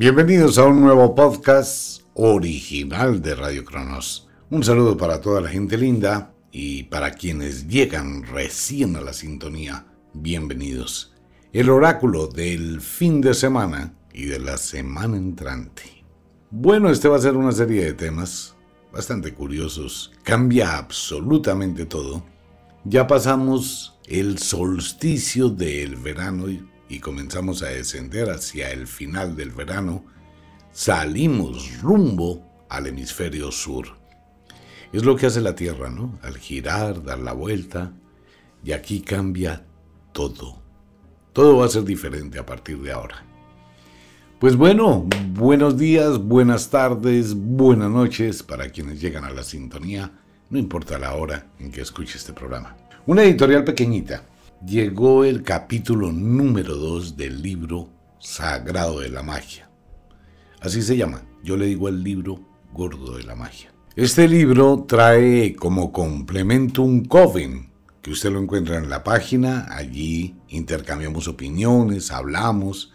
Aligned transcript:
Bienvenidos 0.00 0.58
a 0.58 0.64
un 0.64 0.80
nuevo 0.80 1.12
podcast 1.12 2.02
original 2.14 3.20
de 3.20 3.34
Radio 3.34 3.64
Cronos. 3.64 4.28
Un 4.48 4.62
saludo 4.62 4.96
para 4.96 5.20
toda 5.20 5.40
la 5.40 5.48
gente 5.48 5.76
linda 5.76 6.32
y 6.52 6.84
para 6.84 7.10
quienes 7.10 7.66
llegan 7.66 8.22
recién 8.22 8.94
a 8.94 9.00
la 9.00 9.12
sintonía. 9.12 9.86
Bienvenidos. 10.14 11.16
El 11.52 11.68
oráculo 11.68 12.28
del 12.28 12.80
fin 12.80 13.20
de 13.20 13.34
semana 13.34 13.92
y 14.14 14.26
de 14.26 14.38
la 14.38 14.56
semana 14.56 15.16
entrante. 15.16 16.04
Bueno, 16.52 16.90
este 16.90 17.08
va 17.08 17.16
a 17.16 17.20
ser 17.20 17.36
una 17.36 17.50
serie 17.50 17.84
de 17.84 17.94
temas 17.94 18.54
bastante 18.92 19.34
curiosos. 19.34 20.12
Cambia 20.22 20.78
absolutamente 20.78 21.86
todo. 21.86 22.22
Ya 22.84 23.08
pasamos 23.08 23.98
el 24.06 24.38
solsticio 24.38 25.48
del 25.48 25.96
verano 25.96 26.48
y 26.48 26.64
y 26.88 27.00
comenzamos 27.00 27.62
a 27.62 27.68
descender 27.68 28.30
hacia 28.30 28.70
el 28.70 28.86
final 28.86 29.36
del 29.36 29.50
verano, 29.50 30.04
salimos 30.72 31.80
rumbo 31.80 32.44
al 32.68 32.86
hemisferio 32.86 33.52
sur. 33.52 33.98
Es 34.92 35.04
lo 35.04 35.16
que 35.16 35.26
hace 35.26 35.40
la 35.40 35.54
Tierra, 35.54 35.90
¿no? 35.90 36.18
Al 36.22 36.38
girar, 36.38 37.02
dar 37.04 37.18
la 37.18 37.32
vuelta, 37.32 37.92
y 38.64 38.72
aquí 38.72 39.00
cambia 39.00 39.66
todo. 40.12 40.62
Todo 41.32 41.58
va 41.58 41.66
a 41.66 41.70
ser 41.70 41.84
diferente 41.84 42.38
a 42.38 42.46
partir 42.46 42.78
de 42.78 42.92
ahora. 42.92 43.24
Pues 44.38 44.56
bueno, 44.56 45.06
buenos 45.32 45.76
días, 45.76 46.18
buenas 46.18 46.70
tardes, 46.70 47.34
buenas 47.34 47.90
noches 47.90 48.42
para 48.42 48.70
quienes 48.70 49.00
llegan 49.00 49.24
a 49.24 49.30
la 49.30 49.42
sintonía, 49.42 50.12
no 50.48 50.58
importa 50.58 50.98
la 50.98 51.14
hora 51.16 51.48
en 51.58 51.72
que 51.72 51.80
escuche 51.80 52.16
este 52.16 52.32
programa. 52.32 52.76
Una 53.06 53.24
editorial 53.24 53.64
pequeñita, 53.64 54.22
llegó 54.64 55.24
el 55.24 55.42
capítulo 55.42 56.12
número 56.12 56.74
2 56.76 57.16
del 57.16 57.42
libro 57.42 57.90
Sagrado 58.18 59.00
de 59.00 59.08
la 59.08 59.22
Magia. 59.22 59.70
Así 60.60 60.82
se 60.82 60.96
llama, 60.96 61.22
yo 61.44 61.56
le 61.56 61.66
digo 61.66 61.88
el 61.88 62.02
libro 62.02 62.40
gordo 62.72 63.16
de 63.16 63.22
la 63.22 63.36
magia. 63.36 63.72
Este 63.94 64.26
libro 64.26 64.84
trae 64.88 65.54
como 65.54 65.92
complemento 65.92 66.82
un 66.82 67.04
coven, 67.04 67.70
que 68.02 68.10
usted 68.10 68.32
lo 68.32 68.40
encuentra 68.40 68.78
en 68.78 68.90
la 68.90 69.04
página, 69.04 69.66
allí 69.70 70.36
intercambiamos 70.48 71.28
opiniones, 71.28 72.10
hablamos, 72.10 72.92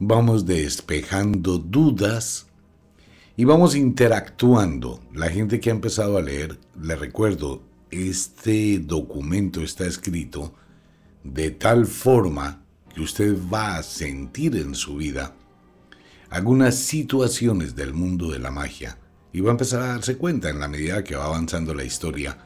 vamos 0.00 0.46
despejando 0.46 1.58
dudas 1.58 2.48
y 3.36 3.44
vamos 3.44 3.76
interactuando. 3.76 5.00
La 5.12 5.30
gente 5.30 5.60
que 5.60 5.70
ha 5.70 5.74
empezado 5.74 6.16
a 6.16 6.22
leer, 6.22 6.58
le 6.80 6.96
recuerdo, 6.96 7.62
este 7.90 8.80
documento 8.80 9.62
está 9.62 9.86
escrito 9.86 10.54
de 11.24 11.50
tal 11.50 11.86
forma 11.86 12.62
que 12.94 13.00
usted 13.00 13.36
va 13.52 13.76
a 13.76 13.82
sentir 13.82 14.56
en 14.56 14.74
su 14.74 14.96
vida 14.96 15.34
algunas 16.30 16.76
situaciones 16.76 17.74
del 17.74 17.94
mundo 17.94 18.30
de 18.30 18.38
la 18.38 18.50
magia 18.50 18.98
y 19.32 19.40
va 19.40 19.50
a 19.50 19.52
empezar 19.52 19.82
a 19.82 19.88
darse 19.88 20.16
cuenta 20.16 20.50
en 20.50 20.60
la 20.60 20.68
medida 20.68 21.02
que 21.02 21.16
va 21.16 21.24
avanzando 21.24 21.74
la 21.74 21.84
historia, 21.84 22.38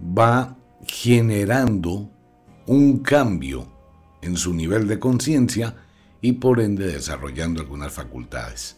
va 0.00 0.56
generando 0.86 2.10
un 2.66 2.98
cambio 2.98 3.66
en 4.22 4.36
su 4.36 4.54
nivel 4.54 4.86
de 4.86 4.98
conciencia 4.98 5.74
y 6.20 6.32
por 6.32 6.60
ende 6.60 6.86
desarrollando 6.86 7.60
algunas 7.60 7.92
facultades. 7.92 8.76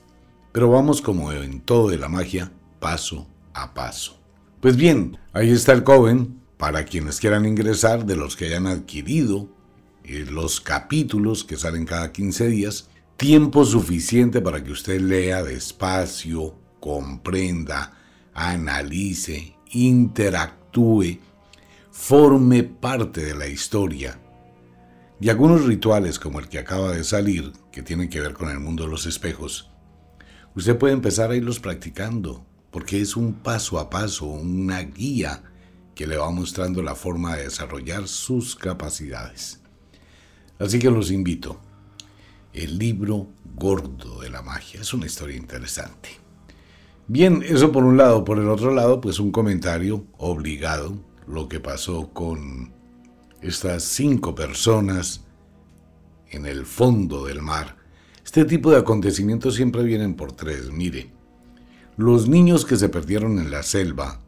Pero 0.53 0.71
vamos 0.71 1.03
como 1.03 1.33
en 1.33 1.61
todo 1.61 1.91
de 1.91 1.99
la 1.99 2.09
magia, 2.09 2.53
paso 2.79 3.27
a 3.55 3.75
paso. 3.75 4.19
Pues 4.61 4.77
bien, 4.77 5.19
ahí 5.33 5.51
está 5.51 5.73
el 5.73 5.85
Coven, 5.85 6.42
para 6.63 6.85
quienes 6.85 7.19
quieran 7.19 7.45
ingresar, 7.45 8.07
de 8.07 8.15
los 8.15 8.37
que 8.37 8.45
hayan 8.45 8.69
adquirido 8.69 9.49
eh, 10.05 10.25
los 10.31 10.61
capítulos 10.61 11.43
que 11.43 11.57
salen 11.57 11.85
cada 11.85 12.13
15 12.13 12.47
días, 12.47 12.89
tiempo 13.17 13.65
suficiente 13.65 14.41
para 14.41 14.63
que 14.63 14.71
usted 14.71 15.01
lea 15.01 15.43
despacio, 15.43 16.55
comprenda, 16.79 17.99
analice, 18.33 19.57
interactúe, 19.73 21.19
forme 21.91 22.63
parte 22.63 23.25
de 23.25 23.35
la 23.35 23.49
historia. 23.49 24.21
Y 25.21 25.31
algunos 25.31 25.65
rituales 25.65 26.21
como 26.21 26.39
el 26.39 26.49
que 26.49 26.61
acaba 26.61 26.93
de 26.93 27.03
salir, 27.03 27.53
que 27.73 27.83
tienen 27.83 28.09
que 28.09 28.21
ver 28.21 28.35
con 28.35 28.51
el 28.51 28.61
mundo 28.61 28.85
de 28.85 28.91
los 28.91 29.07
espejos, 29.07 29.69
usted 30.55 30.79
puede 30.79 30.95
empezar 30.95 31.33
a 31.33 31.37
irlos 31.37 31.59
practicando, 31.59 32.47
porque 32.71 33.01
es 33.01 33.17
un 33.17 33.33
paso 33.33 33.81
a 33.81 33.91
paso, 33.91 34.27
una 34.27 34.81
guía 34.83 35.43
que 36.03 36.09
le 36.09 36.17
va 36.17 36.33
mostrando 36.33 36.83
la 36.83 36.97
forma 36.97 37.37
de 37.37 37.45
desarrollar 37.45 38.09
sus 38.09 38.57
capacidades. 38.57 39.61
Así 40.59 40.81
que 40.81 40.91
los 40.91 41.13
invito. 41.13 41.61
El 42.53 42.77
libro 42.77 43.29
gordo 43.55 44.21
de 44.21 44.29
la 44.29 44.43
magia 44.43 44.81
es 44.81 44.93
una 44.93 45.07
historia 45.07 45.37
interesante. 45.37 46.09
Bien, 47.07 47.45
eso 47.47 47.71
por 47.71 47.85
un 47.85 47.97
lado. 47.97 48.25
Por 48.25 48.41
el 48.41 48.49
otro 48.49 48.75
lado, 48.75 49.01
pues 49.01 49.21
un 49.21 49.31
comentario 49.31 50.05
obligado, 50.19 50.99
lo 51.29 51.49
que 51.49 51.61
pasó 51.61 52.13
con 52.13 52.73
estas 53.41 53.85
cinco 53.85 54.35
personas 54.35 55.21
en 56.31 56.47
el 56.47 56.67
fondo 56.67 57.27
del 57.27 57.43
mar. 57.43 57.77
Este 58.25 58.45
tipo 58.45 58.73
de 58.73 58.79
acontecimientos 58.79 59.55
siempre 59.55 59.85
vienen 59.85 60.15
por 60.15 60.33
tres. 60.33 60.73
Mire, 60.73 61.13
los 61.97 62.27
niños 62.29 62.65
que 62.65 62.75
se 62.77 62.89
perdieron 62.89 63.39
en 63.39 63.53
la 63.53 63.63
selva 63.63 64.22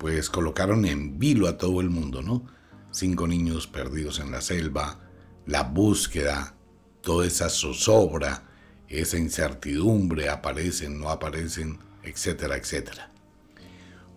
pues 0.00 0.30
colocaron 0.30 0.86
en 0.86 1.18
vilo 1.18 1.46
a 1.46 1.58
todo 1.58 1.82
el 1.82 1.90
mundo, 1.90 2.22
¿no? 2.22 2.46
Cinco 2.90 3.28
niños 3.28 3.66
perdidos 3.66 4.18
en 4.18 4.30
la 4.30 4.40
selva, 4.40 4.98
la 5.44 5.62
búsqueda, 5.62 6.54
toda 7.02 7.26
esa 7.26 7.50
zozobra, 7.50 8.48
esa 8.88 9.18
incertidumbre, 9.18 10.30
aparecen, 10.30 10.98
no 10.98 11.10
aparecen, 11.10 11.78
etcétera, 12.02 12.56
etcétera. 12.56 13.12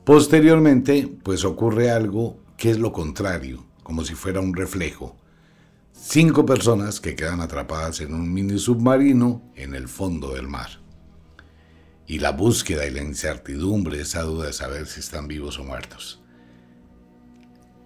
Posteriormente, 0.06 1.14
pues 1.22 1.44
ocurre 1.44 1.92
algo 1.92 2.40
que 2.56 2.72
es 2.72 2.80
lo 2.80 2.94
contrario, 2.94 3.66
como 3.84 4.06
si 4.06 4.16
fuera 4.16 4.40
un 4.40 4.56
reflejo. 4.56 5.18
Cinco 5.92 6.46
personas 6.46 7.02
que 7.02 7.14
quedan 7.14 7.42
atrapadas 7.42 8.00
en 8.00 8.14
un 8.14 8.34
mini 8.34 8.58
submarino 8.58 9.52
en 9.56 9.76
el 9.76 9.90
fondo 9.90 10.34
del 10.34 10.48
mar 10.48 10.83
y 12.06 12.20
la 12.20 12.32
búsqueda 12.32 12.86
y 12.86 12.92
la 12.92 13.02
incertidumbre, 13.02 14.02
esa 14.02 14.24
duda 14.24 14.48
de 14.48 14.54
saber 14.54 14.88
si 14.88 15.00
están 15.00 15.28
vivos 15.28 15.60
o 15.60 15.64
muertos. 15.64 16.22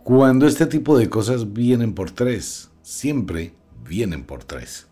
Cuando 0.04 0.48
este 0.48 0.66
tipo 0.66 0.98
de 0.98 1.10
cosas 1.10 1.54
vienen 1.54 1.94
por 1.94 2.12
tres, 2.12 2.70
siempre 2.82 3.54
vienen 3.84 4.24
por 4.24 4.44
tres. 4.44 4.88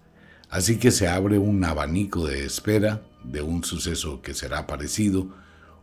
Así 0.49 0.77
que 0.77 0.91
se 0.91 1.07
abre 1.07 1.39
un 1.39 1.63
abanico 1.63 2.27
de 2.27 2.45
espera 2.45 3.01
de 3.23 3.41
un 3.41 3.63
suceso 3.63 4.21
que 4.21 4.33
será 4.33 4.67
parecido 4.67 5.29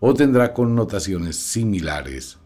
o 0.01 0.15
tendrá 0.15 0.53
connotaciones 0.53 1.37
similares, 1.37 2.39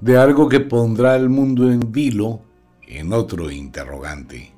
de 0.00 0.16
algo 0.16 0.48
que 0.48 0.60
pondrá 0.60 1.16
el 1.16 1.28
mundo 1.28 1.70
en 1.70 1.92
vilo 1.92 2.42
en 2.86 3.12
otro 3.12 3.50
interrogante, 3.50 4.52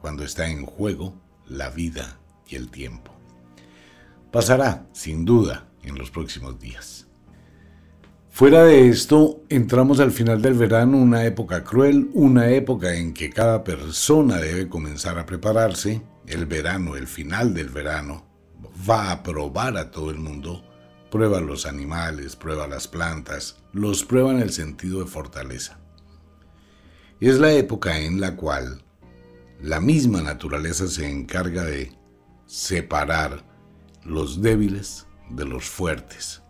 cuando 0.00 0.24
está 0.24 0.48
en 0.48 0.64
juego 0.64 1.14
la 1.46 1.68
vida 1.70 2.18
y 2.48 2.56
el 2.56 2.70
tiempo 2.70 3.19
pasará, 4.30 4.86
sin 4.92 5.24
duda, 5.24 5.68
en 5.82 5.96
los 5.96 6.10
próximos 6.10 6.58
días. 6.58 7.06
Fuera 8.30 8.64
de 8.64 8.88
esto, 8.88 9.42
entramos 9.48 10.00
al 10.00 10.12
final 10.12 10.40
del 10.40 10.54
verano, 10.54 10.96
una 10.96 11.24
época 11.24 11.64
cruel, 11.64 12.10
una 12.14 12.48
época 12.50 12.94
en 12.94 13.12
que 13.12 13.28
cada 13.28 13.64
persona 13.64 14.36
debe 14.36 14.68
comenzar 14.68 15.18
a 15.18 15.26
prepararse. 15.26 16.00
El 16.26 16.46
verano, 16.46 16.96
el 16.96 17.08
final 17.08 17.52
del 17.52 17.68
verano, 17.68 18.24
va 18.88 19.10
a 19.10 19.22
probar 19.22 19.76
a 19.76 19.90
todo 19.90 20.10
el 20.10 20.18
mundo. 20.18 20.64
Prueba 21.10 21.40
los 21.40 21.66
animales, 21.66 22.36
prueba 22.36 22.68
las 22.68 22.86
plantas, 22.86 23.58
los 23.72 24.04
prueba 24.04 24.30
en 24.30 24.40
el 24.40 24.52
sentido 24.52 25.00
de 25.00 25.06
fortaleza. 25.06 25.80
Es 27.20 27.38
la 27.38 27.52
época 27.52 27.98
en 27.98 28.20
la 28.20 28.36
cual 28.36 28.82
la 29.60 29.80
misma 29.80 30.22
naturaleza 30.22 30.86
se 30.86 31.10
encarga 31.10 31.64
de 31.64 31.92
separar 32.46 33.44
los 34.04 34.42
débiles 34.42 35.06
de 35.30 35.44
los 35.44 35.64
fuertes. 35.64 36.42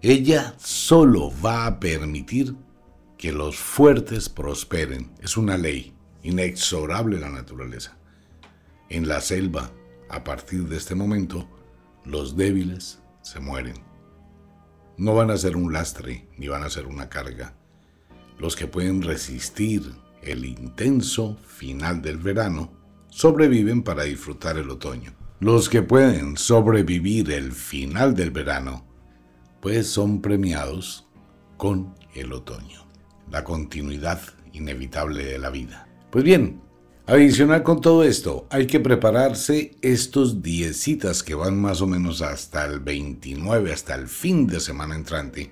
Ella 0.00 0.54
solo 0.58 1.32
va 1.44 1.66
a 1.66 1.80
permitir 1.80 2.54
que 3.16 3.32
los 3.32 3.56
fuertes 3.56 4.28
prosperen. 4.28 5.10
Es 5.20 5.36
una 5.36 5.56
ley 5.56 5.94
inexorable 6.22 7.18
la 7.18 7.30
naturaleza. 7.30 7.98
En 8.88 9.08
la 9.08 9.20
selva, 9.20 9.70
a 10.08 10.24
partir 10.24 10.68
de 10.68 10.76
este 10.76 10.94
momento, 10.94 11.48
los 12.04 12.36
débiles 12.36 13.00
se 13.22 13.40
mueren. 13.40 13.74
No 14.96 15.14
van 15.14 15.30
a 15.30 15.36
ser 15.36 15.56
un 15.56 15.72
lastre 15.72 16.28
ni 16.36 16.48
van 16.48 16.62
a 16.62 16.70
ser 16.70 16.86
una 16.86 17.08
carga. 17.08 17.54
Los 18.38 18.56
que 18.56 18.66
pueden 18.66 19.02
resistir 19.02 19.94
el 20.22 20.44
intenso 20.44 21.36
final 21.46 22.02
del 22.02 22.18
verano 22.18 22.72
sobreviven 23.08 23.82
para 23.82 24.04
disfrutar 24.04 24.58
el 24.58 24.70
otoño. 24.70 25.17
Los 25.40 25.68
que 25.68 25.82
pueden 25.82 26.36
sobrevivir 26.36 27.30
el 27.30 27.52
final 27.52 28.14
del 28.14 28.30
verano, 28.30 28.84
pues 29.60 29.86
son 29.86 30.20
premiados 30.20 31.06
con 31.56 31.94
el 32.14 32.32
otoño, 32.32 32.86
la 33.30 33.44
continuidad 33.44 34.20
inevitable 34.52 35.24
de 35.24 35.38
la 35.38 35.50
vida. 35.50 35.88
Pues 36.10 36.24
bien, 36.24 36.60
Adicional 37.08 37.62
con 37.62 37.80
todo 37.80 38.04
esto, 38.04 38.46
hay 38.50 38.66
que 38.66 38.80
prepararse 38.80 39.70
estos 39.80 40.42
10 40.42 40.76
citas 40.76 41.22
que 41.22 41.34
van 41.34 41.58
más 41.58 41.80
o 41.80 41.86
menos 41.86 42.20
hasta 42.20 42.66
el 42.66 42.80
29, 42.80 43.72
hasta 43.72 43.94
el 43.94 44.08
fin 44.08 44.46
de 44.46 44.60
semana 44.60 44.94
entrante. 44.94 45.50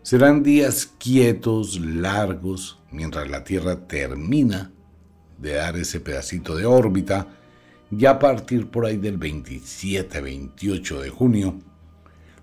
Serán 0.00 0.42
días 0.42 0.86
quietos, 0.98 1.78
largos, 1.78 2.78
mientras 2.90 3.28
la 3.28 3.44
Tierra 3.44 3.86
termina 3.86 4.72
de 5.36 5.52
dar 5.52 5.76
ese 5.76 6.00
pedacito 6.00 6.56
de 6.56 6.64
órbita. 6.64 7.26
Ya 7.90 8.10
a 8.10 8.18
partir 8.18 8.68
por 8.68 8.86
ahí 8.86 8.96
del 8.96 9.18
27-28 9.18 11.00
de 11.00 11.10
junio, 11.10 11.58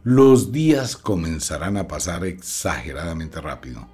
los 0.04 0.52
días 0.52 0.96
comenzarán 0.96 1.78
a 1.78 1.88
pasar 1.88 2.26
exageradamente 2.26 3.42
rápido 3.42 3.88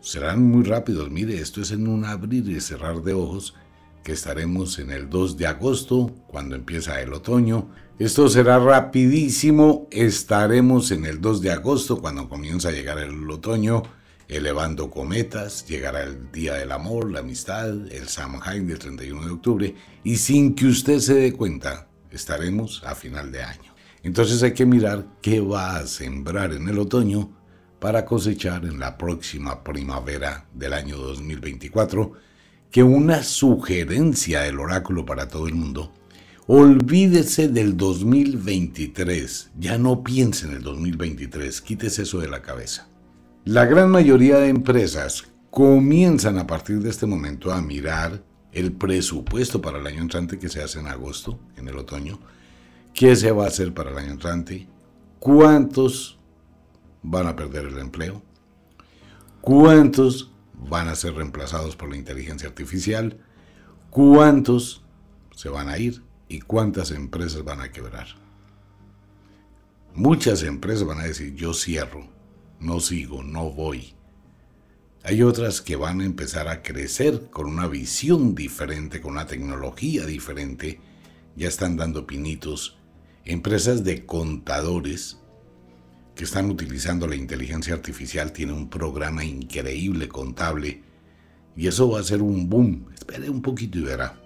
serán 0.00 0.42
muy 0.42 0.64
rápidos. 0.64 1.10
Mire, 1.10 1.40
esto 1.40 1.60
es 1.60 1.70
en 1.70 1.86
un 1.86 2.04
abrir 2.04 2.48
y 2.48 2.60
cerrar 2.60 3.02
de 3.02 3.12
ojos 3.12 3.54
que 4.02 4.12
estaremos 4.12 4.78
en 4.78 4.90
el 4.90 5.10
2 5.10 5.36
de 5.36 5.46
agosto, 5.46 6.14
cuando 6.26 6.56
empieza 6.56 7.00
el 7.02 7.12
otoño. 7.12 7.68
Esto 7.98 8.28
será 8.28 8.58
rapidísimo. 8.58 9.88
Estaremos 9.90 10.90
en 10.90 11.04
el 11.04 11.20
2 11.20 11.42
de 11.42 11.52
agosto, 11.52 12.00
cuando 12.00 12.28
comienza 12.28 12.70
a 12.70 12.72
llegar 12.72 12.98
el 12.98 13.30
otoño, 13.30 13.82
elevando 14.30 14.90
cometas. 14.90 15.66
Llegará 15.66 16.04
el 16.04 16.30
Día 16.30 16.54
del 16.54 16.72
Amor, 16.72 17.10
la 17.10 17.20
Amistad, 17.20 17.68
el 17.92 18.08
Samhain 18.08 18.66
del 18.66 18.78
31 18.78 19.26
de 19.26 19.30
octubre. 19.32 19.74
Y 20.04 20.16
sin 20.16 20.54
que 20.54 20.66
usted 20.66 21.00
se 21.00 21.14
dé 21.14 21.32
cuenta, 21.32 21.88
estaremos 22.10 22.82
a 22.86 22.94
final 22.94 23.32
de 23.32 23.42
año. 23.42 23.74
Entonces 24.02 24.42
hay 24.42 24.54
que 24.54 24.64
mirar 24.64 25.06
qué 25.20 25.40
va 25.40 25.76
a 25.76 25.86
sembrar 25.86 26.52
en 26.52 26.68
el 26.68 26.78
otoño 26.78 27.36
para 27.80 28.04
cosechar 28.04 28.64
en 28.64 28.78
la 28.78 28.96
próxima 28.96 29.64
primavera 29.64 30.46
del 30.54 30.74
año 30.74 30.96
2024, 30.96 32.12
que 32.70 32.82
una 32.82 33.22
sugerencia 33.22 34.42
del 34.42 34.60
oráculo 34.60 35.04
para 35.04 35.28
todo 35.28 35.48
el 35.48 35.54
mundo, 35.54 35.92
olvídese 36.46 37.48
del 37.48 37.76
2023, 37.76 39.50
ya 39.58 39.78
no 39.78 40.04
piense 40.04 40.46
en 40.46 40.52
el 40.52 40.62
2023, 40.62 41.60
quítese 41.62 42.02
eso 42.02 42.20
de 42.20 42.28
la 42.28 42.42
cabeza. 42.42 42.89
La 43.44 43.64
gran 43.64 43.90
mayoría 43.90 44.36
de 44.38 44.48
empresas 44.48 45.24
comienzan 45.50 46.38
a 46.38 46.46
partir 46.46 46.80
de 46.80 46.90
este 46.90 47.06
momento 47.06 47.50
a 47.50 47.62
mirar 47.62 48.22
el 48.52 48.72
presupuesto 48.72 49.62
para 49.62 49.78
el 49.78 49.86
año 49.86 50.02
entrante 50.02 50.38
que 50.38 50.50
se 50.50 50.62
hace 50.62 50.78
en 50.78 50.86
agosto, 50.86 51.38
en 51.56 51.66
el 51.66 51.78
otoño, 51.78 52.20
qué 52.92 53.16
se 53.16 53.32
va 53.32 53.44
a 53.44 53.48
hacer 53.48 53.72
para 53.72 53.92
el 53.92 53.98
año 53.98 54.12
entrante, 54.12 54.68
cuántos 55.18 56.18
van 57.02 57.26
a 57.26 57.36
perder 57.36 57.64
el 57.66 57.78
empleo? 57.78 58.22
¿Cuántos 59.40 60.30
van 60.52 60.88
a 60.88 60.94
ser 60.94 61.14
reemplazados 61.14 61.76
por 61.76 61.88
la 61.88 61.96
inteligencia 61.96 62.48
artificial? 62.48 63.18
¿Cuántos 63.88 64.84
se 65.34 65.48
van 65.48 65.70
a 65.70 65.78
ir? 65.78 66.02
¿Y 66.28 66.40
cuántas 66.40 66.90
empresas 66.90 67.42
van 67.42 67.62
a 67.62 67.72
quebrar? 67.72 68.06
Muchas 69.94 70.42
empresas 70.42 70.84
van 70.84 71.00
a 71.00 71.04
decir, 71.04 71.34
yo 71.34 71.54
cierro, 71.54 72.19
no 72.60 72.80
sigo, 72.80 73.22
no 73.22 73.50
voy. 73.50 73.94
Hay 75.02 75.22
otras 75.22 75.62
que 75.62 75.76
van 75.76 76.02
a 76.02 76.04
empezar 76.04 76.48
a 76.48 76.62
crecer 76.62 77.30
con 77.30 77.46
una 77.46 77.66
visión 77.66 78.34
diferente, 78.34 79.00
con 79.00 79.12
una 79.12 79.26
tecnología 79.26 80.04
diferente. 80.04 80.78
Ya 81.36 81.48
están 81.48 81.76
dando 81.76 82.06
pinitos. 82.06 82.76
Empresas 83.24 83.82
de 83.82 84.04
contadores 84.04 85.18
que 86.14 86.24
están 86.24 86.50
utilizando 86.50 87.06
la 87.06 87.16
inteligencia 87.16 87.72
artificial 87.72 88.32
tiene 88.32 88.52
un 88.52 88.68
programa 88.68 89.24
increíble 89.24 90.08
contable 90.08 90.82
y 91.56 91.66
eso 91.66 91.90
va 91.90 92.00
a 92.00 92.04
ser 92.04 92.20
un 92.20 92.48
boom. 92.48 92.86
Espere 92.94 93.30
un 93.30 93.40
poquito 93.40 93.78
y 93.78 93.82
verá. 93.82 94.20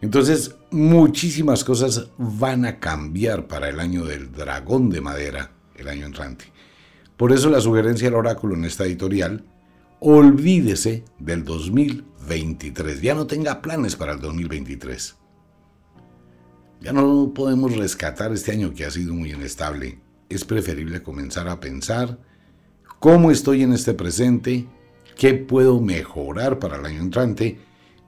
Entonces, 0.00 0.54
muchísimas 0.70 1.64
cosas 1.64 2.08
van 2.18 2.64
a 2.64 2.78
cambiar 2.78 3.46
para 3.48 3.68
el 3.68 3.80
año 3.80 4.04
del 4.04 4.30
dragón 4.30 4.90
de 4.90 5.00
madera, 5.00 5.50
el 5.76 5.88
año 5.88 6.06
entrante. 6.06 6.53
Por 7.16 7.32
eso 7.32 7.50
la 7.50 7.60
sugerencia 7.60 8.08
del 8.08 8.18
oráculo 8.18 8.54
en 8.54 8.64
esta 8.64 8.84
editorial, 8.84 9.44
olvídese 10.00 11.04
del 11.18 11.44
2023, 11.44 13.00
ya 13.00 13.14
no 13.14 13.26
tenga 13.26 13.62
planes 13.62 13.96
para 13.96 14.12
el 14.12 14.20
2023. 14.20 15.16
Ya 16.80 16.92
no 16.92 17.32
podemos 17.34 17.76
rescatar 17.76 18.32
este 18.32 18.52
año 18.52 18.74
que 18.74 18.84
ha 18.84 18.90
sido 18.90 19.14
muy 19.14 19.32
inestable 19.32 20.04
es 20.28 20.44
preferible 20.44 21.02
comenzar 21.02 21.48
a 21.48 21.60
pensar 21.60 22.18
cómo 22.98 23.30
estoy 23.30 23.62
en 23.62 23.72
este 23.72 23.94
presente, 23.94 24.66
qué 25.16 25.34
puedo 25.34 25.80
mejorar 25.80 26.58
para 26.58 26.76
el 26.76 26.86
año 26.86 27.00
entrante 27.00 27.58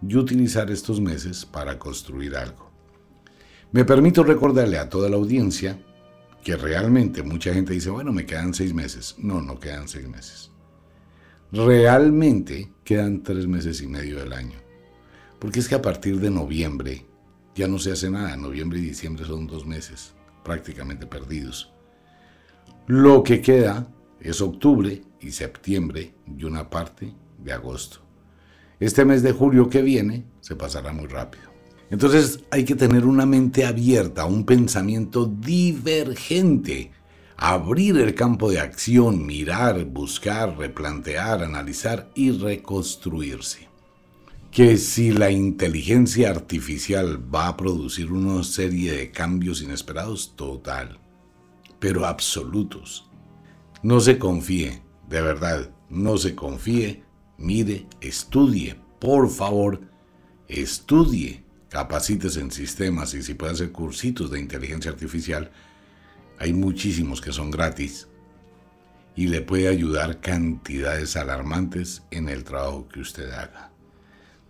y 0.07 0.17
utilizar 0.17 0.71
estos 0.71 1.01
meses 1.01 1.45
para 1.45 1.79
construir 1.79 2.37
algo. 2.37 2.71
Me 3.73 3.85
permito 3.85 4.23
recordarle 4.23 4.79
a 4.79 4.89
toda 4.89 5.09
la 5.09 5.17
audiencia 5.17 5.79
que 6.47 6.57
realmente 6.57 7.25
mucha 7.25 7.53
gente 7.53 7.73
dice, 7.73 7.91
bueno, 7.91 8.13
me 8.13 8.25
quedan 8.25 8.55
seis 8.55 8.73
meses. 8.73 9.17
No, 9.19 9.43
no 9.43 9.59
quedan 9.59 9.89
seis 9.89 10.09
meses. 10.09 10.53
Realmente 11.51 12.71
quedan 12.85 13.25
tres 13.25 13.49
meses 13.49 13.83
y 13.83 13.89
medio 13.89 14.21
del 14.21 14.33
año. 14.33 14.57
Porque 15.41 15.59
es 15.59 15.69
que 15.69 15.75
a 15.75 15.83
partir 15.83 16.21
de 16.21 16.31
noviembre 16.31 17.05
ya 17.57 17.67
no 17.67 17.81
se 17.81 17.91
hace 17.91 18.11
nada. 18.11 18.37
Noviembre 18.37 18.79
y 18.79 18.83
diciembre 18.83 19.25
son 19.25 19.49
dos 19.49 19.67
meses 19.67 20.15
prácticamente 20.45 21.05
perdidos. 21.05 21.73
Lo 22.87 23.25
que 23.25 23.41
queda 23.41 23.89
es 24.21 24.41
octubre 24.41 25.03
y 25.21 25.33
septiembre 25.33 26.15
y 26.29 26.45
una 26.45 26.71
parte 26.71 27.13
de 27.39 27.53
agosto. 27.55 28.07
Este 28.79 29.05
mes 29.05 29.25
de 29.25 29.33
julio 29.33 29.69
que 29.69 29.83
viene 29.83 30.27
se 30.43 30.55
pasará 30.55 30.93
muy 30.93 31.09
rápido. 31.09 31.46
Entonces 31.91 32.41
hay 32.51 32.65
que 32.65 32.75
tener 32.75 33.05
una 33.05 33.27
mente 33.27 33.65
abierta, 33.65 34.25
un 34.25 34.45
pensamiento 34.45 35.27
divergente, 35.27 36.91
abrir 37.37 37.97
el 37.99 38.15
campo 38.15 38.51
de 38.51 38.61
acción, 38.61 39.25
mirar, 39.25 39.85
buscar, 39.85 40.57
replantear, 40.59 41.43
analizar 41.43 42.11
y 42.15 42.33
reconstruirse. 42.33 43.69
Que 44.51 44.79
si 44.79 45.13
la 45.13 45.31
inteligencia 45.31 46.31
artificial 46.31 47.23
va 47.35 47.49
a 47.49 47.57
producir 47.57 48.11
una 48.11 48.43
serie 48.43 48.93
de 48.93 49.11
cambios 49.11 49.63
inesperados, 49.63 50.35
total 50.35 50.99
pero 51.79 52.07
absolutos. 52.07 53.09
No 53.83 54.01
se 54.01 54.19
confíe, 54.19 54.83
de 55.09 55.21
verdad, 55.21 55.71
no 55.89 56.17
se 56.17 56.35
confíe, 56.35 57.05
mire, 57.39 57.87
estudie, 58.01 58.77
por 58.99 59.31
favor, 59.31 59.81
estudie, 60.49 61.45
capacites 61.77 62.39
en 62.39 62.51
sistemas 62.51 63.13
y 63.13 63.23
si 63.23 63.35
puede 63.35 63.53
hacer 63.53 63.71
cursitos 63.71 64.31
de 64.31 64.41
inteligencia 64.41 64.91
artificial, 64.91 65.51
hay 66.39 66.55
muchísimos 66.55 67.21
que 67.21 67.35
son 67.35 67.51
gratis 67.51 68.09
y 69.15 69.27
le 69.27 69.43
puede 69.43 69.69
ayudar 69.69 70.23
cantidades 70.23 71.17
alarmantes 71.17 72.03
en 72.11 72.31
el 72.31 72.45
trabajo 72.45 72.89
que 72.89 73.01
usted 73.01 73.31
haga. 73.31 73.73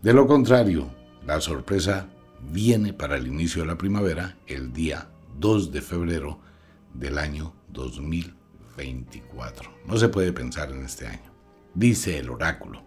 De 0.02 0.12
lo 0.12 0.28
contrario, 0.28 0.88
la 1.26 1.40
sorpresa 1.40 2.08
viene 2.52 2.92
para 2.92 3.16
el 3.16 3.26
inicio 3.26 3.62
de 3.62 3.66
la 3.66 3.76
primavera 3.76 4.38
el 4.46 4.72
día 4.72 5.08
2 5.40 5.72
de 5.72 5.82
febrero 5.82 6.38
del 6.94 7.18
año 7.18 7.56
2024. 7.70 9.68
No 9.84 9.96
se 9.96 10.08
puede 10.10 10.32
pensar 10.32 10.70
en 10.70 10.84
este 10.84 11.08
año, 11.08 11.32
dice 11.74 12.20
el 12.20 12.30
oráculo. 12.30 12.85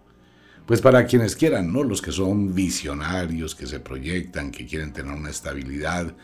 Pues 0.70 0.80
para 0.80 1.04
quienes 1.04 1.34
quieran, 1.34 1.72
¿no? 1.72 1.82
Los 1.82 2.00
que 2.00 2.12
son 2.12 2.54
visionarios, 2.54 3.56
que 3.56 3.66
se 3.66 3.80
proyectan, 3.80 4.52
que 4.52 4.66
quieren 4.66 4.92
tener 4.92 5.12
una 5.12 5.28
estabilidad, 5.28 6.14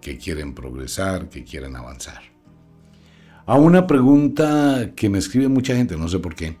que 0.00 0.16
quieren 0.16 0.54
progresar, 0.54 1.28
que 1.28 1.42
quieren 1.42 1.74
avanzar. 1.74 2.22
A 3.46 3.56
una 3.56 3.88
pregunta 3.88 4.92
que 4.94 5.08
me 5.08 5.18
escribe 5.18 5.48
mucha 5.48 5.74
gente, 5.74 5.96
no 5.96 6.06
sé 6.06 6.20
por 6.20 6.36
qué. 6.36 6.56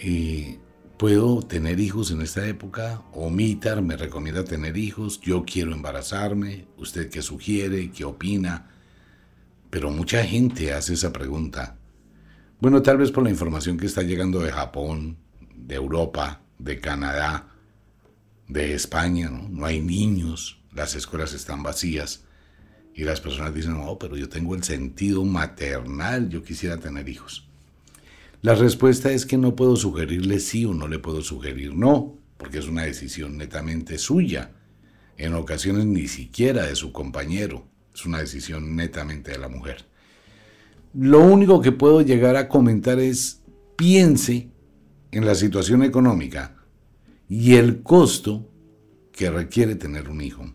Eh, 0.00 0.58
¿Puedo 0.96 1.42
tener 1.42 1.78
hijos 1.78 2.10
en 2.10 2.22
esta 2.22 2.44
época? 2.48 3.04
Omitar 3.12 3.80
me 3.80 3.96
recomienda 3.96 4.42
tener 4.42 4.76
hijos. 4.76 5.20
Yo 5.20 5.44
quiero 5.44 5.72
embarazarme. 5.72 6.66
¿Usted 6.76 7.08
qué 7.08 7.22
sugiere? 7.22 7.92
¿Qué 7.92 8.04
opina? 8.04 8.68
Pero 9.70 9.92
mucha 9.92 10.24
gente 10.24 10.72
hace 10.72 10.94
esa 10.94 11.12
pregunta. 11.12 11.76
Bueno, 12.58 12.82
tal 12.82 12.96
vez 12.96 13.12
por 13.12 13.22
la 13.22 13.30
información 13.30 13.78
que 13.78 13.86
está 13.86 14.02
llegando 14.02 14.40
de 14.40 14.50
Japón, 14.50 15.18
de 15.66 15.74
Europa, 15.74 16.42
de 16.58 16.80
Canadá, 16.80 17.48
de 18.48 18.74
España, 18.74 19.30
¿no? 19.30 19.48
No 19.48 19.66
hay 19.66 19.80
niños, 19.80 20.60
las 20.72 20.94
escuelas 20.94 21.34
están 21.34 21.62
vacías 21.62 22.24
y 22.94 23.04
las 23.04 23.20
personas 23.20 23.54
dicen, 23.54 23.74
no, 23.78 23.98
pero 23.98 24.16
yo 24.16 24.28
tengo 24.28 24.54
el 24.54 24.64
sentido 24.64 25.24
maternal, 25.24 26.28
yo 26.28 26.42
quisiera 26.42 26.78
tener 26.78 27.08
hijos. 27.08 27.48
La 28.40 28.54
respuesta 28.54 29.12
es 29.12 29.26
que 29.26 29.36
no 29.36 29.56
puedo 29.56 29.76
sugerirle 29.76 30.40
sí 30.40 30.64
o 30.64 30.72
no 30.72 30.88
le 30.88 30.98
puedo 30.98 31.22
sugerir 31.22 31.74
no, 31.74 32.16
porque 32.36 32.58
es 32.58 32.68
una 32.68 32.84
decisión 32.84 33.36
netamente 33.36 33.98
suya, 33.98 34.52
en 35.16 35.34
ocasiones 35.34 35.86
ni 35.86 36.06
siquiera 36.06 36.64
de 36.64 36.76
su 36.76 36.92
compañero. 36.92 37.66
Es 37.92 38.06
una 38.06 38.18
decisión 38.18 38.76
netamente 38.76 39.32
de 39.32 39.38
la 39.38 39.48
mujer. 39.48 39.86
Lo 40.94 41.20
único 41.20 41.60
que 41.60 41.72
puedo 41.72 42.00
llegar 42.00 42.36
a 42.36 42.48
comentar 42.48 43.00
es 43.00 43.42
piense 43.76 44.50
en 45.10 45.24
la 45.24 45.34
situación 45.34 45.82
económica 45.82 46.56
y 47.28 47.54
el 47.54 47.82
costo 47.82 48.50
que 49.12 49.30
requiere 49.30 49.74
tener 49.74 50.08
un 50.08 50.20
hijo. 50.20 50.52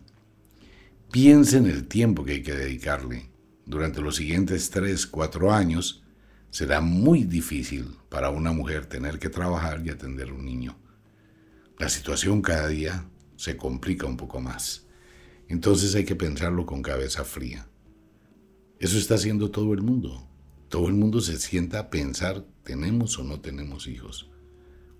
Piense 1.10 1.58
en 1.58 1.66
el 1.66 1.86
tiempo 1.86 2.24
que 2.24 2.32
hay 2.32 2.42
que 2.42 2.54
dedicarle. 2.54 3.30
Durante 3.66 4.00
los 4.00 4.16
siguientes 4.16 4.70
3, 4.70 5.06
4 5.06 5.52
años 5.52 6.02
será 6.50 6.80
muy 6.80 7.24
difícil 7.24 7.96
para 8.08 8.30
una 8.30 8.52
mujer 8.52 8.86
tener 8.86 9.18
que 9.18 9.28
trabajar 9.28 9.82
y 9.84 9.90
atender 9.90 10.32
un 10.32 10.44
niño. 10.44 10.76
La 11.78 11.88
situación 11.88 12.42
cada 12.42 12.68
día 12.68 13.08
se 13.36 13.56
complica 13.56 14.06
un 14.06 14.16
poco 14.16 14.40
más. 14.40 14.86
Entonces 15.48 15.94
hay 15.94 16.04
que 16.04 16.16
pensarlo 16.16 16.64
con 16.66 16.82
cabeza 16.82 17.24
fría. 17.24 17.68
Eso 18.78 18.98
está 18.98 19.16
haciendo 19.16 19.50
todo 19.50 19.74
el 19.74 19.82
mundo. 19.82 20.28
Todo 20.68 20.88
el 20.88 20.94
mundo 20.94 21.20
se 21.20 21.38
sienta 21.38 21.78
a 21.78 21.90
pensar, 21.90 22.44
¿tenemos 22.64 23.18
o 23.18 23.24
no 23.24 23.40
tenemos 23.40 23.86
hijos? 23.86 24.30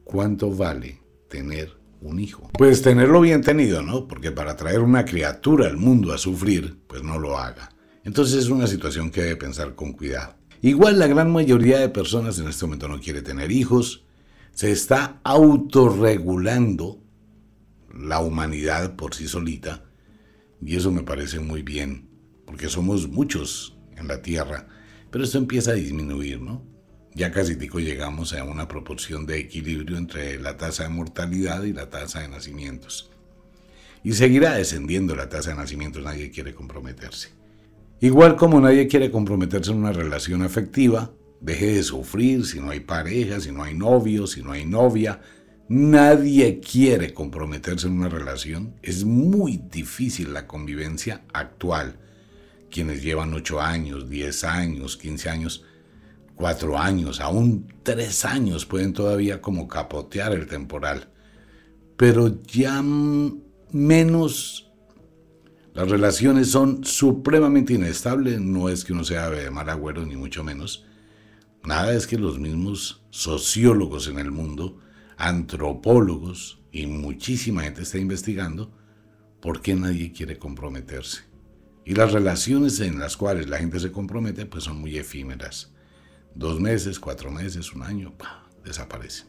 ¿Cuánto 0.04 0.50
vale 0.54 1.00
tener 1.28 1.72
un 2.00 2.20
hijo? 2.20 2.50
Pues 2.56 2.82
tenerlo 2.82 3.20
bien 3.20 3.42
tenido, 3.42 3.82
¿no? 3.82 4.06
Porque 4.06 4.30
para 4.30 4.56
traer 4.56 4.80
una 4.80 5.04
criatura 5.04 5.66
al 5.66 5.76
mundo 5.76 6.12
a 6.12 6.18
sufrir, 6.18 6.78
pues 6.86 7.02
no 7.02 7.18
lo 7.18 7.38
haga. 7.38 7.70
Entonces 8.04 8.44
es 8.44 8.50
una 8.50 8.66
situación 8.66 9.10
que 9.10 9.22
debe 9.22 9.36
pensar 9.36 9.74
con 9.74 9.92
cuidado. 9.92 10.36
Igual 10.60 10.98
la 10.98 11.06
gran 11.06 11.32
mayoría 11.32 11.78
de 11.78 11.88
personas 11.88 12.38
en 12.38 12.48
este 12.48 12.64
momento 12.66 12.88
no 12.88 13.00
quiere 13.00 13.22
tener 13.22 13.50
hijos, 13.50 14.04
se 14.52 14.70
está 14.70 15.20
autorregulando 15.24 17.02
la 17.92 18.20
humanidad 18.20 18.96
por 18.96 19.14
sí 19.14 19.26
solita 19.26 19.84
y 20.62 20.76
eso 20.76 20.90
me 20.90 21.02
parece 21.02 21.40
muy 21.40 21.62
bien, 21.62 22.08
porque 22.46 22.68
somos 22.68 23.08
muchos 23.08 23.76
en 23.96 24.08
la 24.08 24.22
Tierra, 24.22 24.68
pero 25.10 25.24
esto 25.24 25.38
empieza 25.38 25.72
a 25.72 25.74
disminuir, 25.74 26.40
¿no? 26.40 26.62
Ya 27.14 27.30
casi 27.30 27.56
tico 27.56 27.78
llegamos 27.78 28.32
a 28.32 28.42
una 28.44 28.66
proporción 28.66 29.24
de 29.24 29.38
equilibrio 29.38 29.96
entre 29.96 30.38
la 30.40 30.56
tasa 30.56 30.84
de 30.84 30.88
mortalidad 30.88 31.62
y 31.62 31.72
la 31.72 31.88
tasa 31.88 32.20
de 32.20 32.28
nacimientos. 32.28 33.10
Y 34.02 34.12
seguirá 34.12 34.54
descendiendo 34.54 35.14
la 35.14 35.28
tasa 35.28 35.50
de 35.50 35.56
nacimientos, 35.56 36.02
nadie 36.02 36.30
quiere 36.30 36.54
comprometerse. 36.54 37.30
Igual 38.00 38.36
como 38.36 38.60
nadie 38.60 38.88
quiere 38.88 39.10
comprometerse 39.10 39.70
en 39.70 39.78
una 39.78 39.92
relación 39.92 40.42
afectiva, 40.42 41.12
deje 41.40 41.74
de 41.74 41.82
sufrir 41.82 42.44
si 42.44 42.60
no 42.60 42.70
hay 42.70 42.80
pareja, 42.80 43.40
si 43.40 43.52
no 43.52 43.62
hay 43.62 43.74
novio, 43.74 44.26
si 44.26 44.42
no 44.42 44.52
hay 44.52 44.66
novia, 44.66 45.20
Nadie 45.68 46.60
quiere 46.60 47.14
comprometerse 47.14 47.86
en 47.86 47.94
una 47.94 48.10
relación. 48.10 48.74
Es 48.82 49.04
muy 49.04 49.56
difícil 49.56 50.34
la 50.34 50.46
convivencia 50.46 51.22
actual. 51.32 51.96
Quienes 52.70 53.02
llevan 53.02 53.32
8 53.32 53.62
años, 53.62 54.10
10 54.10 54.44
años, 54.44 54.98
15 54.98 55.30
años, 55.30 55.64
4 56.36 56.78
años, 56.78 57.20
aún 57.20 57.72
3 57.82 58.24
años 58.24 58.66
pueden 58.66 58.92
todavía 58.92 59.40
como 59.40 59.68
capotear 59.68 60.32
el 60.32 60.46
temporal. 60.46 61.10
Pero 61.96 62.42
ya 62.42 62.82
menos 62.82 64.64
las 65.74 65.90
relaciones 65.90 66.52
son 66.52 66.84
supremamente 66.84 67.74
inestables. 67.74 68.40
No 68.40 68.68
es 68.68 68.84
que 68.84 68.92
uno 68.92 69.02
sea 69.02 69.28
de 69.28 69.50
mal 69.50 69.68
agüero, 69.68 70.06
ni 70.06 70.14
mucho 70.14 70.44
menos. 70.44 70.86
Nada 71.64 71.92
es 71.94 72.06
que 72.06 72.16
los 72.16 72.38
mismos 72.38 73.02
sociólogos 73.10 74.06
en 74.06 74.20
el 74.20 74.30
mundo 74.30 74.78
antropólogos 75.16 76.62
y 76.70 76.86
muchísima 76.86 77.62
gente 77.62 77.82
está 77.82 77.98
investigando 77.98 78.72
por 79.40 79.62
qué 79.62 79.74
nadie 79.74 80.12
quiere 80.12 80.38
comprometerse. 80.38 81.22
Y 81.84 81.94
las 81.94 82.12
relaciones 82.12 82.78
en 82.80 83.00
las 83.00 83.16
cuales 83.16 83.48
la 83.48 83.58
gente 83.58 83.80
se 83.80 83.90
compromete 83.90 84.46
pues 84.46 84.64
son 84.64 84.80
muy 84.80 84.96
efímeras. 84.96 85.73
Dos 86.34 86.60
meses, 86.60 86.98
cuatro 86.98 87.30
meses, 87.30 87.72
un 87.72 87.82
año, 87.82 88.12
desaparecen. 88.64 89.28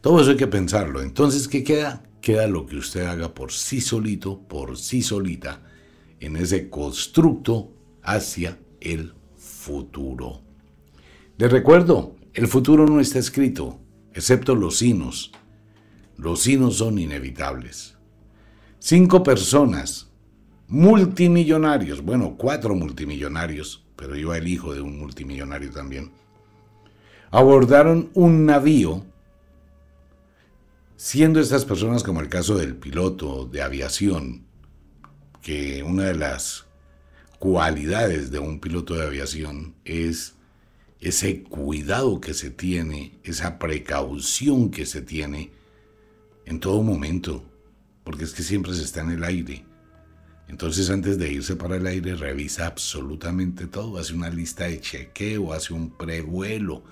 Todo 0.00 0.20
eso 0.20 0.30
hay 0.30 0.36
que 0.36 0.46
pensarlo. 0.46 1.02
Entonces, 1.02 1.46
¿qué 1.46 1.62
queda? 1.62 2.02
Queda 2.22 2.46
lo 2.46 2.66
que 2.66 2.76
usted 2.76 3.04
haga 3.04 3.34
por 3.34 3.52
sí 3.52 3.80
solito, 3.80 4.40
por 4.40 4.78
sí 4.78 5.02
solita, 5.02 5.62
en 6.20 6.36
ese 6.36 6.70
constructo 6.70 7.72
hacia 8.02 8.58
el 8.80 9.14
futuro. 9.36 10.42
Le 11.36 11.48
recuerdo, 11.48 12.16
el 12.32 12.48
futuro 12.48 12.86
no 12.86 13.00
está 13.00 13.18
escrito, 13.18 13.80
excepto 14.14 14.54
los 14.54 14.78
sinos. 14.78 15.32
Los 16.16 16.42
sinos 16.42 16.76
son 16.76 16.98
inevitables. 16.98 17.96
Cinco 18.78 19.22
personas, 19.22 20.10
multimillonarios, 20.68 22.02
bueno, 22.02 22.36
cuatro 22.38 22.74
multimillonarios, 22.74 23.86
pero 24.00 24.16
yo 24.16 24.34
el 24.34 24.48
hijo 24.48 24.74
de 24.74 24.80
un 24.80 24.98
multimillonario 24.98 25.70
también, 25.70 26.10
abordaron 27.30 28.10
un 28.14 28.46
navío, 28.46 29.04
siendo 30.96 31.38
estas 31.38 31.66
personas 31.66 32.02
como 32.02 32.20
el 32.22 32.30
caso 32.30 32.56
del 32.56 32.76
piloto 32.76 33.44
de 33.44 33.60
aviación, 33.60 34.46
que 35.42 35.82
una 35.82 36.04
de 36.04 36.14
las 36.14 36.64
cualidades 37.38 38.30
de 38.30 38.38
un 38.38 38.58
piloto 38.58 38.94
de 38.94 39.06
aviación 39.06 39.74
es 39.84 40.34
ese 41.00 41.42
cuidado 41.42 42.22
que 42.22 42.32
se 42.32 42.50
tiene, 42.50 43.18
esa 43.22 43.58
precaución 43.58 44.70
que 44.70 44.86
se 44.86 45.02
tiene 45.02 45.52
en 46.46 46.58
todo 46.58 46.82
momento, 46.82 47.44
porque 48.02 48.24
es 48.24 48.32
que 48.32 48.42
siempre 48.42 48.72
se 48.72 48.82
está 48.82 49.02
en 49.02 49.10
el 49.10 49.24
aire. 49.24 49.69
Entonces 50.50 50.90
antes 50.90 51.16
de 51.16 51.32
irse 51.32 51.54
para 51.54 51.76
el 51.76 51.86
aire 51.86 52.16
revisa 52.16 52.66
absolutamente 52.66 53.68
todo, 53.68 53.98
hace 53.98 54.14
una 54.14 54.30
lista 54.30 54.64
de 54.64 54.80
chequeo, 54.80 55.52
hace 55.52 55.72
un 55.72 55.90
prevuelo, 55.90 56.82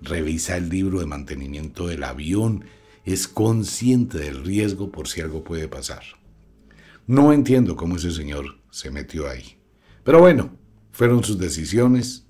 revisa 0.00 0.56
el 0.56 0.68
libro 0.68 1.00
de 1.00 1.06
mantenimiento 1.06 1.88
del 1.88 2.04
avión, 2.04 2.64
es 3.04 3.26
consciente 3.26 4.18
del 4.18 4.44
riesgo 4.44 4.92
por 4.92 5.08
si 5.08 5.20
algo 5.20 5.42
puede 5.42 5.66
pasar. 5.66 6.04
No 7.08 7.32
entiendo 7.32 7.74
cómo 7.74 7.96
ese 7.96 8.12
señor 8.12 8.60
se 8.70 8.92
metió 8.92 9.28
ahí. 9.28 9.58
Pero 10.04 10.20
bueno, 10.20 10.52
fueron 10.92 11.24
sus 11.24 11.40
decisiones, 11.40 12.24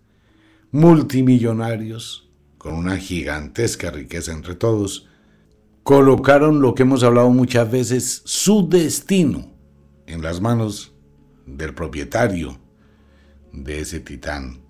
multimillonarios, 0.70 2.30
con 2.56 2.72
una 2.72 2.96
gigantesca 2.96 3.90
riqueza 3.90 4.32
entre 4.32 4.54
todos, 4.54 5.06
colocaron 5.82 6.62
lo 6.62 6.74
que 6.74 6.84
hemos 6.84 7.02
hablado 7.02 7.28
muchas 7.28 7.70
veces, 7.70 8.22
su 8.24 8.70
destino 8.70 9.57
en 10.08 10.22
las 10.22 10.40
manos 10.40 10.94
del 11.46 11.74
propietario 11.74 12.58
de 13.52 13.80
ese 13.80 14.00
titán, 14.00 14.62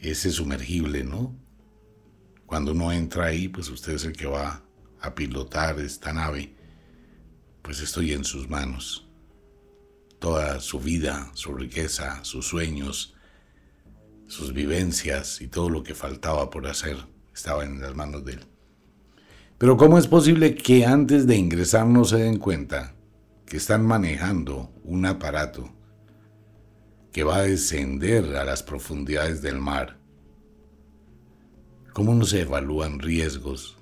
ese 0.00 0.30
sumergible, 0.30 1.04
¿no? 1.04 1.36
Cuando 2.46 2.72
uno 2.72 2.90
entra 2.90 3.26
ahí, 3.26 3.46
pues 3.46 3.68
usted 3.68 3.92
es 3.92 4.04
el 4.04 4.12
que 4.12 4.26
va 4.26 4.64
a 5.00 5.14
pilotar 5.14 5.78
esta 5.78 6.12
nave, 6.12 6.52
pues 7.62 7.80
estoy 7.80 8.12
en 8.12 8.24
sus 8.24 8.50
manos. 8.50 9.08
Toda 10.18 10.60
su 10.60 10.80
vida, 10.80 11.30
su 11.34 11.54
riqueza, 11.54 12.24
sus 12.24 12.46
sueños, 12.46 13.14
sus 14.26 14.52
vivencias 14.52 15.40
y 15.40 15.46
todo 15.46 15.70
lo 15.70 15.84
que 15.84 15.94
faltaba 15.94 16.50
por 16.50 16.66
hacer 16.66 16.96
estaba 17.32 17.64
en 17.64 17.80
las 17.80 17.94
manos 17.94 18.24
de 18.24 18.32
él. 18.32 18.40
Pero 19.58 19.76
¿cómo 19.76 19.96
es 19.96 20.08
posible 20.08 20.56
que 20.56 20.84
antes 20.84 21.26
de 21.28 21.36
ingresar 21.36 21.86
no 21.86 22.04
se 22.04 22.16
den 22.16 22.38
cuenta 22.38 22.96
que 23.50 23.56
están 23.56 23.84
manejando 23.84 24.72
un 24.84 25.04
aparato 25.06 25.74
que 27.10 27.24
va 27.24 27.38
a 27.38 27.42
descender 27.42 28.36
a 28.36 28.44
las 28.44 28.62
profundidades 28.62 29.42
del 29.42 29.58
mar? 29.58 29.98
¿Cómo 31.92 32.14
no 32.14 32.24
se 32.26 32.42
evalúan 32.42 33.00
riesgos, 33.00 33.76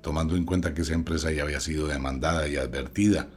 tomando 0.00 0.36
en 0.36 0.44
cuenta 0.44 0.74
que 0.74 0.82
esa 0.82 0.94
empresa 0.94 1.32
ya 1.32 1.42
había 1.42 1.58
sido 1.58 1.88
demandada 1.88 2.46
y 2.46 2.54
advertida? 2.54 3.28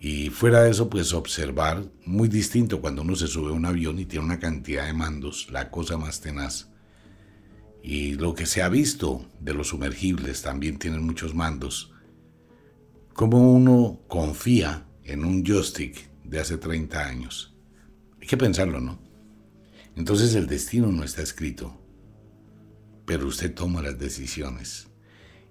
Y 0.00 0.30
fuera 0.30 0.62
de 0.62 0.72
eso, 0.72 0.90
pues 0.90 1.12
observar 1.12 1.84
muy 2.04 2.28
distinto 2.28 2.80
cuando 2.80 3.02
uno 3.02 3.14
se 3.14 3.28
sube 3.28 3.50
a 3.50 3.54
un 3.54 3.66
avión 3.66 4.00
y 4.00 4.04
tiene 4.04 4.24
una 4.24 4.40
cantidad 4.40 4.84
de 4.84 4.94
mandos, 4.94 5.46
la 5.52 5.70
cosa 5.70 5.96
más 5.96 6.20
tenaz. 6.20 6.70
Y 7.84 8.14
lo 8.14 8.34
que 8.34 8.46
se 8.46 8.62
ha 8.62 8.68
visto 8.68 9.30
de 9.38 9.54
los 9.54 9.68
sumergibles 9.68 10.42
también 10.42 10.80
tienen 10.80 11.06
muchos 11.06 11.36
mandos. 11.36 11.89
Como 13.20 13.52
uno 13.52 14.00
confía 14.08 14.86
en 15.04 15.26
un 15.26 15.44
joystick 15.44 16.08
de 16.24 16.40
hace 16.40 16.56
30 16.56 17.06
años. 17.06 17.54
Hay 18.18 18.26
que 18.26 18.38
pensarlo, 18.38 18.80
¿no? 18.80 18.98
Entonces 19.94 20.34
el 20.36 20.46
destino 20.46 20.90
no 20.90 21.04
está 21.04 21.20
escrito, 21.20 21.78
pero 23.04 23.26
usted 23.26 23.54
toma 23.54 23.82
las 23.82 23.98
decisiones. 23.98 24.88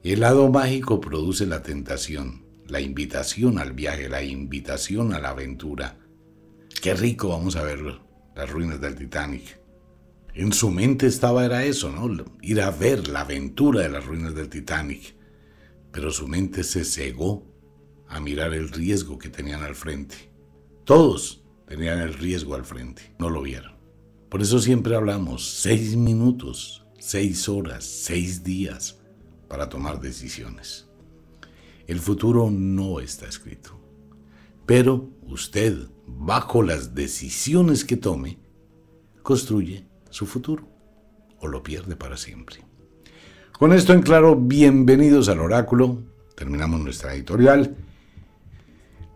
El 0.01 0.21
lado 0.21 0.49
mágico 0.49 0.99
produce 0.99 1.45
la 1.45 1.61
tentación 1.61 2.43
la 2.65 2.81
invitación 2.81 3.59
al 3.59 3.73
viaje, 3.73 4.09
la 4.09 4.23
invitación 4.23 5.13
a 5.13 5.19
la 5.19 5.29
aventura. 5.29 5.99
Qué 6.81 6.95
rico 6.95 7.29
vamos 7.29 7.55
a 7.55 7.61
ver 7.61 7.81
las 8.35 8.49
ruinas 8.49 8.81
del 8.81 8.95
Titanic. 8.95 9.61
En 10.33 10.53
su 10.53 10.71
mente 10.71 11.05
estaba 11.05 11.45
era 11.45 11.63
eso, 11.63 11.91
¿no? 11.91 12.25
Ir 12.41 12.61
a 12.61 12.71
ver 12.71 13.09
la 13.09 13.21
aventura 13.21 13.83
de 13.83 13.89
las 13.89 14.07
ruinas 14.07 14.33
del 14.33 14.49
Titanic. 14.49 15.15
Pero 15.91 16.09
su 16.09 16.27
mente 16.27 16.63
se 16.63 16.83
cegó 16.83 17.48
a 18.09 18.19
mirar 18.19 18.53
el 18.53 18.69
riesgo 18.69 19.17
que 19.17 19.29
tenían 19.29 19.63
al 19.63 19.75
frente. 19.75 20.15
Todos 20.83 21.43
tenían 21.67 21.99
el 21.99 22.15
riesgo 22.15 22.55
al 22.55 22.65
frente, 22.65 23.13
no 23.19 23.29
lo 23.29 23.43
vieron. 23.43 23.73
Por 24.29 24.41
eso 24.41 24.59
siempre 24.59 24.95
hablamos 24.95 25.47
seis 25.47 25.95
minutos, 25.95 26.85
seis 26.97 27.47
horas, 27.47 27.85
seis 27.85 28.43
días, 28.43 28.99
para 29.47 29.69
tomar 29.69 30.01
decisiones. 30.01 30.87
El 31.87 31.99
futuro 31.99 32.49
no 32.51 32.99
está 32.99 33.27
escrito, 33.27 33.79
pero 34.65 35.09
usted, 35.23 35.87
bajo 36.05 36.61
las 36.63 36.93
decisiones 36.93 37.85
que 37.85 37.97
tome, 37.97 38.39
construye 39.23 39.87
su 40.09 40.25
futuro 40.25 40.67
o 41.39 41.47
lo 41.47 41.63
pierde 41.63 41.95
para 41.95 42.17
siempre. 42.17 42.57
Con 43.57 43.73
esto 43.73 43.93
en 43.93 44.01
claro, 44.01 44.35
bienvenidos 44.35 45.29
al 45.29 45.39
oráculo. 45.39 46.03
Terminamos 46.35 46.79
nuestra 46.79 47.13
editorial. 47.13 47.75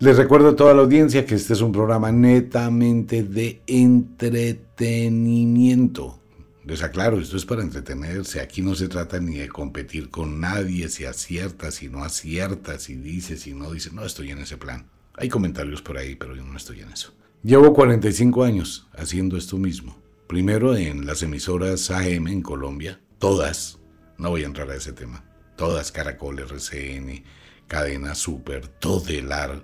Les 0.03 0.17
recuerdo 0.17 0.49
a 0.49 0.55
toda 0.57 0.73
la 0.73 0.81
audiencia 0.81 1.25
que 1.25 1.35
este 1.35 1.53
es 1.53 1.61
un 1.61 1.71
programa 1.71 2.11
netamente 2.11 3.23
de 3.23 3.61
entretenimiento. 3.67 6.19
Les 6.65 6.83
aclaro, 6.83 7.21
esto 7.21 7.37
es 7.37 7.45
para 7.45 7.61
entretenerse. 7.61 8.41
Aquí 8.41 8.61
no 8.61 8.75
se 8.75 8.89
trata 8.89 9.21
ni 9.21 9.37
de 9.37 9.47
competir 9.47 10.09
con 10.09 10.41
nadie, 10.41 10.89
si 10.89 11.05
acierta, 11.05 11.71
si 11.71 11.87
no 11.87 12.03
acierta, 12.03 12.79
si 12.79 12.95
dice, 12.95 13.37
si 13.37 13.53
no 13.53 13.71
dice. 13.71 13.91
No 13.93 14.03
estoy 14.03 14.31
en 14.31 14.39
ese 14.39 14.57
plan. 14.57 14.89
Hay 15.15 15.29
comentarios 15.29 15.81
por 15.81 15.97
ahí, 15.97 16.15
pero 16.15 16.35
yo 16.35 16.43
no 16.43 16.57
estoy 16.57 16.81
en 16.81 16.91
eso. 16.91 17.13
Llevo 17.41 17.71
45 17.71 18.43
años 18.43 18.89
haciendo 18.97 19.37
esto 19.37 19.57
mismo. 19.57 19.97
Primero 20.27 20.75
en 20.75 21.05
las 21.05 21.23
emisoras 21.23 21.89
AM 21.91 22.27
en 22.27 22.41
Colombia, 22.41 22.99
todas, 23.19 23.79
no 24.17 24.31
voy 24.31 24.43
a 24.43 24.47
entrar 24.47 24.69
a 24.69 24.75
ese 24.75 24.91
tema, 24.91 25.23
todas, 25.55 25.93
Caracol, 25.93 26.39
RCN, 26.39 27.23
Cadena 27.67 28.15
Super, 28.15 28.67
Todelar, 28.67 29.63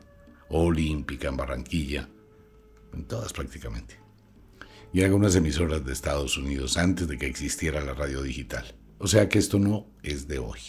Olímpica 0.49 1.27
en 1.27 1.37
Barranquilla, 1.37 2.09
en 2.93 3.05
todas 3.05 3.33
prácticamente. 3.33 3.99
Y 4.91 5.03
algunas 5.03 5.35
emisoras 5.35 5.85
de 5.85 5.93
Estados 5.93 6.37
Unidos 6.37 6.77
antes 6.77 7.07
de 7.07 7.17
que 7.17 7.27
existiera 7.27 7.83
la 7.83 7.93
radio 7.93 8.23
digital. 8.23 8.65
O 8.97 9.07
sea 9.07 9.29
que 9.29 9.39
esto 9.39 9.59
no 9.59 9.87
es 10.03 10.27
de 10.27 10.39
hoy. 10.39 10.59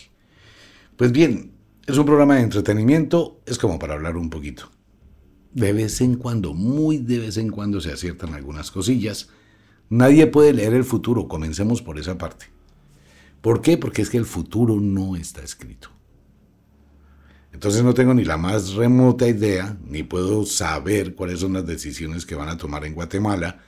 Pues 0.97 1.13
bien, 1.13 1.53
es 1.87 1.97
un 1.97 2.05
programa 2.05 2.37
de 2.37 2.43
entretenimiento, 2.43 3.41
es 3.47 3.59
como 3.59 3.79
para 3.79 3.95
hablar 3.95 4.17
un 4.17 4.31
poquito. 4.31 4.71
De 5.53 5.73
vez 5.73 6.01
en 6.01 6.17
cuando, 6.17 6.55
muy 6.55 6.99
de 6.99 7.19
vez 7.19 7.39
en 7.39 7.51
cuando 7.51 7.81
se 7.81 7.93
aciertan 7.93 8.35
algunas 8.35 8.71
cosillas. 8.71 9.31
Nadie 9.89 10.27
puede 10.29 10.53
leer 10.53 10.75
el 10.75 10.85
futuro, 10.85 11.27
comencemos 11.27 11.83
por 11.83 11.99
esa 11.99 12.17
parte. 12.19 12.47
¿Por 13.41 13.63
qué? 13.63 13.79
Porque 13.79 14.03
es 14.03 14.11
que 14.11 14.19
el 14.19 14.27
futuro 14.27 14.79
no 14.81 15.17
está 15.17 15.43
escrito. 15.43 15.89
Entonces 17.53 17.83
no 17.83 17.95
tengo 17.95 18.15
ni 18.15 18.25
la 18.25 18.37
más 18.37 18.75
remota 18.75 19.27
idea, 19.27 19.77
ni 19.85 20.03
puedo 20.03 20.47
saber 20.47 21.15
cuáles 21.15 21.41
son 21.41 21.55
las 21.55 21.67
decisiones 21.67 22.25
que 22.25 22.37
van 22.37 22.49
a 22.49 22.57
tomar 22.57 22.85
en 22.85 22.95
Guatemala, 22.95 23.61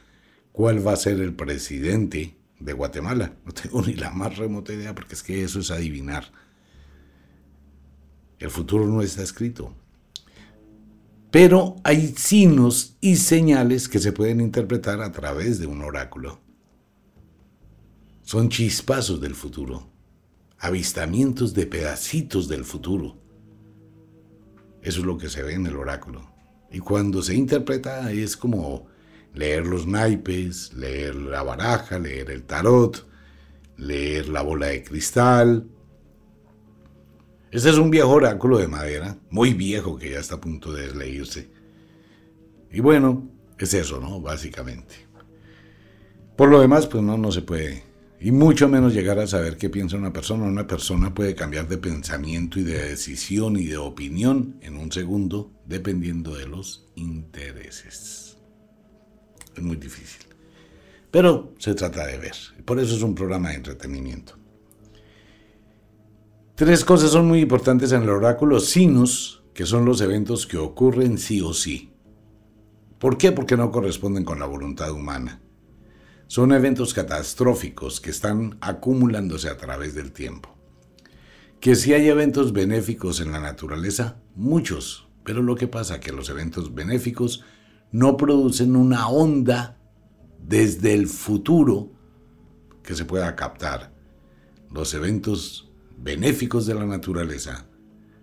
cuál 0.52 0.86
va 0.86 0.92
a 0.92 0.96
ser 0.96 1.20
el 1.20 1.34
presidente 1.34 2.36
de 2.60 2.72
Guatemala. 2.72 3.34
No 3.44 3.52
tengo 3.52 3.82
ni 3.82 3.94
la 3.94 4.10
más 4.10 4.36
remota 4.36 4.72
idea 4.72 4.94
porque 4.94 5.14
es 5.14 5.22
que 5.22 5.42
eso 5.42 5.60
es 5.60 5.70
adivinar. 5.70 6.30
El 8.38 8.50
futuro 8.50 8.86
no 8.86 9.02
está 9.02 9.22
escrito. 9.22 9.74
Pero 11.30 11.76
hay 11.82 12.14
signos 12.16 12.96
y 13.00 13.16
señales 13.16 13.88
que 13.88 13.98
se 13.98 14.12
pueden 14.12 14.40
interpretar 14.40 15.00
a 15.00 15.12
través 15.12 15.58
de 15.58 15.66
un 15.66 15.82
oráculo. 15.82 16.40
Son 18.22 18.48
chispazos 18.48 19.20
del 19.20 19.34
futuro, 19.34 19.88
avistamientos 20.58 21.54
de 21.54 21.66
pedacitos 21.66 22.48
del 22.48 22.64
futuro 22.64 23.21
eso 24.82 25.00
es 25.00 25.06
lo 25.06 25.16
que 25.16 25.28
se 25.28 25.42
ve 25.42 25.54
en 25.54 25.66
el 25.66 25.76
oráculo. 25.76 26.30
Y 26.70 26.80
cuando 26.80 27.22
se 27.22 27.34
interpreta 27.34 28.10
es 28.10 28.36
como 28.36 28.86
leer 29.34 29.66
los 29.66 29.86
naipes, 29.86 30.72
leer 30.74 31.14
la 31.14 31.42
baraja, 31.42 31.98
leer 31.98 32.30
el 32.30 32.44
tarot, 32.44 33.06
leer 33.76 34.28
la 34.28 34.42
bola 34.42 34.66
de 34.66 34.82
cristal. 34.82 35.68
Este 37.50 37.70
es 37.70 37.76
un 37.76 37.90
viejo 37.90 38.10
oráculo 38.10 38.58
de 38.58 38.68
madera, 38.68 39.18
muy 39.30 39.54
viejo 39.54 39.96
que 39.96 40.10
ya 40.10 40.18
está 40.18 40.36
a 40.36 40.40
punto 40.40 40.72
de 40.72 40.94
leerse. 40.94 41.50
Y 42.70 42.80
bueno, 42.80 43.30
es 43.58 43.74
eso, 43.74 44.00
¿no? 44.00 44.20
Básicamente. 44.20 44.94
Por 46.36 46.48
lo 46.48 46.60
demás, 46.60 46.86
pues 46.86 47.02
no, 47.04 47.18
no 47.18 47.30
se 47.30 47.42
puede 47.42 47.91
y 48.24 48.30
mucho 48.30 48.68
menos 48.68 48.94
llegar 48.94 49.18
a 49.18 49.26
saber 49.26 49.56
qué 49.56 49.68
piensa 49.68 49.96
una 49.96 50.12
persona. 50.12 50.44
Una 50.44 50.64
persona 50.64 51.12
puede 51.12 51.34
cambiar 51.34 51.66
de 51.66 51.76
pensamiento 51.76 52.60
y 52.60 52.62
de 52.62 52.90
decisión 52.90 53.56
y 53.56 53.64
de 53.64 53.78
opinión 53.78 54.58
en 54.60 54.76
un 54.76 54.92
segundo 54.92 55.50
dependiendo 55.66 56.36
de 56.36 56.46
los 56.46 56.86
intereses. 56.94 58.36
Es 59.56 59.62
muy 59.62 59.74
difícil. 59.74 60.22
Pero 61.10 61.52
se 61.58 61.74
trata 61.74 62.06
de 62.06 62.16
ver. 62.18 62.36
Por 62.64 62.78
eso 62.78 62.94
es 62.94 63.02
un 63.02 63.16
programa 63.16 63.48
de 63.48 63.56
entretenimiento. 63.56 64.38
Tres 66.54 66.84
cosas 66.84 67.10
son 67.10 67.26
muy 67.26 67.40
importantes 67.40 67.90
en 67.90 68.04
el 68.04 68.10
oráculo. 68.10 68.60
Sinus, 68.60 69.42
que 69.52 69.66
son 69.66 69.84
los 69.84 70.00
eventos 70.00 70.46
que 70.46 70.58
ocurren 70.58 71.18
sí 71.18 71.40
o 71.40 71.52
sí. 71.52 71.92
¿Por 73.00 73.18
qué? 73.18 73.32
Porque 73.32 73.56
no 73.56 73.72
corresponden 73.72 74.24
con 74.24 74.38
la 74.38 74.46
voluntad 74.46 74.92
humana. 74.92 75.42
Son 76.32 76.50
eventos 76.52 76.94
catastróficos 76.94 78.00
que 78.00 78.08
están 78.08 78.56
acumulándose 78.62 79.50
a 79.50 79.58
través 79.58 79.94
del 79.94 80.12
tiempo. 80.12 80.56
Que 81.60 81.74
si 81.74 81.92
hay 81.92 82.08
eventos 82.08 82.54
benéficos 82.54 83.20
en 83.20 83.32
la 83.32 83.38
naturaleza, 83.38 84.16
muchos, 84.34 85.06
pero 85.24 85.42
lo 85.42 85.56
que 85.56 85.68
pasa 85.68 85.96
es 85.96 86.00
que 86.00 86.10
los 86.10 86.30
eventos 86.30 86.74
benéficos 86.74 87.44
no 87.90 88.16
producen 88.16 88.76
una 88.76 89.08
onda 89.08 89.78
desde 90.42 90.94
el 90.94 91.06
futuro 91.06 91.92
que 92.82 92.94
se 92.94 93.04
pueda 93.04 93.36
captar. 93.36 93.92
Los 94.70 94.94
eventos 94.94 95.70
benéficos 95.98 96.64
de 96.64 96.74
la 96.74 96.86
naturaleza 96.86 97.66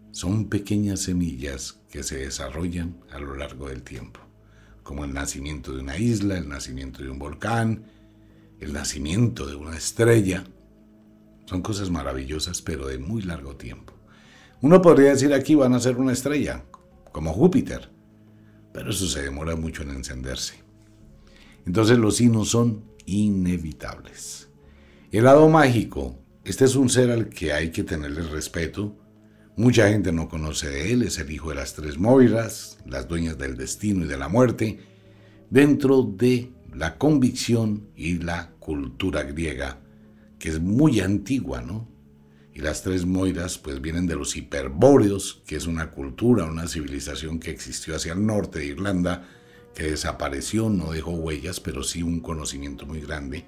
son 0.09 0.49
pequeñas 0.49 1.01
semillas 1.01 1.79
que 1.91 2.01
se 2.01 2.17
desarrollan 2.17 2.97
a 3.11 3.19
lo 3.19 3.35
largo 3.35 3.69
del 3.69 3.83
tiempo, 3.83 4.19
como 4.81 5.05
el 5.05 5.13
nacimiento 5.13 5.75
de 5.75 5.81
una 5.81 5.99
isla, 5.99 6.39
el 6.39 6.49
nacimiento 6.49 7.03
de 7.03 7.11
un 7.11 7.19
volcán, 7.19 7.98
el 8.59 8.73
nacimiento 8.73 9.45
de 9.45 9.55
una 9.55 9.77
estrella. 9.77 10.43
Son 11.45 11.61
cosas 11.61 11.89
maravillosas, 11.89 12.61
pero 12.61 12.87
de 12.87 12.97
muy 12.97 13.21
largo 13.21 13.55
tiempo. 13.55 13.93
Uno 14.61 14.81
podría 14.81 15.11
decir 15.11 15.33
aquí 15.33 15.55
van 15.55 15.73
a 15.73 15.79
ser 15.79 15.97
una 15.97 16.11
estrella, 16.11 16.65
como 17.11 17.33
Júpiter, 17.33 17.89
pero 18.73 18.91
eso 18.91 19.07
se 19.07 19.21
demora 19.21 19.55
mucho 19.55 19.83
en 19.83 19.91
encenderse. 19.91 20.55
Entonces 21.65 21.97
los 21.97 22.17
signos 22.17 22.49
son 22.49 22.83
inevitables. 23.05 24.49
El 25.11 25.23
lado 25.23 25.47
mágico, 25.49 26.19
este 26.43 26.65
es 26.65 26.75
un 26.75 26.89
ser 26.89 27.09
al 27.09 27.29
que 27.29 27.53
hay 27.53 27.71
que 27.71 27.83
tenerle 27.83 28.21
respeto. 28.21 28.95
Mucha 29.55 29.89
gente 29.89 30.11
no 30.11 30.29
conoce 30.29 30.69
de 30.69 30.91
él, 30.93 31.03
es 31.03 31.17
el 31.19 31.31
hijo 31.31 31.49
de 31.49 31.55
las 31.55 31.73
tres 31.73 31.97
Moiras, 31.97 32.77
las 32.85 33.07
dueñas 33.07 33.37
del 33.37 33.57
destino 33.57 34.05
y 34.05 34.07
de 34.07 34.17
la 34.17 34.29
muerte, 34.29 34.79
dentro 35.49 36.03
de 36.03 36.51
la 36.73 36.97
convicción 36.97 37.89
y 37.95 38.19
la 38.19 38.51
cultura 38.59 39.23
griega, 39.23 39.81
que 40.37 40.49
es 40.49 40.59
muy 40.59 40.99
antigua, 40.99 41.61
¿no? 41.61 41.87
Y 42.53 42.59
las 42.61 42.83
tres 42.83 43.05
Moiras 43.05 43.57
pues 43.57 43.81
vienen 43.81 44.07
de 44.07 44.15
los 44.15 44.35
hiperbóreos, 44.35 45.41
que 45.45 45.55
es 45.55 45.67
una 45.67 45.91
cultura, 45.91 46.45
una 46.45 46.67
civilización 46.67 47.39
que 47.39 47.51
existió 47.51 47.95
hacia 47.95 48.13
el 48.13 48.25
norte 48.25 48.59
de 48.59 48.65
Irlanda, 48.65 49.27
que 49.73 49.83
desapareció, 49.83 50.69
no 50.69 50.91
dejó 50.91 51.11
huellas, 51.11 51.59
pero 51.59 51.83
sí 51.83 52.03
un 52.03 52.19
conocimiento 52.19 52.85
muy 52.85 53.01
grande, 53.01 53.45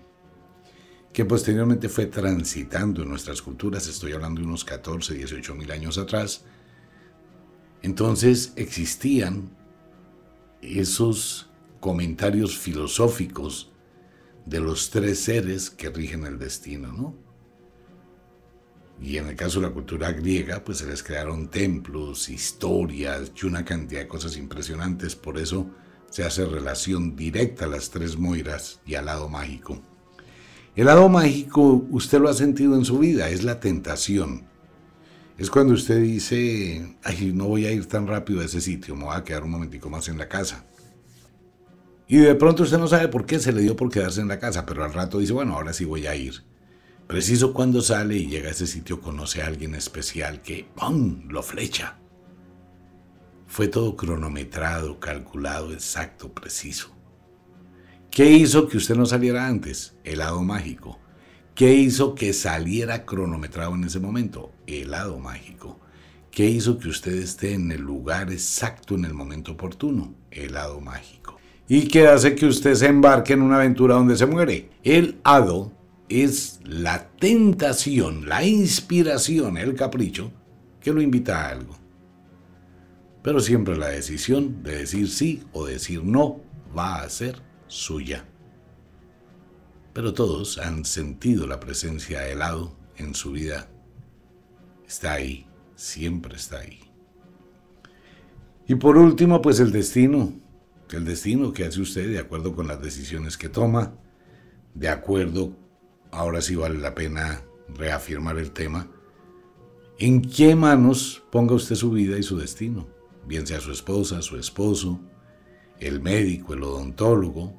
que 1.11 1.25
posteriormente 1.25 1.89
fue 1.89 2.05
transitando 2.05 3.03
en 3.03 3.09
nuestras 3.09 3.41
culturas, 3.41 3.87
estoy 3.87 4.13
hablando 4.13 4.39
de 4.39 4.47
unos 4.47 4.63
14, 4.63 5.13
18 5.13 5.55
mil 5.55 5.71
años 5.71 5.97
atrás. 5.97 6.45
Entonces 7.81 8.53
existían 8.55 9.49
esos 10.61 11.50
comentarios 11.81 12.57
filosóficos 12.57 13.71
de 14.45 14.61
los 14.61 14.89
tres 14.89 15.19
seres 15.19 15.69
que 15.69 15.89
rigen 15.89 16.25
el 16.25 16.39
destino, 16.39 16.93
¿no? 16.93 17.15
Y 19.01 19.17
en 19.17 19.27
el 19.27 19.35
caso 19.35 19.59
de 19.59 19.67
la 19.67 19.73
cultura 19.73 20.11
griega, 20.11 20.63
pues 20.63 20.77
se 20.77 20.85
les 20.85 21.01
crearon 21.01 21.49
templos, 21.49 22.29
historias 22.29 23.31
y 23.41 23.45
una 23.47 23.65
cantidad 23.65 24.01
de 24.01 24.07
cosas 24.07 24.37
impresionantes. 24.37 25.15
Por 25.15 25.39
eso 25.39 25.71
se 26.11 26.23
hace 26.23 26.45
relación 26.45 27.15
directa 27.15 27.65
a 27.65 27.69
las 27.69 27.89
tres 27.89 28.15
moiras 28.17 28.79
y 28.85 28.93
al 28.93 29.05
lado 29.05 29.27
mágico. 29.27 29.81
El 30.75 30.85
lado 30.85 31.09
mágico, 31.09 31.83
usted 31.89 32.19
lo 32.19 32.29
ha 32.29 32.33
sentido 32.35 32.75
en 32.75 32.85
su 32.85 32.99
vida, 32.99 33.29
es 33.29 33.43
la 33.43 33.59
tentación. 33.59 34.45
Es 35.37 35.49
cuando 35.49 35.73
usted 35.73 35.99
dice, 35.99 36.95
ay, 37.03 37.31
no 37.33 37.47
voy 37.47 37.65
a 37.65 37.71
ir 37.71 37.87
tan 37.87 38.05
rápido 38.05 38.41
a 38.41 38.45
ese 38.45 38.61
sitio, 38.61 38.95
me 38.95 39.05
voy 39.05 39.15
a 39.15 39.23
quedar 39.23 39.43
un 39.43 39.49
momentico 39.49 39.89
más 39.89 40.07
en 40.07 40.19
la 40.19 40.29
casa. 40.29 40.63
Y 42.11 42.17
de 42.17 42.35
pronto 42.35 42.63
usted 42.63 42.77
no 42.77 42.89
sabe 42.89 43.07
por 43.07 43.25
qué 43.25 43.39
se 43.39 43.53
le 43.53 43.61
dio 43.61 43.77
por 43.77 43.89
quedarse 43.89 44.19
en 44.19 44.27
la 44.27 44.37
casa, 44.37 44.65
pero 44.65 44.83
al 44.83 44.91
rato 44.91 45.19
dice, 45.19 45.31
bueno, 45.31 45.55
ahora 45.55 45.71
sí 45.71 45.85
voy 45.85 46.07
a 46.07 46.13
ir. 46.13 46.43
Preciso 47.07 47.53
cuando 47.53 47.81
sale 47.81 48.17
y 48.17 48.27
llega 48.27 48.49
a 48.49 48.51
ese 48.51 48.67
sitio 48.67 48.99
conoce 48.99 49.41
a 49.41 49.47
alguien 49.47 49.75
especial 49.75 50.41
que, 50.41 50.67
¡pum!, 50.75 51.29
lo 51.29 51.41
flecha. 51.41 51.99
Fue 53.47 53.69
todo 53.69 53.95
cronometrado, 53.95 54.99
calculado, 54.99 55.71
exacto, 55.71 56.33
preciso. 56.33 56.93
¿Qué 58.09 58.29
hizo 58.29 58.67
que 58.67 58.75
usted 58.75 58.95
no 58.95 59.05
saliera 59.05 59.47
antes? 59.47 59.95
El 60.03 60.19
lado 60.19 60.43
mágico. 60.43 60.99
¿Qué 61.55 61.75
hizo 61.75 62.13
que 62.13 62.33
saliera 62.33 63.05
cronometrado 63.05 63.73
en 63.75 63.85
ese 63.85 64.01
momento? 64.01 64.51
Helado 64.67 65.17
mágico. 65.17 65.79
¿Qué 66.29 66.49
hizo 66.49 66.77
que 66.77 66.89
usted 66.89 67.13
esté 67.13 67.53
en 67.53 67.71
el 67.71 67.79
lugar 67.79 68.33
exacto 68.33 68.95
en 68.95 69.05
el 69.05 69.13
momento 69.13 69.53
oportuno? 69.53 70.13
Helado 70.29 70.81
mágico. 70.81 71.40
¿Y 71.73 71.87
qué 71.87 72.05
hace 72.05 72.35
que 72.35 72.47
usted 72.47 72.75
se 72.75 72.87
embarque 72.87 73.31
en 73.31 73.41
una 73.41 73.55
aventura 73.55 73.95
donde 73.95 74.17
se 74.17 74.25
muere? 74.25 74.71
El 74.83 75.21
hado 75.23 75.71
es 76.09 76.59
la 76.65 77.07
tentación, 77.11 78.27
la 78.27 78.45
inspiración, 78.45 79.55
el 79.55 79.73
capricho 79.73 80.33
que 80.81 80.91
lo 80.91 81.01
invita 81.01 81.45
a 81.45 81.51
algo. 81.51 81.77
Pero 83.23 83.39
siempre 83.39 83.77
la 83.77 83.87
decisión 83.87 84.61
de 84.63 84.79
decir 84.79 85.07
sí 85.07 85.43
o 85.53 85.65
decir 85.65 86.03
no 86.03 86.41
va 86.77 87.03
a 87.03 87.09
ser 87.09 87.41
suya. 87.67 88.25
Pero 89.93 90.13
todos 90.13 90.57
han 90.57 90.83
sentido 90.83 91.47
la 91.47 91.61
presencia 91.61 92.19
de 92.19 92.33
helado 92.33 92.75
en 92.97 93.15
su 93.15 93.31
vida. 93.31 93.69
Está 94.85 95.13
ahí, 95.13 95.45
siempre 95.77 96.35
está 96.35 96.59
ahí. 96.59 96.81
Y 98.67 98.75
por 98.75 98.97
último, 98.97 99.41
pues 99.41 99.61
el 99.61 99.71
destino. 99.71 100.33
El 100.91 101.05
destino 101.05 101.53
que 101.53 101.63
hace 101.63 101.79
usted 101.79 102.09
de 102.09 102.19
acuerdo 102.19 102.53
con 102.53 102.67
las 102.67 102.81
decisiones 102.81 103.37
que 103.37 103.47
toma, 103.47 103.93
de 104.73 104.89
acuerdo, 104.89 105.55
ahora 106.11 106.41
sí 106.41 106.55
vale 106.55 106.79
la 106.79 106.93
pena 106.93 107.41
reafirmar 107.69 108.37
el 108.37 108.51
tema, 108.51 108.89
en 109.99 110.21
qué 110.21 110.53
manos 110.53 111.23
ponga 111.31 111.55
usted 111.55 111.75
su 111.75 111.91
vida 111.91 112.17
y 112.17 112.23
su 112.23 112.37
destino, 112.37 112.89
bien 113.25 113.47
sea 113.47 113.61
su 113.61 113.71
esposa, 113.71 114.21
su 114.21 114.37
esposo, 114.37 114.99
el 115.79 116.01
médico, 116.01 116.53
el 116.53 116.63
odontólogo, 116.63 117.53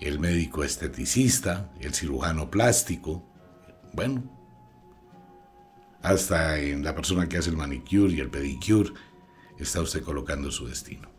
el 0.00 0.18
médico 0.18 0.64
esteticista, 0.64 1.72
el 1.80 1.94
cirujano 1.94 2.50
plástico, 2.50 3.24
bueno, 3.92 4.24
hasta 6.02 6.58
en 6.58 6.82
la 6.82 6.96
persona 6.96 7.28
que 7.28 7.38
hace 7.38 7.50
el 7.50 7.56
manicure 7.56 8.12
y 8.12 8.20
el 8.20 8.30
pedicure, 8.30 8.90
está 9.56 9.80
usted 9.80 10.02
colocando 10.02 10.50
su 10.50 10.66
destino. 10.66 11.13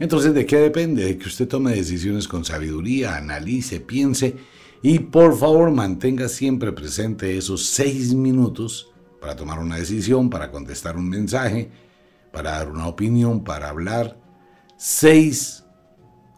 Entonces, 0.00 0.32
¿de 0.32 0.46
qué 0.46 0.56
depende? 0.56 1.04
De 1.04 1.18
que 1.18 1.28
usted 1.28 1.46
tome 1.46 1.74
decisiones 1.74 2.26
con 2.26 2.42
sabiduría, 2.42 3.16
analice, 3.16 3.80
piense 3.80 4.34
y 4.82 4.98
por 4.98 5.38
favor 5.38 5.70
mantenga 5.70 6.28
siempre 6.30 6.72
presente 6.72 7.36
esos 7.36 7.66
seis 7.66 8.14
minutos 8.14 8.88
para 9.20 9.36
tomar 9.36 9.58
una 9.58 9.76
decisión, 9.76 10.30
para 10.30 10.50
contestar 10.50 10.96
un 10.96 11.10
mensaje, 11.10 11.70
para 12.32 12.52
dar 12.52 12.70
una 12.70 12.86
opinión, 12.86 13.44
para 13.44 13.68
hablar. 13.68 14.18
Seis 14.78 15.64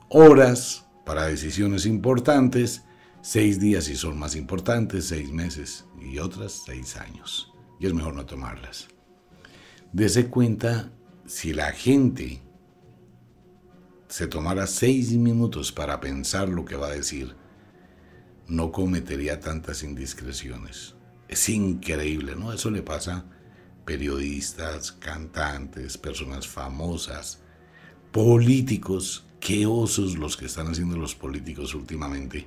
horas 0.09 0.85
para 1.07 1.27
decisiones 1.27 1.87
importantes, 1.87 2.83
seis 3.21 3.61
días 3.61 3.85
si 3.85 3.95
son 3.95 4.19
más 4.19 4.35
importantes, 4.35 5.07
seis 5.07 5.31
meses 5.31 5.85
y 6.01 6.19
otras 6.19 6.65
seis 6.67 6.97
años. 6.97 7.53
Y 7.79 7.87
es 7.87 7.95
mejor 7.95 8.15
no 8.15 8.27
tomarlas. 8.27 8.89
Dese 9.93 10.27
cuenta 10.27 10.91
si 11.27 11.53
la 11.53 11.71
gente 11.71 12.43
se 14.13 14.27
tomara 14.27 14.67
seis 14.67 15.13
minutos 15.13 15.73
para 15.73 15.99
pensar 15.99 16.47
lo 16.47 16.67
que 16.67 16.77
va 16.77 16.89
a 16.89 16.95
decir, 16.95 17.35
no 18.47 18.71
cometería 18.71 19.41
tantas 19.41 19.83
indiscreciones. 19.83 20.97
Es 21.29 21.49
increíble, 21.49 22.37
¿no? 22.37 22.53
Eso 22.53 22.71
le 22.71 22.83
pasa 22.83 23.17
a 23.17 23.25
periodistas, 23.87 24.93
cantantes, 24.93 25.97
personas 25.97 26.47
famosas, 26.47 27.41
políticos. 28.11 29.25
Qué 29.41 29.65
osos 29.65 30.19
los 30.19 30.37
que 30.37 30.45
están 30.45 30.67
haciendo 30.67 30.99
los 30.99 31.15
políticos 31.15 31.75
últimamente 31.75 32.47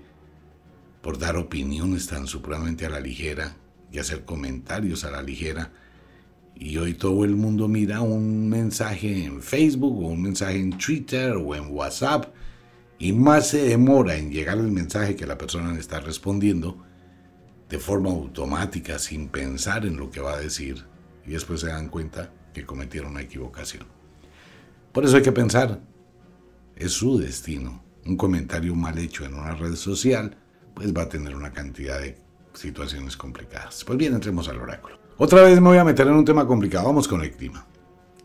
por 1.01 1.17
dar 1.17 1.35
opiniones 1.35 2.05
tan 2.05 2.27
supremamente 2.27 2.85
a 2.85 2.89
la 2.91 2.99
ligera 2.99 3.57
y 3.91 3.97
hacer 3.97 4.23
comentarios 4.23 5.03
a 5.03 5.09
la 5.09 5.23
ligera 5.23 5.73
y 6.55 6.77
hoy 6.77 6.93
todo 6.93 7.25
el 7.25 7.35
mundo 7.35 7.67
mira 7.67 8.01
un 8.01 8.49
mensaje 8.49 9.25
en 9.25 9.41
Facebook 9.41 10.03
o 10.03 10.07
un 10.07 10.21
mensaje 10.21 10.59
en 10.59 10.77
Twitter 10.77 11.33
o 11.33 11.53
en 11.55 11.67
WhatsApp 11.71 12.33
y 12.97 13.11
más 13.11 13.49
se 13.49 13.63
demora 13.63 14.15
en 14.15 14.31
llegar 14.31 14.57
el 14.57 14.71
mensaje 14.71 15.15
que 15.15 15.27
la 15.27 15.37
persona 15.37 15.73
le 15.73 15.79
está 15.79 15.99
respondiendo 15.99 16.83
de 17.69 17.79
forma 17.79 18.11
automática, 18.11 18.99
sin 18.99 19.27
pensar 19.27 19.85
en 19.85 19.97
lo 19.97 20.11
que 20.11 20.21
va 20.21 20.33
a 20.33 20.39
decir, 20.39 20.85
y 21.25 21.31
después 21.31 21.61
se 21.61 21.67
dan 21.67 21.89
cuenta 21.89 22.31
que 22.53 22.65
cometieron 22.65 23.11
una 23.11 23.21
equivocación. 23.21 23.85
Por 24.91 25.03
eso 25.03 25.17
hay 25.17 25.23
que 25.23 25.31
pensar, 25.31 25.81
es 26.75 26.93
su 26.93 27.17
destino. 27.17 27.83
Un 28.05 28.17
comentario 28.17 28.75
mal 28.75 28.97
hecho 28.99 29.25
en 29.25 29.33
una 29.33 29.55
red 29.55 29.75
social, 29.75 30.37
pues 30.75 30.93
va 30.93 31.03
a 31.03 31.09
tener 31.09 31.35
una 31.35 31.51
cantidad 31.51 31.99
de 31.99 32.17
situaciones 32.53 33.17
complicadas. 33.17 33.83
Pues 33.83 33.97
bien, 33.97 34.13
entremos 34.13 34.47
al 34.47 34.59
oráculo. 34.59 35.04
Otra 35.17 35.43
vez 35.43 35.61
me 35.61 35.69
voy 35.69 35.77
a 35.77 35.85
meter 35.85 36.07
en 36.07 36.13
un 36.13 36.25
tema 36.25 36.45
complicado. 36.45 36.87
Vamos 36.87 37.07
con 37.07 37.21
el 37.21 37.31
clima. 37.31 37.65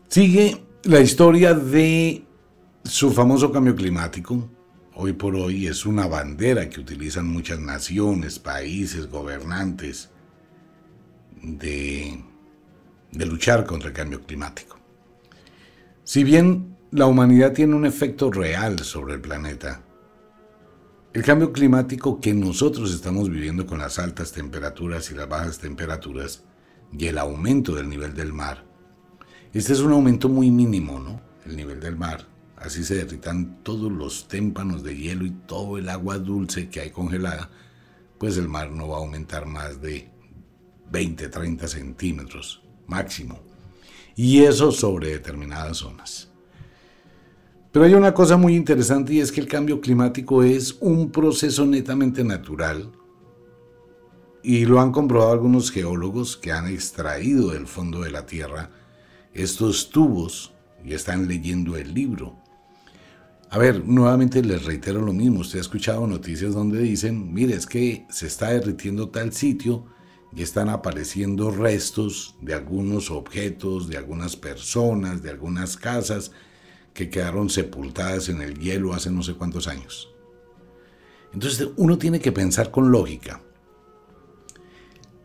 Sigue 0.09 0.61
la 0.83 0.99
historia 0.99 1.53
de 1.53 2.25
su 2.83 3.11
famoso 3.11 3.49
cambio 3.51 3.75
climático. 3.75 4.49
Hoy 4.95 5.13
por 5.13 5.35
hoy 5.35 5.67
es 5.67 5.85
una 5.85 6.05
bandera 6.07 6.69
que 6.69 6.81
utilizan 6.81 7.25
muchas 7.27 7.59
naciones, 7.59 8.39
países, 8.39 9.09
gobernantes 9.09 10.09
de, 11.41 12.21
de 13.11 13.25
luchar 13.25 13.65
contra 13.65 13.87
el 13.87 13.95
cambio 13.95 14.21
climático. 14.21 14.77
Si 16.03 16.25
bien 16.25 16.75
la 16.91 17.05
humanidad 17.05 17.53
tiene 17.53 17.73
un 17.73 17.85
efecto 17.85 18.29
real 18.29 18.79
sobre 18.79 19.13
el 19.13 19.21
planeta, 19.21 19.81
el 21.13 21.23
cambio 21.23 21.53
climático 21.53 22.19
que 22.19 22.33
nosotros 22.33 22.93
estamos 22.93 23.29
viviendo 23.29 23.65
con 23.65 23.79
las 23.79 23.97
altas 23.97 24.33
temperaturas 24.33 25.09
y 25.09 25.15
las 25.15 25.29
bajas 25.29 25.57
temperaturas 25.57 26.43
y 26.97 27.07
el 27.07 27.17
aumento 27.17 27.75
del 27.75 27.89
nivel 27.89 28.13
del 28.13 28.33
mar. 28.33 28.65
Este 29.53 29.73
es 29.73 29.79
un 29.79 29.91
aumento 29.91 30.29
muy 30.29 30.51
mínimo, 30.51 30.99
¿no? 30.99 31.21
El 31.45 31.55
nivel 31.55 31.79
del 31.79 31.97
mar. 31.97 32.27
Así 32.55 32.83
se 32.83 32.95
derritan 32.95 33.63
todos 33.63 33.91
los 33.91 34.27
témpanos 34.27 34.83
de 34.83 34.95
hielo 34.95 35.25
y 35.25 35.31
todo 35.31 35.77
el 35.77 35.89
agua 35.89 36.19
dulce 36.19 36.69
que 36.69 36.79
hay 36.79 36.91
congelada, 36.91 37.49
pues 38.17 38.37
el 38.37 38.47
mar 38.47 38.69
no 38.69 38.87
va 38.87 38.97
a 38.97 38.99
aumentar 38.99 39.45
más 39.45 39.81
de 39.81 40.09
20, 40.91 41.29
30 41.29 41.67
centímetros 41.67 42.61
máximo. 42.87 43.39
Y 44.15 44.43
eso 44.43 44.71
sobre 44.71 45.09
determinadas 45.09 45.77
zonas. 45.77 46.29
Pero 47.71 47.85
hay 47.85 47.93
una 47.93 48.13
cosa 48.13 48.37
muy 48.37 48.55
interesante 48.55 49.13
y 49.13 49.21
es 49.21 49.31
que 49.31 49.39
el 49.39 49.47
cambio 49.47 49.79
climático 49.79 50.43
es 50.43 50.77
un 50.81 51.09
proceso 51.09 51.65
netamente 51.65 52.23
natural 52.23 52.91
y 54.43 54.65
lo 54.65 54.79
han 54.79 54.91
comprobado 54.91 55.31
algunos 55.31 55.71
geólogos 55.71 56.37
que 56.37 56.51
han 56.51 56.67
extraído 56.67 57.51
del 57.51 57.67
fondo 57.67 58.01
de 58.01 58.11
la 58.11 58.25
Tierra 58.25 58.69
estos 59.33 59.89
tubos 59.89 60.53
y 60.83 60.93
están 60.93 61.27
leyendo 61.27 61.77
el 61.77 61.93
libro. 61.93 62.37
A 63.49 63.57
ver, 63.57 63.85
nuevamente 63.85 64.41
les 64.41 64.65
reitero 64.65 65.01
lo 65.01 65.13
mismo. 65.13 65.41
Usted 65.41 65.59
ha 65.59 65.61
escuchado 65.61 66.07
noticias 66.07 66.53
donde 66.53 66.81
dicen, 66.81 67.33
mire, 67.33 67.55
es 67.55 67.65
que 67.65 68.05
se 68.09 68.27
está 68.27 68.49
derritiendo 68.49 69.09
tal 69.09 69.33
sitio 69.33 69.85
y 70.33 70.41
están 70.41 70.69
apareciendo 70.69 71.51
restos 71.51 72.35
de 72.41 72.53
algunos 72.53 73.11
objetos, 73.11 73.89
de 73.89 73.97
algunas 73.97 74.37
personas, 74.37 75.21
de 75.21 75.29
algunas 75.29 75.75
casas 75.75 76.31
que 76.93 77.09
quedaron 77.09 77.49
sepultadas 77.49 78.29
en 78.29 78.41
el 78.41 78.57
hielo 78.57 78.93
hace 78.93 79.11
no 79.11 79.21
sé 79.23 79.33
cuántos 79.33 79.67
años. 79.67 80.09
Entonces 81.33 81.69
uno 81.77 81.97
tiene 81.97 82.19
que 82.19 82.31
pensar 82.31 82.71
con 82.71 82.91
lógica 82.91 83.41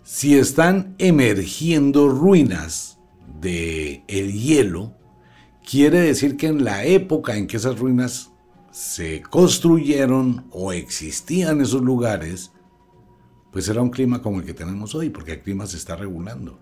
si 0.06 0.38
están 0.38 0.94
emergiendo 0.98 2.08
ruinas 2.08 3.00
de 3.40 4.04
el 4.06 4.32
hielo, 4.32 4.94
quiere 5.68 5.98
decir 5.98 6.36
que 6.36 6.46
en 6.46 6.62
la 6.62 6.84
época 6.84 7.36
en 7.36 7.48
que 7.48 7.56
esas 7.56 7.80
ruinas 7.80 8.30
se 8.70 9.20
construyeron 9.22 10.46
o 10.52 10.72
existían 10.72 11.60
esos 11.60 11.82
lugares, 11.82 12.52
pues 13.50 13.68
era 13.68 13.82
un 13.82 13.90
clima 13.90 14.22
como 14.22 14.38
el 14.38 14.46
que 14.46 14.54
tenemos 14.54 14.94
hoy, 14.94 15.10
porque 15.10 15.32
el 15.32 15.42
clima 15.42 15.66
se 15.66 15.76
está 15.76 15.96
regulando. 15.96 16.60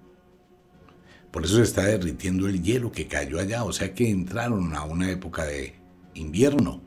Por 1.31 1.45
eso 1.45 1.57
se 1.57 1.65
está 1.65 1.83
derritiendo 1.83 2.49
el 2.49 2.63
hielo 2.63 2.93
que 2.93 3.09
cayó 3.09 3.39
allá, 3.39 3.65
o 3.65 3.75
sea 3.75 3.93
que 3.93 4.09
entraron 4.09 4.75
a 4.75 4.85
una 4.85 5.11
época 5.11 5.45
de 5.45 5.75
invierno. 6.15 6.83